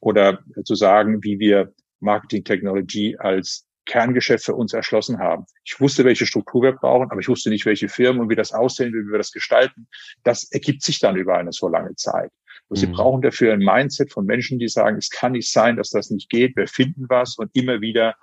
Oder 0.00 0.40
zu 0.64 0.74
sagen, 0.74 1.22
wie 1.22 1.38
wir 1.38 1.72
Marketing 2.00 2.42
Technology 2.42 3.16
als 3.16 3.66
Kerngeschäft 3.86 4.44
für 4.44 4.54
uns 4.54 4.72
erschlossen 4.72 5.18
haben. 5.18 5.46
Ich 5.64 5.80
wusste, 5.80 6.04
welche 6.04 6.26
Struktur 6.26 6.62
wir 6.62 6.72
brauchen, 6.72 7.10
aber 7.10 7.20
ich 7.20 7.28
wusste 7.28 7.50
nicht, 7.50 7.66
welche 7.66 7.88
Firmen 7.88 8.22
und 8.22 8.30
wie 8.30 8.36
das 8.36 8.52
aussehen 8.52 8.92
will, 8.92 9.06
wie 9.06 9.12
wir 9.12 9.18
das 9.18 9.32
gestalten. 9.32 9.88
Das 10.22 10.50
ergibt 10.52 10.82
sich 10.82 11.00
dann 11.00 11.16
über 11.16 11.36
eine 11.36 11.52
so 11.52 11.68
lange 11.68 11.94
Zeit. 11.96 12.30
Und 12.68 12.76
mhm. 12.76 12.80
Sie 12.80 12.86
brauchen 12.86 13.22
dafür 13.22 13.52
ein 13.52 13.60
Mindset 13.60 14.12
von 14.12 14.26
Menschen, 14.26 14.58
die 14.58 14.68
sagen, 14.68 14.96
es 14.96 15.10
kann 15.10 15.32
nicht 15.32 15.50
sein, 15.50 15.76
dass 15.76 15.90
das 15.90 16.10
nicht 16.10 16.30
geht. 16.30 16.56
Wir 16.56 16.68
finden 16.68 17.06
was 17.08 17.36
und 17.36 17.50
immer 17.54 17.80
wieder 17.80 18.14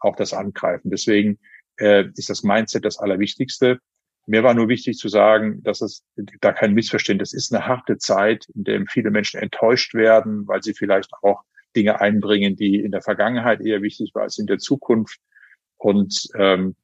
auch 0.00 0.16
das 0.16 0.32
angreifen. 0.32 0.90
Deswegen 0.90 1.38
äh, 1.76 2.04
ist 2.16 2.28
das 2.28 2.42
Mindset 2.42 2.84
das 2.84 2.98
Allerwichtigste. 2.98 3.78
Mir 4.26 4.42
war 4.42 4.54
nur 4.54 4.68
wichtig 4.68 4.98
zu 4.98 5.08
sagen, 5.08 5.62
dass 5.62 5.80
es 5.80 6.04
da 6.40 6.52
kein 6.52 6.74
Missverständnis 6.74 7.32
ist. 7.32 7.52
Eine 7.52 7.66
harte 7.66 7.98
Zeit, 7.98 8.46
in 8.54 8.64
der 8.64 8.84
viele 8.88 9.10
Menschen 9.10 9.40
enttäuscht 9.40 9.94
werden, 9.94 10.46
weil 10.46 10.62
sie 10.62 10.74
vielleicht 10.74 11.10
auch 11.22 11.42
Dinge 11.76 12.00
einbringen, 12.00 12.56
die 12.56 12.80
in 12.80 12.92
der 12.92 13.02
Vergangenheit 13.02 13.60
eher 13.60 13.82
wichtig 13.82 14.14
waren 14.14 14.24
als 14.24 14.38
in 14.38 14.46
der 14.46 14.58
Zukunft. 14.58 15.18
Und 15.76 16.28
ähm, 16.36 16.76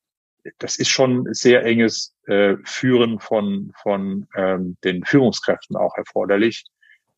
das 0.58 0.78
ist 0.78 0.88
schon 0.88 1.32
sehr 1.32 1.64
enges 1.64 2.14
äh, 2.26 2.56
Führen 2.64 3.18
von, 3.18 3.72
von 3.82 4.26
ähm, 4.34 4.76
den 4.84 5.04
Führungskräften 5.04 5.76
auch 5.76 5.96
erforderlich, 5.96 6.64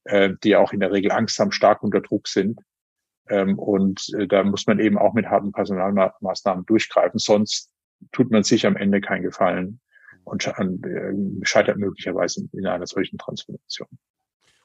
äh, 0.04 0.30
die 0.42 0.56
auch 0.56 0.72
in 0.72 0.80
der 0.80 0.92
Regel 0.92 1.12
Angst 1.12 1.38
haben, 1.38 1.52
stark 1.52 1.82
unter 1.82 2.00
Druck 2.00 2.28
sind. 2.28 2.60
Ähm, 3.28 3.58
und 3.58 4.12
äh, 4.18 4.26
da 4.26 4.42
muss 4.42 4.66
man 4.66 4.80
eben 4.80 4.98
auch 4.98 5.14
mit 5.14 5.26
harten 5.26 5.52
Personalmaßnahmen 5.52 6.66
durchgreifen, 6.66 7.18
sonst 7.18 7.70
tut 8.12 8.30
man 8.30 8.42
sich 8.42 8.66
am 8.66 8.76
Ende 8.76 9.00
keinen 9.00 9.22
Gefallen 9.22 9.80
und 10.24 10.46
äh, 10.46 11.42
scheitert 11.42 11.78
möglicherweise 11.78 12.48
in 12.52 12.66
einer 12.66 12.86
solchen 12.86 13.18
Transformation. 13.18 13.88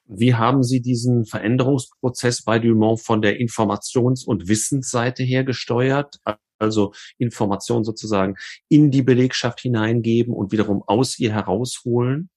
Wie 0.07 0.35
haben 0.35 0.63
Sie 0.63 0.81
diesen 0.81 1.25
Veränderungsprozess 1.25 2.43
bei 2.43 2.59
Dumont 2.59 3.01
von 3.01 3.21
der 3.21 3.39
Informations- 3.39 4.25
und 4.25 4.47
Wissensseite 4.47 5.23
her 5.23 5.43
gesteuert? 5.43 6.19
Also 6.57 6.93
Informationen 7.17 7.83
sozusagen 7.83 8.35
in 8.69 8.91
die 8.91 9.01
Belegschaft 9.01 9.59
hineingeben 9.59 10.33
und 10.33 10.51
wiederum 10.51 10.83
aus 10.83 11.19
ihr 11.19 11.33
herausholen? 11.33 12.29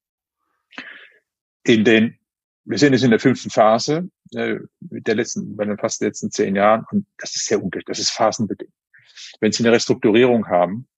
In 1.64 1.84
den, 1.84 2.18
wir 2.64 2.78
sind 2.78 2.94
jetzt 2.94 3.04
in 3.04 3.10
der 3.10 3.20
fünften 3.20 3.50
Phase 3.50 4.08
äh, 4.32 4.56
der 4.80 5.14
letzten, 5.14 5.54
bei 5.54 5.66
den 5.66 5.78
fast 5.78 6.00
letzten 6.00 6.30
zehn 6.30 6.56
Jahren 6.56 6.84
und 6.90 7.06
das 7.18 7.36
ist 7.36 7.46
sehr 7.46 7.62
unglücklich, 7.62 7.84
das 7.86 7.98
ist 7.98 8.10
phasenbedingt. 8.10 8.72
Wenn 9.40 9.52
Sie 9.52 9.62
eine 9.62 9.72
Restrukturierung 9.72 10.48
haben, 10.48 10.88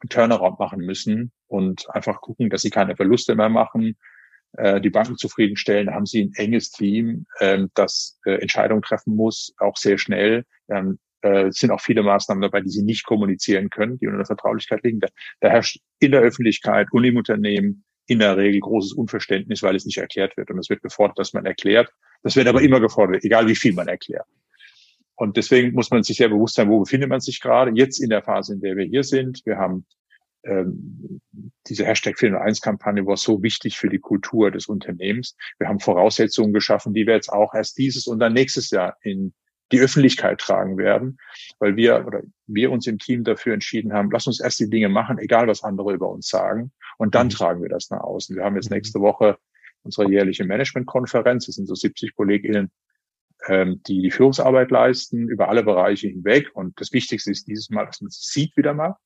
einen 0.00 0.08
Turnaround 0.10 0.58
machen 0.58 0.80
müssen 0.80 1.32
und 1.46 1.88
einfach 1.90 2.20
gucken, 2.20 2.50
dass 2.50 2.62
Sie 2.62 2.70
keine 2.70 2.94
Verluste 2.94 3.34
mehr 3.34 3.48
machen, 3.48 3.96
die 4.54 4.90
Banken 4.90 5.16
zufriedenstellen, 5.16 5.94
haben 5.94 6.06
sie 6.06 6.24
ein 6.24 6.32
enges 6.34 6.70
Team, 6.70 7.26
ähm, 7.40 7.70
das 7.74 8.18
äh, 8.26 8.34
Entscheidungen 8.34 8.82
treffen 8.82 9.16
muss, 9.16 9.54
auch 9.58 9.76
sehr 9.76 9.96
schnell. 9.96 10.44
Dann 10.68 10.98
äh, 11.22 11.50
sind 11.50 11.70
auch 11.70 11.80
viele 11.80 12.02
Maßnahmen 12.02 12.42
dabei, 12.42 12.60
die 12.60 12.70
sie 12.70 12.82
nicht 12.82 13.04
kommunizieren 13.04 13.70
können, 13.70 13.98
die 13.98 14.06
unter 14.06 14.18
der 14.18 14.26
Vertraulichkeit 14.26 14.82
liegen. 14.82 15.00
Da, 15.00 15.08
da 15.40 15.48
herrscht 15.48 15.78
in 16.00 16.12
der 16.12 16.20
Öffentlichkeit 16.20 16.88
und 16.90 17.04
im 17.04 17.16
Unternehmen 17.16 17.84
in 18.06 18.18
der 18.18 18.36
Regel 18.36 18.60
großes 18.60 18.92
Unverständnis, 18.92 19.62
weil 19.62 19.76
es 19.76 19.86
nicht 19.86 19.98
erklärt 19.98 20.36
wird. 20.36 20.50
Und 20.50 20.58
es 20.58 20.68
wird 20.68 20.82
gefordert, 20.82 21.18
dass 21.18 21.32
man 21.32 21.46
erklärt. 21.46 21.90
Das 22.22 22.36
wird 22.36 22.48
aber 22.48 22.60
immer 22.60 22.80
gefordert, 22.80 23.24
egal 23.24 23.46
wie 23.46 23.54
viel 23.54 23.72
man 23.72 23.88
erklärt. 23.88 24.26
Und 25.14 25.36
deswegen 25.36 25.72
muss 25.72 25.90
man 25.90 26.02
sich 26.02 26.16
sehr 26.16 26.28
bewusst 26.28 26.56
sein, 26.56 26.68
wo 26.68 26.80
befindet 26.80 27.08
man 27.08 27.20
sich 27.20 27.40
gerade. 27.40 27.70
Jetzt 27.74 28.00
in 28.00 28.10
der 28.10 28.22
Phase, 28.22 28.54
in 28.54 28.60
der 28.60 28.76
wir 28.76 28.84
hier 28.84 29.04
sind. 29.04 29.40
Wir 29.44 29.56
haben 29.56 29.86
ähm, 30.44 31.20
diese 31.66 31.84
Hashtag 31.84 32.16
401-Kampagne 32.16 33.06
war 33.06 33.16
so 33.16 33.42
wichtig 33.42 33.78
für 33.78 33.88
die 33.88 33.98
Kultur 33.98 34.50
des 34.50 34.66
Unternehmens. 34.66 35.36
Wir 35.58 35.68
haben 35.68 35.80
Voraussetzungen 35.80 36.52
geschaffen, 36.52 36.94
die 36.94 37.06
wir 37.06 37.14
jetzt 37.14 37.32
auch 37.32 37.54
erst 37.54 37.78
dieses 37.78 38.06
und 38.06 38.18
dann 38.18 38.32
nächstes 38.32 38.70
Jahr 38.70 38.96
in 39.02 39.32
die 39.70 39.80
Öffentlichkeit 39.80 40.38
tragen 40.38 40.76
werden, 40.76 41.18
weil 41.58 41.76
wir 41.76 42.06
oder 42.06 42.22
wir 42.46 42.70
uns 42.70 42.86
im 42.86 42.98
Team 42.98 43.24
dafür 43.24 43.54
entschieden 43.54 43.92
haben, 43.92 44.10
lass 44.10 44.26
uns 44.26 44.40
erst 44.40 44.60
die 44.60 44.68
Dinge 44.68 44.90
machen, 44.90 45.18
egal 45.18 45.46
was 45.46 45.64
andere 45.64 45.94
über 45.94 46.10
uns 46.10 46.28
sagen, 46.28 46.72
und 46.98 47.14
dann 47.14 47.28
mhm. 47.28 47.30
tragen 47.30 47.62
wir 47.62 47.70
das 47.70 47.88
nach 47.90 48.00
außen. 48.00 48.36
Wir 48.36 48.44
haben 48.44 48.56
jetzt 48.56 48.70
mhm. 48.70 48.76
nächste 48.76 49.00
Woche 49.00 49.38
unsere 49.82 50.10
jährliche 50.10 50.44
Managementkonferenz. 50.44 51.48
Es 51.48 51.56
sind 51.56 51.66
so 51.66 51.74
70 51.74 52.14
KollegInnen, 52.14 52.70
ähm, 53.48 53.80
die 53.86 54.02
die 54.02 54.10
Führungsarbeit 54.10 54.70
leisten 54.70 55.28
über 55.28 55.48
alle 55.48 55.64
Bereiche 55.64 56.08
hinweg. 56.08 56.50
Und 56.54 56.78
das 56.80 56.92
Wichtigste 56.92 57.30
ist 57.30 57.48
dieses 57.48 57.70
Mal, 57.70 57.86
dass 57.86 58.00
man 58.00 58.08
es 58.08 58.20
sieht 58.20 58.56
wieder 58.56 58.74
mal 58.74 58.96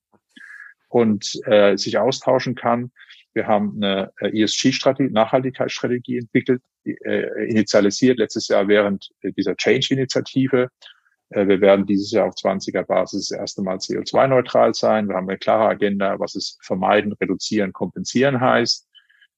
und 0.89 1.39
äh, 1.47 1.77
sich 1.77 1.99
austauschen 1.99 2.55
kann. 2.55 2.91
Wir 3.35 3.47
haben 3.47 3.75
eine 3.77 4.13
äh, 4.21 4.43
ESG-Strategie, 4.43 5.13
Nachhaltigkeitsstrategie 5.13 6.19
entwickelt, 6.19 6.63
äh, 6.85 7.49
initialisiert 7.49 8.19
letztes 8.19 8.49
Jahr 8.49 8.67
während 8.69 9.11
dieser 9.23 9.57
Change-Initiative. 9.57 10.71
Äh, 11.31 11.47
wir 11.47 11.61
werden 11.61 11.87
dieses 11.87 12.13
Jahr 12.13 12.27
auf 12.27 12.35
20er 12.35 12.85
Basis 12.85 13.29
das 13.29 13.39
erste 13.39 13.63
Mal 13.63 13.77
CO2-neutral 13.77 14.75
sein. 14.75 15.09
Wir 15.09 15.17
haben 15.17 15.29
eine 15.29 15.39
klare 15.39 15.69
Agenda, 15.69 16.19
was 16.19 16.35
es 16.35 16.59
vermeiden, 16.63 17.13
reduzieren, 17.13 17.73
kompensieren 17.73 18.41
heißt. 18.41 18.86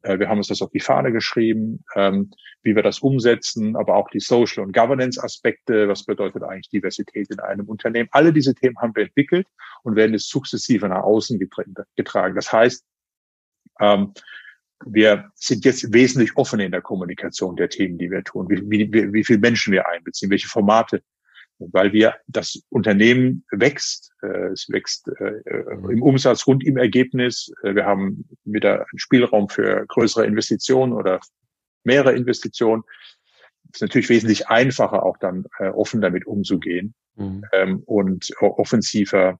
Äh, 0.03 0.18
wir 0.18 0.28
haben 0.28 0.38
uns 0.38 0.49
das 0.49 0.62
auf 0.62 0.70
die 0.70 0.80
Fahne 0.80 1.12
geschrieben, 1.12 1.84
ähm, 1.94 2.30
wie 2.62 2.74
wir 2.74 2.82
das 2.82 3.01
umsetzen, 3.01 3.76
aber 3.76 3.96
auch 3.96 4.09
die 4.11 4.20
Social- 4.20 4.64
und 4.64 4.72
Governance-Aspekte. 4.72 5.88
Was 5.88 6.05
bedeutet 6.05 6.42
eigentlich 6.42 6.70
Diversität 6.70 7.30
in 7.30 7.40
einem 7.40 7.66
Unternehmen? 7.66 8.09
Alle 8.12 8.32
diese 8.32 8.55
Themen 8.55 8.78
haben 8.78 8.94
wir 8.94 9.05
entwickelt 9.05 9.46
und 9.82 9.96
werden 9.96 10.14
es 10.14 10.28
sukzessive 10.28 10.88
nach 10.88 11.03
außen 11.03 11.38
getragen. 11.96 12.34
Das 12.34 12.53
heißt, 12.53 12.84
ähm, 13.80 14.12
wir 14.86 15.30
sind 15.34 15.64
jetzt 15.64 15.92
wesentlich 15.92 16.36
offen 16.36 16.61
in 16.61 16.70
der 16.70 16.82
Kommunikation 16.82 17.57
der 17.57 17.68
Themen, 17.68 17.99
die 17.99 18.11
wir 18.11 18.22
tun, 18.22 18.49
wie, 18.49 18.62
wie, 18.70 19.12
wie 19.12 19.24
viele 19.24 19.40
Menschen 19.40 19.72
wir 19.72 19.88
einbeziehen, 19.88 20.30
welche 20.30 20.49
Formate 20.49 21.03
weil 21.59 21.92
wir 21.92 22.14
das 22.26 22.62
Unternehmen 22.70 23.44
wächst. 23.50 24.12
Äh, 24.22 24.52
es 24.52 24.68
wächst 24.68 25.09
äh, 25.09 25.42
im 25.90 26.02
Umsatz 26.02 26.46
und 26.46 26.64
im 26.64 26.76
Ergebnis. 26.76 27.52
Äh, 27.62 27.74
wir 27.74 27.84
haben 27.84 28.28
wieder 28.44 28.80
einen 28.80 28.98
Spielraum 28.98 29.48
für 29.48 29.84
größere 29.88 30.26
Investitionen 30.26 30.92
oder 30.92 31.20
mehrere 31.84 32.14
Investitionen. 32.14 32.82
Es 33.70 33.76
ist 33.76 33.82
natürlich 33.82 34.09
wesentlich 34.09 34.48
einfacher, 34.48 35.02
auch 35.02 35.18
dann 35.18 35.44
offen 35.74 36.00
damit 36.00 36.26
umzugehen 36.26 36.94
mhm. 37.16 37.44
Ähm, 37.52 37.82
und 37.84 38.30
offensiver 38.40 39.38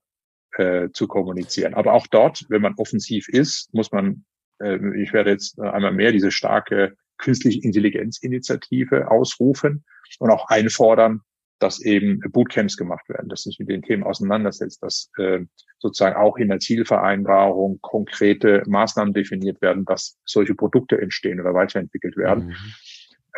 zu 0.93 1.07
kommunizieren. 1.07 1.73
Aber 1.75 1.93
auch 1.93 2.07
dort, 2.07 2.45
wenn 2.49 2.61
man 2.61 2.73
offensiv 2.75 3.29
ist, 3.29 3.73
muss 3.73 3.91
man, 3.91 4.25
ich 4.59 5.13
werde 5.13 5.29
jetzt 5.29 5.59
einmal 5.59 5.93
mehr 5.93 6.11
diese 6.11 6.31
starke 6.31 6.97
künstliche 7.17 7.61
Intelligenzinitiative 7.61 9.09
ausrufen 9.09 9.85
und 10.17 10.31
auch 10.31 10.49
einfordern, 10.49 11.21
dass 11.59 11.81
eben 11.81 12.21
Bootcamps 12.31 12.77
gemacht 12.77 13.07
werden, 13.09 13.29
dass 13.29 13.43
sich 13.43 13.59
mit 13.59 13.69
den 13.69 13.81
Themen 13.81 14.03
auseinandersetzt, 14.03 14.81
dass 14.81 15.11
äh, 15.17 15.41
sozusagen 15.77 16.15
auch 16.15 16.37
in 16.37 16.49
der 16.49 16.59
Zielvereinbarung 16.59 17.79
konkrete 17.81 18.63
Maßnahmen 18.65 19.13
definiert 19.13 19.61
werden, 19.61 19.85
dass 19.85 20.17
solche 20.25 20.55
Produkte 20.55 20.99
entstehen 20.99 21.39
oder 21.39 21.53
weiterentwickelt 21.53 22.17
werden. 22.17 22.47
Mhm. 22.47 22.55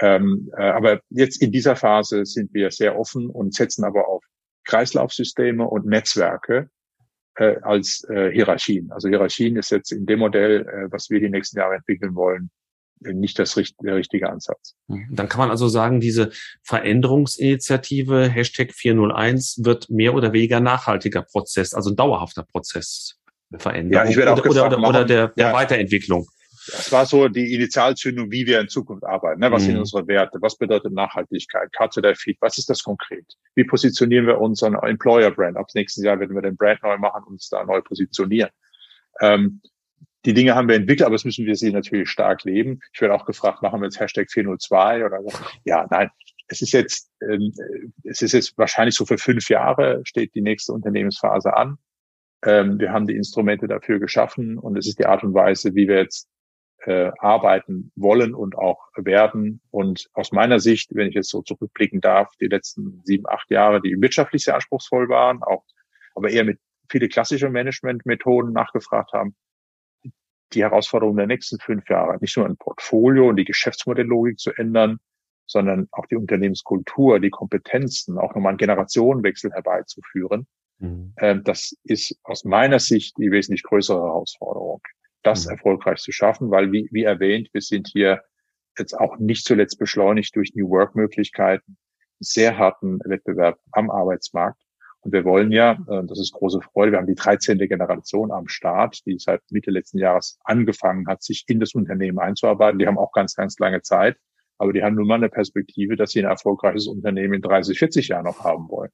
Ähm, 0.01 0.51
äh, 0.57 0.63
aber 0.63 1.01
jetzt 1.09 1.41
in 1.41 1.51
dieser 1.51 1.76
Phase 1.76 2.26
sind 2.26 2.53
wir 2.53 2.72
sehr 2.72 2.97
offen 2.97 3.30
und 3.30 3.53
setzen 3.53 3.84
aber 3.84 4.07
auf 4.07 4.24
Kreislaufsysteme 4.63 5.67
und 5.67 5.86
Netzwerke 5.86 6.69
äh, 7.36 7.57
als 7.61 8.05
äh, 8.09 8.32
Hierarchien. 8.32 8.91
Also 8.91 9.09
Hierarchien 9.09 9.55
ist 9.57 9.72
jetzt 9.72 9.91
in 9.91 10.05
dem 10.05 10.19
Modell, 10.19 10.61
äh, 10.67 10.91
was 10.91 11.09
wir 11.09 11.19
die 11.19 11.30
nächsten 11.30 11.57
Jahre 11.57 11.76
entwickeln 11.76 12.15
wollen, 12.15 12.51
nicht 13.02 13.39
das, 13.39 13.60
der 13.84 13.95
richtige 13.95 14.30
Ansatz. 14.30 14.76
Mhm. 14.88 15.08
Dann 15.12 15.30
kann 15.30 15.39
man 15.39 15.49
also 15.49 15.68
sagen, 15.68 15.99
diese 15.99 16.32
Veränderungsinitiative 16.64 18.30
Hashtag 18.30 18.74
401 18.74 19.62
wird 19.64 19.89
mehr 19.89 20.14
oder 20.14 20.34
weniger 20.34 20.60
nachhaltiger 20.60 21.24
Prozess, 21.24 21.74
also 21.74 21.89
ein 21.89 21.95
dauerhafter 21.95 22.43
Prozess 22.43 23.18
verändern. 23.58 24.06
Ja, 24.06 24.10
ich 24.10 24.18
werde 24.18 24.34
auch 24.34 24.45
oder, 24.45 24.68
oder, 24.68 24.80
oder 24.80 25.06
der, 25.06 25.30
der 25.30 25.47
ja. 25.47 25.54
Weiterentwicklung. 25.54 26.28
Das 26.68 26.91
war 26.91 27.08
so 27.08 27.28
die 27.28 27.56
Initialzündung, 27.56 28.30
wie 28.30 28.45
wir 28.45 28.62
in 28.62 28.68
Zukunft 28.68 29.04
arbeiten. 29.04 29.39
Ne? 29.39 29.52
Was 29.52 29.64
mhm. 29.64 29.68
sind 29.68 29.78
unsere 29.80 30.08
Werte? 30.08 30.38
Was 30.41 30.58
bedeutet 30.58 30.93
Nachhaltigkeit? 30.93 31.74
Karte 31.74 32.02
der 32.02 32.16
Feed. 32.16 32.38
Was 32.39 32.60
ist 32.60 32.70
das 32.70 32.84
konkret? 32.84 33.26
Wie 33.56 33.64
positionieren 33.64 34.28
wir 34.28 34.39
unseren 34.39 34.76
Employer 34.76 35.32
Brand? 35.32 35.58
Ab 35.58 35.68
nächstes 35.74 36.04
Jahr 36.04 36.20
werden 36.20 36.36
wir 36.36 36.41
den 36.43 36.56
Brand 36.56 36.84
neu 36.84 36.97
machen 36.97 37.24
und 37.26 37.34
uns 37.34 37.49
da 37.49 37.64
neu 37.64 37.82
positionieren. 37.82 38.52
Ähm, 39.22 39.62
die 40.26 40.34
Dinge 40.34 40.55
haben 40.55 40.67
wir 40.67 40.76
entwickelt, 40.76 41.05
aber 41.05 41.15
es 41.15 41.26
müssen 41.26 41.45
wir 41.45 41.55
sie 41.55 41.72
natürlich 41.72 42.09
stark 42.09 42.43
leben. 42.43 42.80
Ich 42.93 43.01
werde 43.01 43.15
auch 43.15 43.26
gefragt, 43.26 43.61
machen 43.61 43.82
wir 43.82 43.86
jetzt 43.86 43.99
Hashtag 43.99 44.30
402 44.30 45.05
oder 45.05 45.22
so. 45.24 45.32
Ja, 45.63 45.88
nein. 45.89 46.09
Es 46.47 46.61
ist 46.61 46.74
jetzt, 46.74 47.09
ähm, 47.22 47.53
es 48.03 48.22
ist 48.22 48.34
jetzt 48.34 48.57
wahrscheinlich 48.57 48.95
so 48.95 49.05
für 49.05 49.17
fünf 49.17 49.49
Jahre 49.49 50.01
steht 50.03 50.36
die 50.36 50.41
nächste 50.41 50.74
Unternehmensphase 50.74 51.55
an. 51.55 51.78
Ähm, 52.43 52.80
wir 52.80 52.91
haben 52.91 53.07
die 53.07 53.15
Instrumente 53.15 53.67
dafür 53.67 53.99
geschaffen 53.99 54.57
und 54.57 54.78
es 54.78 54.88
ist 54.88 54.99
die 54.99 55.05
Art 55.05 55.24
und 55.24 55.34
Weise, 55.34 55.74
wie 55.76 55.88
wir 55.88 55.97
jetzt 55.97 56.28
äh, 56.86 57.11
arbeiten 57.19 57.91
wollen 57.95 58.34
und 58.34 58.55
auch 58.55 58.89
werden. 58.95 59.61
Und 59.72 60.09
aus 60.13 60.32
meiner 60.32 60.59
Sicht, 60.59 60.93
wenn 60.93 61.07
ich 61.07 61.15
jetzt 61.15 61.30
so 61.30 61.41
zurückblicken 61.41 62.01
darf, 62.01 62.36
die 62.41 62.47
letzten 62.47 63.01
sieben, 63.05 63.28
acht 63.28 63.49
Jahre, 63.49 63.82
die 63.82 63.95
wirtschaftlich 63.99 64.43
sehr 64.43 64.55
anspruchsvoll 64.55 65.07
waren, 65.09 65.43
auch 65.43 65.63
aber 66.15 66.30
eher 66.30 66.43
mit 66.43 66.59
viele 66.89 67.07
klassische 67.07 67.49
Managementmethoden 67.49 68.51
nachgefragt 68.51 69.13
haben, 69.13 69.36
die 70.54 70.64
Herausforderung 70.64 71.18
der 71.18 71.28
nächsten 71.28 71.60
fünf 71.60 71.89
Jahre, 71.89 72.18
nicht 72.20 72.36
nur 72.38 72.45
ein 72.45 72.58
Portfolio 72.58 73.30
und 73.30 73.38
die 73.38 73.45
Geschäftsmodelllogik 73.45 74.39
zu 74.39 74.52
ändern, 74.52 74.99
sondern 75.45 75.88
auch 75.91 76.06
die 76.06 76.16
Unternehmenskultur, 76.16 77.20
die 77.20 77.30
Kompetenzen, 77.30 78.18
auch 78.18 78.34
nochmal 78.36 78.52
einen 78.52 78.58
Generationenwechsel 78.58 79.52
herbeizuführen. 79.52 80.47
Mhm. 80.80 81.14
Ähm, 81.18 81.43
das 81.43 81.76
ist 81.84 82.18
aus 82.24 82.45
meiner 82.45 82.80
Sicht 82.80 83.18
die 83.18 83.32
wesentlich 83.32 83.64
größere 83.64 84.02
Herausforderung, 84.02 84.82
das 85.24 85.45
mhm. 85.45 85.52
erfolgreich 85.52 85.99
zu 85.99 86.12
schaffen, 86.12 86.52
weil 86.52 86.72
wie, 86.72 86.88
wie 86.91 87.04
erwähnt, 87.04 87.49
wir 87.54 87.62
sind 87.62 87.88
hier 87.88 88.24
jetzt 88.78 88.93
auch 88.93 89.18
nicht 89.18 89.45
zuletzt 89.45 89.78
beschleunigt 89.78 90.36
durch 90.36 90.56
New 90.56 90.70
Work 90.70 90.95
Möglichkeiten, 90.95 91.78
sehr 92.20 92.58
harten 92.58 92.99
Wettbewerb 93.04 93.60
am 93.72 93.89
Arbeitsmarkt. 93.89 94.62
Und 95.02 95.14
wir 95.14 95.26
wollen 95.26 95.52
ja, 95.52 95.74
äh, 95.88 96.04
das 96.06 96.20
ist 96.20 96.32
große 96.34 96.62
Freude, 96.62 96.93
wir 96.93 96.99
haben 96.99 97.08
die 97.08 97.16
13. 97.16 97.58
Generation 97.58 98.32
am 98.32 98.47
Start, 98.47 99.06
die 99.06 99.18
seit 99.18 99.41
Mitte 99.49 99.72
letzten 99.72 99.97
Jahres 99.97 100.39
angefangen 100.43 101.08
hat, 101.08 101.24
sich 101.24 101.43
in 101.47 101.60
das 101.60 101.74
Unternehmen 101.74 102.20
einzuarbeiten. 102.20 102.80
Die 102.80 102.88
haben 102.88 102.99
auch 102.99 103.12
ganz, 103.12 103.36
ganz 103.36 103.58
lange 103.60 103.82
Zeit, 103.82 104.18
aber 104.58 104.74
die 104.74 104.84
haben 104.84 104.95
nun 104.95 105.08
mal 105.08 105.16
eine 105.16 105.30
Perspektive, 105.30 105.95
dass 105.95 106.12
sie 106.12 106.20
ein 106.20 106.30
erfolgreiches 106.30 106.88
Unternehmen 106.88 107.36
in 107.36 107.41
30, 107.41 107.78
40 107.80 108.08
Jahren 108.10 108.26
noch 108.26 108.43
haben 108.43 108.70
wollen. 108.70 108.91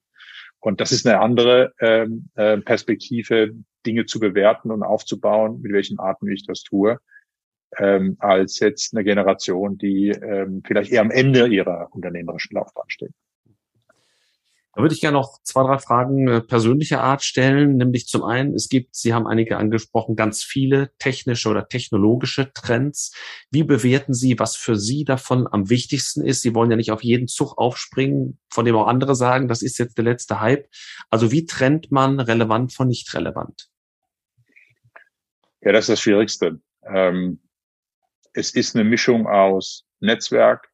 Und 0.59 0.81
das 0.81 0.91
ist 0.91 1.05
eine 1.05 1.19
andere 1.19 1.73
ähm, 1.79 2.29
äh, 2.35 2.57
Perspektive, 2.57 3.53
Dinge 3.85 4.05
zu 4.05 4.19
bewerten 4.19 4.71
und 4.71 4.83
aufzubauen, 4.83 5.61
mit 5.61 5.71
welchen 5.71 5.99
Arten 5.99 6.29
ich 6.29 6.45
das 6.45 6.63
tue, 6.63 6.99
ähm, 7.77 8.17
als 8.19 8.59
jetzt 8.59 8.93
eine 8.93 9.03
Generation, 9.03 9.77
die 9.77 10.09
ähm, 10.09 10.63
vielleicht 10.65 10.91
eher 10.91 11.01
am 11.01 11.11
Ende 11.11 11.47
ihrer 11.47 11.89
unternehmerischen 11.91 12.55
Laufbahn 12.55 12.89
steht. 12.89 13.11
Da 14.77 14.83
würde 14.83 14.93
ich 14.93 15.01
gerne 15.01 15.17
noch 15.17 15.41
zwei, 15.41 15.63
drei 15.63 15.79
Fragen 15.79 16.27
äh, 16.27 16.39
persönlicher 16.39 17.01
Art 17.01 17.23
stellen. 17.23 17.77
Nämlich 17.77 18.05
zum 18.05 18.23
einen, 18.23 18.53
es 18.53 18.69
gibt, 18.69 18.95
Sie 18.95 19.11
haben 19.11 19.25
einige 19.25 19.57
angesprochen, 19.57 20.15
ganz 20.15 20.43
viele 20.43 20.91
technische 20.99 21.49
oder 21.49 21.67
technologische 21.67 22.53
Trends. 22.53 23.11
Wie 23.49 23.63
bewerten 23.63 24.13
Sie, 24.13 24.37
was 24.37 24.55
für 24.55 24.75
Sie 24.75 25.03
davon 25.03 25.47
am 25.51 25.71
wichtigsten 25.71 26.23
ist? 26.23 26.43
Sie 26.43 26.53
wollen 26.53 26.69
ja 26.69 26.77
nicht 26.77 26.91
auf 26.91 27.03
jeden 27.03 27.27
Zug 27.27 27.57
aufspringen, 27.57 28.37
von 28.51 28.65
dem 28.65 28.75
auch 28.75 28.85
andere 28.85 29.15
sagen, 29.15 29.47
das 29.47 29.63
ist 29.63 29.79
jetzt 29.79 29.97
der 29.97 30.05
letzte 30.05 30.41
Hype. 30.41 30.67
Also 31.09 31.31
wie 31.31 31.47
trennt 31.47 31.91
man 31.91 32.19
relevant 32.19 32.71
von 32.71 32.87
nicht 32.87 33.11
relevant? 33.15 33.71
Ja, 35.61 35.71
das 35.71 35.85
ist 35.85 35.89
das 35.89 36.01
Schwierigste. 36.01 36.61
Ähm, 36.85 37.39
es 38.33 38.53
ist 38.53 38.75
eine 38.75 38.83
Mischung 38.83 39.25
aus 39.25 39.87
Netzwerk, 40.01 40.69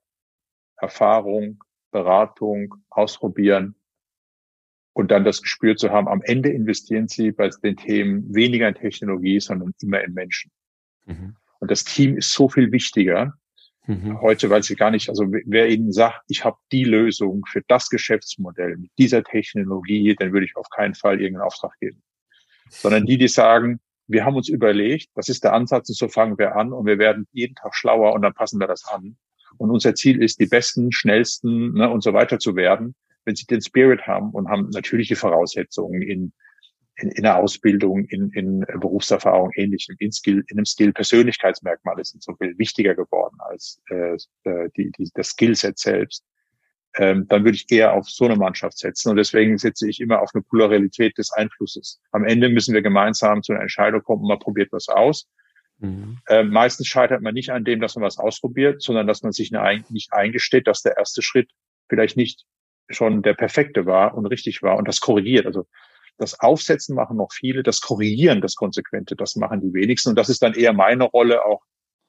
Erfahrung, 0.75 1.63
Beratung, 1.91 2.75
Ausprobieren 2.89 3.77
und 4.93 5.11
dann 5.11 5.23
das 5.23 5.41
Gespür 5.41 5.75
zu 5.75 5.89
haben, 5.89 6.07
am 6.07 6.21
Ende 6.21 6.49
investieren 6.49 7.07
sie 7.07 7.31
bei 7.31 7.49
den 7.63 7.75
Themen 7.75 8.33
weniger 8.33 8.67
in 8.67 8.75
Technologie, 8.75 9.39
sondern 9.39 9.73
immer 9.81 10.03
in 10.03 10.13
Menschen. 10.13 10.51
Mhm. 11.05 11.35
Und 11.59 11.71
das 11.71 11.83
Team 11.83 12.17
ist 12.17 12.31
so 12.31 12.47
viel 12.47 12.71
wichtiger 12.71 13.33
mhm. 13.87 14.21
heute, 14.21 14.49
weil 14.49 14.63
sie 14.63 14.75
gar 14.75 14.91
nicht, 14.91 15.09
also 15.09 15.25
wer 15.27 15.69
ihnen 15.69 15.91
sagt, 15.91 16.23
ich 16.27 16.45
habe 16.45 16.57
die 16.71 16.83
Lösung 16.83 17.43
für 17.47 17.61
das 17.67 17.89
Geschäftsmodell 17.89 18.77
mit 18.77 18.91
dieser 18.97 19.23
Technologie, 19.23 20.15
dann 20.17 20.31
würde 20.31 20.45
ich 20.45 20.55
auf 20.55 20.69
keinen 20.69 20.93
Fall 20.93 21.19
irgendeinen 21.19 21.47
Auftrag 21.47 21.73
geben. 21.79 22.01
Sondern 22.69 23.05
die, 23.05 23.17
die 23.17 23.27
sagen, 23.27 23.79
wir 24.07 24.25
haben 24.25 24.35
uns 24.35 24.49
überlegt, 24.49 25.09
das 25.15 25.29
ist 25.29 25.43
der 25.43 25.53
Ansatz 25.53 25.89
und 25.89 25.95
so 25.95 26.07
fangen 26.07 26.37
wir 26.37 26.55
an 26.55 26.71
und 26.71 26.85
wir 26.85 26.99
werden 26.99 27.27
jeden 27.31 27.55
Tag 27.55 27.73
schlauer 27.75 28.13
und 28.13 28.21
dann 28.21 28.33
passen 28.33 28.59
wir 28.59 28.67
das 28.67 28.85
an. 28.85 29.17
Und 29.57 29.71
unser 29.71 29.95
Ziel 29.95 30.21
ist, 30.21 30.39
die 30.39 30.47
besten, 30.47 30.91
schnellsten 30.91 31.73
ne, 31.73 31.89
und 31.89 32.03
so 32.03 32.13
weiter 32.13 32.39
zu 32.39 32.55
werden 32.55 32.95
wenn 33.25 33.35
sie 33.35 33.45
den 33.45 33.61
Spirit 33.61 34.05
haben 34.07 34.31
und 34.31 34.49
haben 34.49 34.69
natürliche 34.69 35.15
Voraussetzungen 35.15 36.01
in, 36.01 36.33
in, 36.95 37.09
in 37.09 37.23
der 37.23 37.37
Ausbildung, 37.37 38.05
in, 38.05 38.29
in 38.31 38.59
Berufserfahrung, 38.79 39.51
ähnlichem, 39.55 39.95
in 39.99 40.11
Skill, 40.11 40.43
in 40.47 40.57
einem 40.57 40.65
Skill, 40.65 40.93
Persönlichkeitsmerkmale 40.93 42.03
sind 42.03 42.23
so 42.23 42.35
viel 42.35 42.57
wichtiger 42.57 42.95
geworden 42.95 43.37
als 43.39 43.81
äh, 43.89 44.15
äh, 44.43 44.69
die, 44.77 44.91
die, 44.91 45.09
das 45.13 45.29
Skillset 45.29 45.79
selbst. 45.79 46.23
Ähm, 46.95 47.27
dann 47.27 47.43
würde 47.43 47.55
ich 47.55 47.71
eher 47.71 47.93
auf 47.93 48.07
so 48.07 48.25
eine 48.25 48.35
Mannschaft 48.35 48.77
setzen. 48.77 49.09
Und 49.09 49.15
deswegen 49.15 49.57
setze 49.57 49.89
ich 49.89 49.99
immer 49.99 50.21
auf 50.21 50.29
eine 50.33 50.43
Pluralität 50.43 51.17
des 51.17 51.31
Einflusses. 51.31 51.99
Am 52.11 52.23
Ende 52.23 52.49
müssen 52.49 52.75
wir 52.75 52.83
gemeinsam 52.83 53.41
zu 53.41 53.53
einer 53.53 53.61
Entscheidung 53.61 54.03
kommen, 54.03 54.27
man 54.27 54.37
probiert 54.37 54.71
was 54.71 54.89
aus. 54.89 55.27
Mhm. 55.79 56.19
Ähm, 56.29 56.49
meistens 56.49 56.87
scheitert 56.87 57.23
man 57.23 57.33
nicht 57.33 57.49
an 57.49 57.63
dem, 57.63 57.81
dass 57.81 57.95
man 57.95 58.03
was 58.03 58.19
ausprobiert, 58.19 58.83
sondern 58.83 59.07
dass 59.07 59.23
man 59.23 59.31
sich 59.31 59.51
nicht 59.51 60.13
eingesteht, 60.13 60.67
dass 60.67 60.83
der 60.83 60.97
erste 60.97 61.23
Schritt 61.23 61.49
vielleicht 61.89 62.15
nicht 62.15 62.45
schon 62.89 63.21
der 63.21 63.33
perfekte 63.33 63.85
war 63.85 64.15
und 64.15 64.25
richtig 64.25 64.61
war 64.61 64.77
und 64.77 64.87
das 64.87 64.99
korrigiert. 64.99 65.45
Also 65.45 65.65
das 66.17 66.39
Aufsetzen 66.39 66.95
machen 66.95 67.17
noch 67.17 67.31
viele, 67.33 67.63
das 67.63 67.81
Korrigieren, 67.81 68.41
das 68.41 68.55
Konsequente, 68.55 69.15
das 69.15 69.35
machen 69.35 69.61
die 69.61 69.73
wenigsten. 69.73 70.09
Und 70.09 70.15
das 70.15 70.29
ist 70.29 70.43
dann 70.43 70.53
eher 70.53 70.73
meine 70.73 71.05
Rolle, 71.05 71.43
auch 71.45 71.61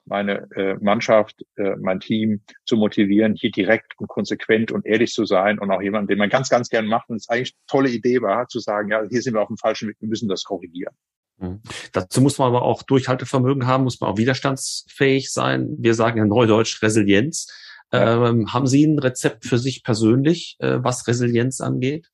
meine 0.06 0.48
äh, 0.54 0.74
Mannschaft, 0.80 1.42
äh, 1.56 1.76
mein 1.80 2.00
Team 2.00 2.42
zu 2.66 2.76
motivieren, 2.76 3.34
hier 3.34 3.50
direkt 3.50 3.98
und 3.98 4.08
konsequent 4.08 4.70
und 4.70 4.84
ehrlich 4.84 5.12
zu 5.12 5.24
sein 5.24 5.58
und 5.58 5.70
auch 5.70 5.80
jemanden, 5.80 6.08
den 6.08 6.18
man 6.18 6.28
ganz, 6.28 6.50
ganz 6.50 6.68
gern 6.68 6.86
macht 6.86 7.08
und 7.08 7.16
es 7.16 7.28
eigentlich 7.28 7.54
eine 7.54 7.66
tolle 7.66 7.88
Idee 7.88 8.20
war, 8.20 8.46
zu 8.48 8.60
sagen, 8.60 8.90
ja, 8.90 9.02
hier 9.08 9.22
sind 9.22 9.34
wir 9.34 9.40
auf 9.40 9.48
dem 9.48 9.56
falschen 9.56 9.88
Weg, 9.88 9.96
wir 10.00 10.08
müssen 10.08 10.28
das 10.28 10.44
korrigieren. 10.44 10.94
Mhm. 11.38 11.60
Dazu 11.92 12.20
muss 12.20 12.38
man 12.38 12.48
aber 12.48 12.62
auch 12.62 12.82
Durchhaltevermögen 12.82 13.66
haben, 13.66 13.84
muss 13.84 14.00
man 14.00 14.10
auch 14.10 14.18
widerstandsfähig 14.18 15.32
sein. 15.32 15.74
Wir 15.78 15.94
sagen 15.94 16.18
ja 16.18 16.26
Neudeutsch 16.26 16.82
Resilienz. 16.82 17.50
Ähm, 17.94 18.52
haben 18.52 18.66
Sie 18.66 18.84
ein 18.84 18.98
Rezept 18.98 19.44
für 19.44 19.58
sich 19.58 19.84
persönlich, 19.84 20.56
äh, 20.58 20.78
was 20.82 21.06
Resilienz 21.06 21.60
angeht? 21.60 22.10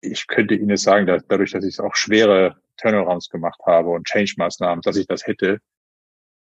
Ich 0.00 0.26
könnte 0.26 0.54
Ihnen 0.54 0.76
sagen, 0.76 1.06
dass 1.06 1.26
dadurch, 1.26 1.52
dass 1.52 1.64
ich 1.64 1.80
auch 1.80 1.94
schwere 1.94 2.60
Turnarounds 2.76 3.30
gemacht 3.30 3.60
habe 3.66 3.90
und 3.90 4.06
Change-Maßnahmen, 4.06 4.82
dass 4.82 4.96
ich 4.96 5.06
das 5.06 5.26
hätte, 5.26 5.60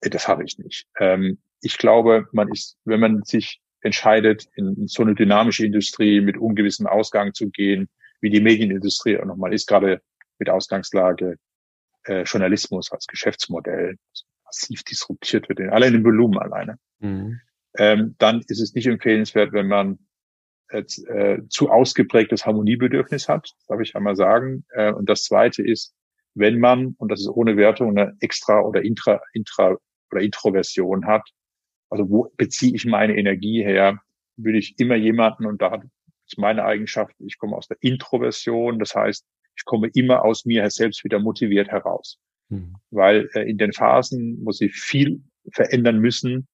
äh, 0.02 0.10
das 0.10 0.28
habe 0.28 0.44
ich 0.44 0.58
nicht. 0.58 0.88
Ähm, 1.00 1.38
ich 1.62 1.78
glaube, 1.78 2.28
man 2.32 2.52
ist, 2.52 2.78
wenn 2.86 3.00
man 3.00 3.24
sich 3.24 3.62
entscheidet, 3.82 4.48
in 4.56 4.88
so 4.88 5.04
eine 5.04 5.14
dynamische 5.14 5.66
Industrie 5.66 6.20
mit 6.20 6.38
ungewissem 6.38 6.88
Ausgang 6.88 7.34
zu 7.34 7.50
gehen, 7.50 7.88
wie 8.22 8.32
die 8.32 8.42
Medienindustrie 8.42 9.20
auch 9.20 9.26
nochmal 9.26 9.54
ist, 9.54 9.68
gerade 9.68 10.02
mit 10.40 10.50
Ausgangslage 10.50 11.38
äh, 12.06 12.24
Journalismus 12.24 12.92
als 12.92 13.06
Geschäftsmodell, 13.06 13.98
massiv 14.56 14.84
disruptiert 14.84 15.50
wird, 15.50 15.60
allein 15.60 15.94
im 15.94 16.04
Volumen 16.04 16.38
alleine, 16.38 16.78
mhm. 17.00 17.40
ähm, 17.78 18.16
dann 18.18 18.42
ist 18.48 18.62
es 18.62 18.74
nicht 18.74 18.88
empfehlenswert, 18.88 19.52
wenn 19.54 19.68
man 19.68 20.00
jetzt, 20.72 21.06
äh, 21.08 21.40
zu 21.50 21.70
ausgeprägtes 21.70 22.46
Harmoniebedürfnis 22.46 23.28
hat, 23.30 23.52
darf 23.68 23.80
ich 23.82 23.96
einmal 23.96 24.16
sagen. 24.16 24.66
Äh, 24.70 24.92
und 24.92 25.10
das 25.10 25.24
Zweite 25.24 25.62
ist, 25.62 25.94
wenn 26.34 26.60
man, 26.60 26.96
und 26.98 27.12
das 27.12 27.22
ist 27.22 27.30
ohne 27.30 27.56
Wertung, 27.58 27.98
eine 27.98 28.16
Extra- 28.20 28.62
oder 28.62 28.82
Intra, 28.82 29.22
Intra 29.34 29.78
oder 30.12 30.22
Introversion 30.22 31.06
hat, 31.06 31.28
also 31.90 32.10
wo 32.10 32.32
beziehe 32.36 32.74
ich 32.76 32.86
meine 32.86 33.16
Energie 33.16 33.64
her, 33.64 34.00
würde 34.38 34.58
ich 34.58 34.80
immer 34.80 34.96
jemanden, 34.96 35.46
und 35.46 35.62
da 35.62 35.82
ist 36.28 36.38
meine 36.38 36.66
Eigenschaft, 36.66 37.16
ich 37.20 37.38
komme 37.38 37.56
aus 37.56 37.68
der 37.68 37.78
Introversion, 37.82 38.80
das 38.80 38.96
heißt, 38.96 39.26
ich 39.56 39.64
komme 39.64 39.90
immer 39.94 40.26
aus 40.26 40.46
mir 40.46 40.70
selbst 40.70 41.04
wieder 41.06 41.20
motiviert 41.20 41.70
heraus. 41.70 42.20
Mhm. 42.50 42.76
Weil 42.92 43.30
äh, 43.34 43.50
in 43.50 43.58
den 43.58 43.74
Phasen, 43.74 44.40
wo 44.44 44.52
sie 44.52 44.70
viel 44.70 45.22
verändern 45.52 46.00
müssen, 46.00 46.48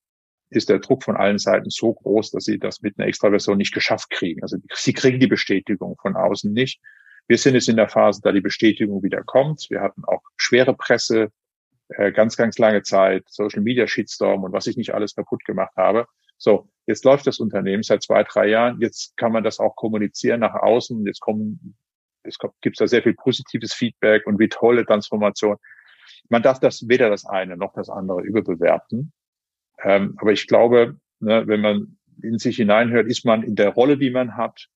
ist 0.50 0.70
der 0.70 0.80
Druck 0.80 1.04
von 1.04 1.16
allen 1.16 1.40
Seiten 1.40 1.70
so 1.70 1.94
groß, 1.94 2.32
dass 2.32 2.44
sie 2.44 2.60
das 2.60 2.82
mit 2.82 3.00
einer 3.00 3.08
Extraversion 3.08 3.58
nicht 3.58 3.74
geschafft 3.74 4.10
kriegen. 4.10 4.42
Also 4.44 4.58
sie 4.74 4.94
kriegen 4.94 5.20
die 5.20 5.28
Bestätigung 5.28 5.96
von 6.02 6.16
außen 6.16 6.52
nicht. 6.52 6.82
Wir 7.28 7.38
sind 7.38 7.54
jetzt 7.54 7.70
in 7.70 7.78
der 7.78 7.88
Phase, 7.88 8.20
da 8.22 8.32
die 8.32 8.42
Bestätigung 8.42 9.02
wieder 9.04 9.24
kommt. 9.24 9.68
Wir 9.70 9.80
hatten 9.82 10.04
auch 10.04 10.22
schwere 10.36 10.76
Presse, 10.76 11.32
äh, 11.90 12.12
ganz, 12.12 12.36
ganz 12.36 12.58
lange 12.58 12.84
Zeit, 12.84 13.24
Social 13.28 13.62
Media 13.62 13.88
Shitstorm 13.88 14.44
und 14.44 14.52
was 14.52 14.68
ich 14.68 14.76
nicht 14.76 14.94
alles 14.94 15.16
kaputt 15.16 15.44
gemacht 15.46 15.76
habe. 15.78 16.06
So, 16.38 16.70
jetzt 16.88 17.06
läuft 17.06 17.28
das 17.28 17.40
Unternehmen 17.40 17.84
seit 17.84 18.04
zwei, 18.04 18.24
drei 18.24 18.48
Jahren. 18.48 18.82
Jetzt 18.82 19.16
kann 19.16 19.32
man 19.32 19.44
das 19.44 19.60
auch 19.60 19.76
kommunizieren 19.76 20.40
nach 20.40 20.56
außen. 20.56 21.06
Jetzt 21.06 21.22
kommen, 21.22 21.78
es 22.24 22.38
gibt 22.62 22.82
da 22.82 22.88
sehr 22.88 23.04
viel 23.04 23.14
positives 23.14 23.74
Feedback 23.74 24.26
und 24.26 24.40
wie 24.40 24.50
tolle 24.50 24.86
Transformation. 24.86 25.58
Man 26.30 26.42
darf 26.42 26.60
das 26.60 26.88
weder 26.88 27.10
das 27.10 27.26
eine 27.26 27.58
noch 27.58 27.74
das 27.74 27.90
andere 27.90 28.22
überbewerten. 28.22 29.12
Ähm, 29.84 30.16
aber 30.18 30.32
ich 30.32 30.48
glaube, 30.48 30.98
ne, 31.20 31.48
wenn 31.48 31.62
man 31.62 31.98
in 32.22 32.38
sich 32.38 32.58
hineinhört, 32.58 33.08
ist 33.08 33.26
man 33.26 33.44
in 33.44 33.56
der 33.56 33.70
Rolle, 33.70 33.98
die 33.98 34.12
man 34.12 34.38
hat, 34.38 34.68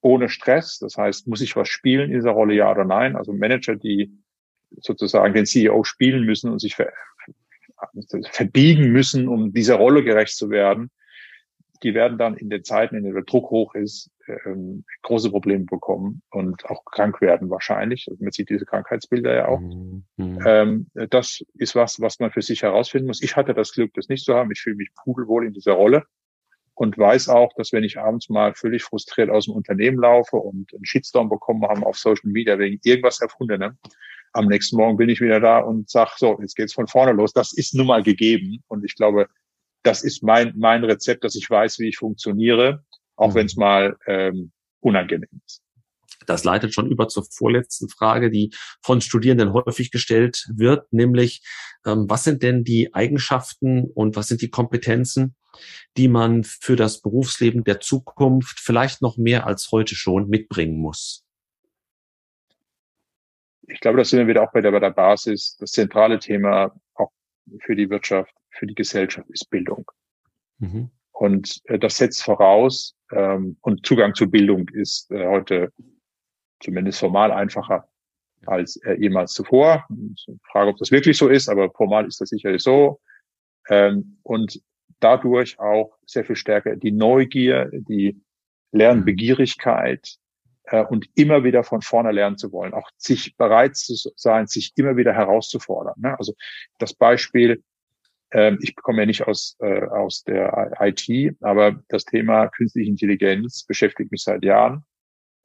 ohne 0.00 0.28
Stress. 0.28 0.78
Das 0.78 0.96
heißt, 0.96 1.26
muss 1.28 1.40
ich 1.40 1.56
was 1.56 1.68
spielen 1.68 2.10
in 2.10 2.16
dieser 2.16 2.30
Rolle, 2.30 2.54
ja 2.54 2.70
oder 2.70 2.84
nein? 2.84 3.16
Also 3.16 3.32
Manager, 3.32 3.76
die 3.76 4.12
sozusagen 4.70 5.34
den 5.34 5.46
CEO 5.46 5.84
spielen 5.84 6.24
müssen 6.24 6.50
und 6.50 6.60
sich 6.60 6.74
ver 6.74 6.92
verbiegen 8.32 8.90
müssen, 8.90 9.28
um 9.28 9.52
dieser 9.52 9.76
Rolle 9.76 10.02
gerecht 10.02 10.36
zu 10.36 10.50
werden, 10.50 10.90
die 11.82 11.94
werden 11.94 12.18
dann 12.18 12.36
in 12.36 12.50
den 12.50 12.64
Zeiten, 12.64 12.96
in 12.96 13.02
denen 13.02 13.14
der 13.14 13.24
Druck 13.24 13.50
hoch 13.50 13.74
ist, 13.74 14.10
ähm, 14.44 14.84
große 15.02 15.30
Probleme 15.30 15.64
bekommen 15.64 16.22
und 16.30 16.64
auch 16.66 16.84
krank 16.84 17.20
werden 17.20 17.50
wahrscheinlich. 17.50 18.06
Also 18.08 18.22
man 18.22 18.32
sieht 18.32 18.50
diese 18.50 18.66
Krankheitsbilder 18.66 19.34
ja 19.34 19.48
auch. 19.48 19.60
Mhm. 19.60 20.04
Ähm, 20.16 20.86
das 21.10 21.44
ist 21.54 21.74
was, 21.74 22.00
was 22.00 22.18
man 22.18 22.30
für 22.30 22.42
sich 22.42 22.62
herausfinden 22.62 23.06
muss. 23.06 23.22
Ich 23.22 23.36
hatte 23.36 23.54
das 23.54 23.72
Glück, 23.72 23.92
das 23.94 24.08
nicht 24.08 24.24
zu 24.24 24.34
haben. 24.34 24.50
Ich 24.52 24.60
fühle 24.60 24.76
mich 24.76 24.90
pudelwohl 25.02 25.46
in 25.46 25.52
dieser 25.52 25.72
Rolle 25.72 26.04
und 26.74 26.96
weiß 26.96 27.28
auch, 27.28 27.52
dass 27.56 27.72
wenn 27.72 27.84
ich 27.84 27.98
abends 27.98 28.28
mal 28.28 28.54
völlig 28.54 28.84
frustriert 28.84 29.30
aus 29.30 29.46
dem 29.46 29.54
Unternehmen 29.54 29.98
laufe 29.98 30.36
und 30.36 30.72
einen 30.74 30.84
Shitstorm 30.84 31.28
bekommen 31.28 31.64
haben 31.64 31.84
auf 31.84 31.98
Social 31.98 32.30
Media 32.30 32.58
wegen 32.58 32.78
irgendwas 32.84 33.20
Erfundenem, 33.20 33.78
am 34.32 34.46
nächsten 34.46 34.76
Morgen 34.76 34.96
bin 34.96 35.08
ich 35.08 35.20
wieder 35.20 35.40
da 35.40 35.58
und 35.58 35.88
sag 35.88 36.16
so, 36.18 36.38
jetzt 36.40 36.54
geht's 36.54 36.74
von 36.74 36.86
vorne 36.86 37.12
los. 37.12 37.32
Das 37.32 37.52
ist 37.52 37.74
nun 37.74 37.86
mal 37.86 38.02
gegeben. 38.02 38.62
Und 38.68 38.84
ich 38.84 38.94
glaube, 38.94 39.28
das 39.82 40.02
ist 40.02 40.22
mein, 40.22 40.52
mein 40.56 40.84
Rezept, 40.84 41.24
dass 41.24 41.34
ich 41.34 41.48
weiß, 41.48 41.78
wie 41.78 41.88
ich 41.88 41.98
funktioniere, 41.98 42.84
auch 43.16 43.30
mhm. 43.30 43.34
wenn 43.34 43.46
es 43.46 43.56
mal 43.56 43.96
ähm, 44.06 44.52
unangenehm 44.80 45.40
ist. 45.46 45.62
Das 46.26 46.44
leitet 46.44 46.74
schon 46.74 46.90
über 46.90 47.08
zur 47.08 47.24
vorletzten 47.24 47.88
Frage, 47.88 48.30
die 48.30 48.50
von 48.82 49.00
Studierenden 49.00 49.52
häufig 49.52 49.90
gestellt 49.90 50.46
wird, 50.54 50.92
nämlich 50.92 51.42
ähm, 51.86 52.04
was 52.08 52.24
sind 52.24 52.42
denn 52.42 52.64
die 52.64 52.92
Eigenschaften 52.94 53.84
und 53.84 54.16
was 54.16 54.28
sind 54.28 54.42
die 54.42 54.50
Kompetenzen, 54.50 55.36
die 55.96 56.08
man 56.08 56.44
für 56.44 56.76
das 56.76 57.00
Berufsleben 57.00 57.64
der 57.64 57.80
Zukunft 57.80 58.60
vielleicht 58.60 59.00
noch 59.00 59.16
mehr 59.16 59.46
als 59.46 59.70
heute 59.72 59.94
schon 59.94 60.28
mitbringen 60.28 60.78
muss? 60.78 61.24
Ich 63.62 63.80
glaube, 63.80 63.98
das 63.98 64.10
sind 64.10 64.18
wir 64.18 64.26
wieder 64.26 64.42
auch 64.42 64.52
bei 64.52 64.60
der, 64.60 64.72
bei 64.72 64.80
der 64.80 64.90
Basis. 64.90 65.56
Das 65.58 65.72
zentrale 65.72 66.18
Thema 66.18 66.74
auch 66.94 67.10
für 67.60 67.76
die 67.76 67.90
Wirtschaft, 67.90 68.34
für 68.58 68.66
die 68.66 68.74
Gesellschaft 68.74 69.28
ist 69.30 69.48
Bildung. 69.50 69.90
Mhm. 70.58 70.90
Und 71.12 71.60
äh, 71.64 71.78
das 71.78 71.96
setzt 71.96 72.22
voraus, 72.22 72.96
ähm, 73.12 73.56
und 73.62 73.86
Zugang 73.86 74.14
zu 74.14 74.30
Bildung 74.30 74.68
ist 74.68 75.10
äh, 75.10 75.26
heute 75.26 75.72
zumindest 76.60 77.00
formal 77.00 77.32
einfacher 77.32 77.88
als 78.46 78.76
äh, 78.76 78.94
jemals 78.94 79.32
zuvor. 79.32 79.86
Ich 80.14 80.26
frage, 80.50 80.70
ob 80.70 80.76
das 80.78 80.90
wirklich 80.90 81.16
so 81.16 81.28
ist, 81.28 81.48
aber 81.48 81.70
formal 81.70 82.06
ist 82.06 82.20
das 82.20 82.28
sicherlich 82.28 82.62
so. 82.62 83.00
Ähm, 83.68 84.18
und 84.22 84.60
dadurch 85.00 85.58
auch 85.58 85.96
sehr 86.06 86.24
viel 86.24 86.36
stärker 86.36 86.76
die 86.76 86.92
Neugier, 86.92 87.70
die 87.72 88.20
Lernbegierigkeit 88.72 90.18
äh, 90.64 90.84
und 90.84 91.08
immer 91.14 91.44
wieder 91.44 91.64
von 91.64 91.82
vorne 91.82 92.12
lernen 92.12 92.38
zu 92.38 92.52
wollen, 92.52 92.74
auch 92.74 92.90
sich 92.96 93.36
bereit 93.36 93.76
zu 93.76 93.94
sein, 94.16 94.46
sich 94.46 94.72
immer 94.76 94.96
wieder 94.96 95.12
herauszufordern. 95.12 95.94
Ne? 95.98 96.18
Also 96.18 96.34
das 96.78 96.94
Beispiel, 96.94 97.62
ich 98.30 98.76
komme 98.76 99.00
ja 99.00 99.06
nicht 99.06 99.26
aus, 99.26 99.56
äh, 99.60 99.84
aus 99.84 100.22
der 100.22 100.76
IT, 100.80 101.34
aber 101.40 101.82
das 101.88 102.04
Thema 102.04 102.48
künstliche 102.48 102.90
Intelligenz 102.90 103.64
beschäftigt 103.64 104.12
mich 104.12 104.22
seit 104.22 104.44
Jahren 104.44 104.84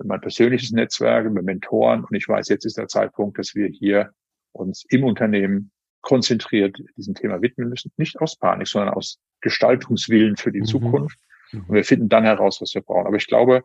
mein 0.04 0.22
persönliches 0.22 0.72
Netzwerk, 0.72 1.32
mit 1.32 1.44
Mentoren. 1.44 2.04
Und 2.04 2.16
ich 2.16 2.28
weiß, 2.28 2.50
jetzt 2.50 2.66
ist 2.66 2.78
der 2.78 2.88
Zeitpunkt, 2.88 3.38
dass 3.38 3.56
wir 3.56 3.68
hier 3.68 4.12
uns 4.52 4.86
im 4.90 5.04
Unternehmen 5.04 5.72
konzentriert 6.02 6.78
diesem 6.98 7.16
Thema 7.16 7.42
widmen 7.42 7.70
müssen. 7.70 7.92
Nicht 7.98 8.20
aus 8.20 8.38
Panik, 8.38 8.68
sondern 8.68 8.94
aus 8.94 9.20
Gestaltungswillen 9.42 10.38
für 10.38 10.52
die 10.52 10.62
mhm. 10.62 10.66
Zukunft. 10.66 11.18
Mhm. 11.52 11.66
Und 11.68 11.76
wir 11.76 11.84
finden 11.84 12.10
dann 12.10 12.24
heraus, 12.24 12.62
was 12.62 12.74
wir 12.76 12.82
brauchen. 12.82 13.08
Aber 13.08 13.16
ich 13.16 13.28
glaube, 13.28 13.64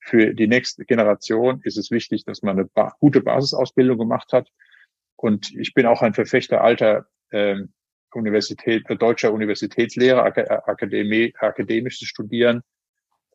für 0.00 0.34
die 0.34 0.46
nächste 0.46 0.84
Generation 0.84 1.60
ist 1.64 1.76
es 1.76 1.90
wichtig, 1.90 2.24
dass 2.24 2.42
man 2.42 2.58
eine 2.58 2.66
ba 2.66 2.94
gute 3.00 3.20
Basisausbildung 3.20 3.98
gemacht 3.98 4.32
hat. 4.32 4.48
Und 5.16 5.52
ich 5.54 5.74
bin 5.74 5.86
auch 5.86 6.02
ein 6.02 6.14
Verfechter 6.14 6.62
alter 6.62 7.06
äh, 7.30 7.56
Universität, 8.14 8.88
äh, 8.88 8.96
deutscher 8.96 9.32
Universitätslehrer, 9.32 10.24
Ak 10.24 10.38
Akademie, 10.68 11.34
akademisches 11.38 12.08
Studieren, 12.08 12.62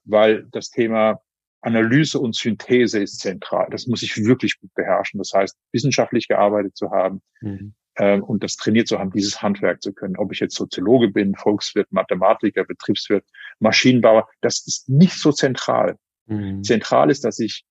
weil 0.06 0.48
das 0.52 0.70
Thema 0.70 1.22
Analyse 1.62 2.20
und 2.20 2.36
Synthese 2.36 3.00
ist 3.02 3.20
zentral. 3.20 3.68
Das 3.72 3.88
muss 3.88 4.04
ich 4.04 4.18
wirklich 4.18 4.60
gut 4.60 4.74
beherrschen. 4.76 5.18
Das 5.18 5.32
heißt, 5.34 5.58
wissenschaftlich 5.72 6.28
gearbeitet 6.28 6.76
zu 6.76 6.92
haben 6.92 7.22
mhm. 7.42 7.74
äh, 7.96 8.20
und 8.20 8.44
das 8.44 8.58
trainiert 8.58 8.88
zu 8.88 9.00
haben, 9.00 9.12
dieses 9.12 9.42
Handwerk 9.42 9.82
zu 9.82 9.94
können. 9.94 10.18
Ob 10.18 10.34
ich 10.34 10.40
jetzt 10.40 10.56
Soziologe 10.56 11.10
bin, 11.10 11.36
Volkswirt, 11.36 11.92
Mathematiker, 11.92 12.66
Betriebswirt, 12.66 13.26
Maschinenbauer, 13.60 14.28
das 14.42 14.68
ist 14.68 14.90
nicht 14.90 15.18
so 15.18 15.32
zentral. 15.32 15.98
Mhm. 16.26 16.64
Zentral 16.64 17.10
ist, 17.10 17.24
dass 17.24 17.40
ich, 17.40 17.66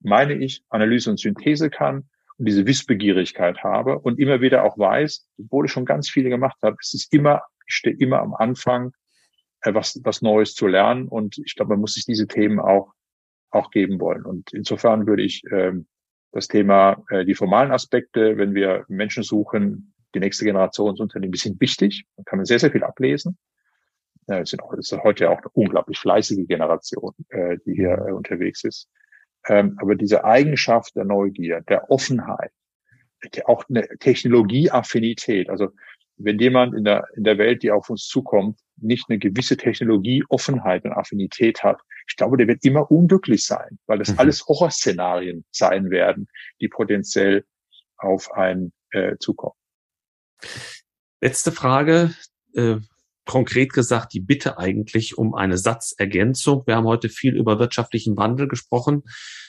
meine 0.00 0.34
ich, 0.34 0.62
Analyse 0.70 1.10
und 1.10 1.20
Synthese 1.20 1.68
kann 1.68 2.08
diese 2.46 2.66
Wissbegierigkeit 2.66 3.62
habe 3.64 3.98
und 3.98 4.18
immer 4.18 4.40
wieder 4.40 4.64
auch 4.64 4.78
weiß, 4.78 5.28
obwohl 5.38 5.66
ich 5.66 5.72
schon 5.72 5.84
ganz 5.84 6.08
viele 6.08 6.30
gemacht 6.30 6.56
habe, 6.62 6.76
es 6.80 6.94
ist 6.94 7.12
immer, 7.12 7.42
ich 7.66 7.74
stehe 7.74 7.96
immer 7.96 8.20
am 8.20 8.34
Anfang, 8.34 8.92
äh, 9.62 9.74
was, 9.74 10.00
was 10.04 10.22
Neues 10.22 10.54
zu 10.54 10.66
lernen. 10.66 11.08
Und 11.08 11.38
ich 11.38 11.56
glaube, 11.56 11.70
man 11.70 11.80
muss 11.80 11.94
sich 11.94 12.04
diese 12.04 12.26
Themen 12.26 12.60
auch 12.60 12.92
auch 13.50 13.70
geben 13.70 14.00
wollen. 14.00 14.24
Und 14.24 14.52
insofern 14.52 15.06
würde 15.06 15.22
ich 15.22 15.42
ähm, 15.50 15.86
das 16.32 16.48
Thema, 16.48 17.02
äh, 17.10 17.24
die 17.24 17.34
formalen 17.34 17.72
Aspekte, 17.72 18.36
wenn 18.36 18.54
wir 18.54 18.84
Menschen 18.88 19.22
suchen, 19.22 19.94
die 20.14 20.20
nächste 20.20 20.44
Generation 20.44 20.90
ins 20.90 21.00
Unternehmen, 21.00 21.32
die 21.32 21.38
sind 21.38 21.60
wichtig. 21.60 22.04
Man 22.16 22.24
kann 22.24 22.44
sehr, 22.44 22.58
sehr 22.58 22.70
viel 22.70 22.84
ablesen. 22.84 23.38
Äh, 24.26 24.40
es, 24.40 24.50
sind 24.50 24.62
auch, 24.62 24.72
es 24.74 24.92
ist 24.92 25.02
heute 25.02 25.24
ja 25.24 25.30
auch 25.30 25.38
eine 25.38 25.48
unglaublich 25.52 25.98
fleißige 25.98 26.46
Generation, 26.46 27.14
äh, 27.28 27.58
die 27.64 27.74
hier 27.74 28.04
äh, 28.06 28.12
unterwegs 28.12 28.64
ist. 28.64 28.88
Ähm, 29.48 29.76
aber 29.80 29.94
diese 29.94 30.24
Eigenschaft 30.24 30.94
der 30.96 31.04
Neugier, 31.04 31.62
der 31.62 31.90
Offenheit, 31.90 32.52
auch 33.46 33.64
eine 33.68 33.88
Technologieaffinität, 33.98 35.50
also 35.50 35.70
wenn 36.18 36.38
jemand 36.38 36.74
in 36.74 36.84
der, 36.84 37.06
in 37.14 37.24
der 37.24 37.38
Welt, 37.38 37.62
die 37.62 37.70
auf 37.70 37.90
uns 37.90 38.06
zukommt, 38.06 38.58
nicht 38.76 39.06
eine 39.08 39.18
gewisse 39.18 39.56
Technologieoffenheit 39.56 40.84
und 40.84 40.92
Affinität 40.92 41.62
hat, 41.62 41.80
ich 42.08 42.16
glaube, 42.16 42.36
der 42.36 42.48
wird 42.48 42.64
immer 42.64 42.90
unglücklich 42.90 43.44
sein, 43.44 43.78
weil 43.86 43.98
das 43.98 44.12
mhm. 44.12 44.18
alles 44.18 44.46
Horrorszenarien 44.46 45.44
sein 45.50 45.90
werden, 45.90 46.28
die 46.60 46.68
potenziell 46.68 47.44
auf 47.96 48.32
einen 48.32 48.72
äh, 48.90 49.16
zukommen. 49.18 49.54
Letzte 51.20 51.52
Frage. 51.52 52.14
Äh, 52.54 52.76
konkret 53.28 53.74
gesagt, 53.74 54.14
die 54.14 54.20
Bitte 54.20 54.56
eigentlich 54.56 55.18
um 55.18 55.34
eine 55.34 55.58
Satzergänzung. 55.58 56.66
Wir 56.66 56.76
haben 56.76 56.86
heute 56.86 57.10
viel 57.10 57.36
über 57.36 57.58
wirtschaftlichen 57.58 58.16
Wandel 58.16 58.48
gesprochen. 58.48 59.02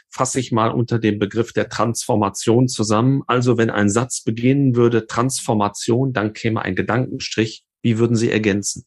Fasse 0.10 0.42
ich 0.42 0.52
mal 0.52 0.70
unter 0.70 1.00
dem 1.00 1.18
Begriff 1.18 1.54
der 1.54 1.70
Transformation 1.70 2.68
zusammen. 2.68 3.24
Also 3.26 3.58
wenn 3.58 3.70
ein 3.70 3.90
Satz 3.90 4.22
beginnen 4.22 4.76
würde, 4.76 5.08
Transformation, 5.08 6.12
dann 6.12 6.34
käme 6.34 6.62
ein 6.62 6.76
Gedankenstrich. 6.76 7.64
Wie 7.82 7.98
würden 7.98 8.18
Sie 8.18 8.30
ergänzen? 8.30 8.86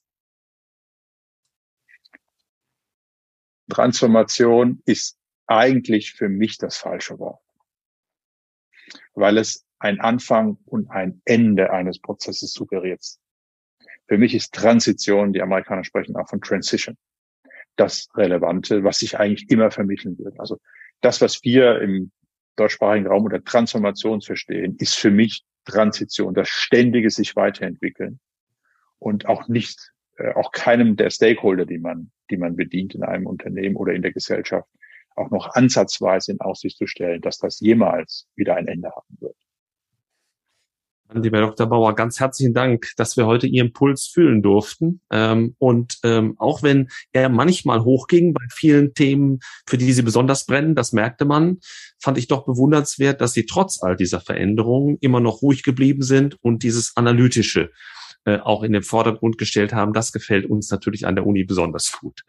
Transformation 3.70 4.82
ist 4.84 5.16
eigentlich 5.47 6.12
für 6.12 6.28
mich 6.28 6.59
das 6.59 6.76
falsche 6.76 7.18
Wort, 7.18 7.40
weil 9.14 9.38
es 9.38 9.64
ein 9.78 10.01
Anfang 10.01 10.59
und 10.66 10.90
ein 10.90 11.22
Ende 11.24 11.70
eines 11.70 11.99
Prozesses 11.99 12.53
suggeriert. 12.53 13.22
Für 14.09 14.18
mich 14.18 14.34
ist 14.34 14.53
Transition, 14.53 15.32
die 15.32 15.42
Amerikaner 15.42 15.84
sprechen 15.84 16.16
auch 16.16 16.28
von 16.28 16.40
Transition, 16.40 16.96
das 17.76 18.09
Relevante, 18.14 18.84
was 18.84 18.98
sich 18.98 19.18
eigentlich 19.18 19.50
immer 19.50 19.70
vermitteln 19.70 20.18
wird. 20.18 20.38
Also 20.38 20.59
das, 21.00 21.20
was 21.20 21.42
wir 21.42 21.80
im 21.80 22.11
deutschsprachigen 22.57 23.07
Raum 23.07 23.24
unter 23.24 23.42
Transformation 23.42 24.20
verstehen, 24.20 24.76
ist 24.78 24.94
für 24.94 25.11
mich 25.11 25.44
Transition, 25.64 26.34
das 26.34 26.48
ständige 26.48 27.11
sich 27.11 27.36
weiterentwickeln 27.36 28.20
und 28.98 29.26
auch 29.26 29.48
nicht, 29.48 29.92
äh, 30.16 30.32
auch 30.34 30.53
keinem 30.53 30.96
der 30.96 31.11
Stakeholder, 31.11 31.64
die 31.64 31.78
man 31.78 32.11
die 32.32 32.38
man 32.38 32.57
bedient 32.57 32.94
in 32.94 33.05
einem 33.05 33.26
Unternehmen 33.26 33.76
oder 33.76 33.92
in 33.92 34.03
der 34.03 34.12
Gesellschaft, 34.12 34.68
auch 35.14 35.30
noch 35.30 35.55
ansatzweise 35.55 36.32
in 36.32 36.40
Aussicht 36.40 36.78
zu 36.78 36.86
stellen, 36.86 37.20
dass 37.20 37.38
das 37.38 37.61
jemals 37.61 38.26
wieder 38.34 38.57
ein 38.57 38.66
Ende 38.66 38.90
haben 38.90 39.16
wird. 39.20 39.36
Lieber 41.15 41.41
Dr. 41.41 41.67
Bauer, 41.67 41.95
ganz 41.95 42.21
herzlichen 42.21 42.55
Dank, 42.55 42.93
dass 42.97 43.17
wir 43.17 43.27
heute 43.27 43.47
Ihren 43.47 43.73
Puls 43.73 44.07
fühlen 44.07 44.43
durften. 44.43 45.01
Ähm, 45.11 45.55
und 45.59 45.99
ähm, 46.05 46.37
auch 46.39 46.63
wenn 46.63 46.89
er 47.13 47.29
manchmal 47.29 47.85
hochging 47.85 48.33
bei 48.33 48.45
vielen 48.51 48.95
Themen, 48.95 49.41
für 49.67 49.77
die 49.77 49.93
Sie 49.93 50.03
besonders 50.03 50.47
brennen, 50.47 50.75
das 50.75 50.93
merkte 50.93 51.25
man, 51.25 51.59
fand 52.01 52.19
ich 52.19 52.29
doch 52.29 52.45
bewundernswert, 52.45 53.21
dass 53.21 53.33
Sie 53.33 53.47
trotz 53.47 53.83
all 53.83 53.97
dieser 53.97 54.21
Veränderungen 54.21 54.97
immer 55.01 55.21
noch 55.21 55.43
ruhig 55.43 55.63
geblieben 55.63 56.03
sind 56.03 56.37
und 56.43 56.63
dieses 56.63 56.97
Analytische 56.97 57.71
äh, 58.25 58.39
auch 58.39 58.62
in 58.62 58.73
den 58.73 58.83
Vordergrund 58.83 59.37
gestellt 59.39 59.73
haben. 59.73 59.93
Das 59.93 60.12
gefällt 60.12 60.47
uns 60.47 60.70
natürlich 60.70 61.07
an 61.07 61.16
der 61.16 61.27
Uni 61.27 61.45
besonders 61.45 61.93
gut. 62.01 62.23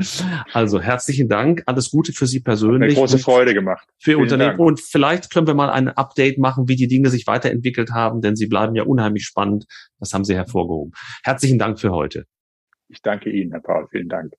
Also 0.51 0.81
herzlichen 0.81 1.29
Dank, 1.29 1.63
alles 1.65 1.91
Gute 1.91 2.13
für 2.13 2.27
Sie 2.27 2.39
persönlich. 2.39 2.91
Hat 2.91 2.97
große 2.97 3.19
Freude 3.19 3.53
gemacht. 3.53 3.87
Für 3.99 4.11
Ihr 4.11 4.19
Unternehmen. 4.19 4.57
Dank. 4.57 4.59
Und 4.59 4.81
vielleicht 4.81 5.31
können 5.31 5.47
wir 5.47 5.53
mal 5.53 5.69
ein 5.69 5.89
Update 5.89 6.37
machen, 6.37 6.67
wie 6.67 6.75
die 6.75 6.87
Dinge 6.87 7.09
sich 7.09 7.27
weiterentwickelt 7.27 7.91
haben, 7.91 8.21
denn 8.21 8.35
sie 8.35 8.47
bleiben 8.47 8.75
ja 8.75 8.83
unheimlich 8.83 9.25
spannend. 9.25 9.65
Das 9.99 10.13
haben 10.13 10.25
Sie 10.25 10.35
hervorgehoben. 10.35 10.93
Herzlichen 11.23 11.59
Dank 11.59 11.79
für 11.79 11.91
heute. 11.91 12.25
Ich 12.89 13.01
danke 13.01 13.29
Ihnen, 13.29 13.51
Herr 13.51 13.61
Paul. 13.61 13.87
Vielen 13.91 14.09
Dank. 14.09 14.33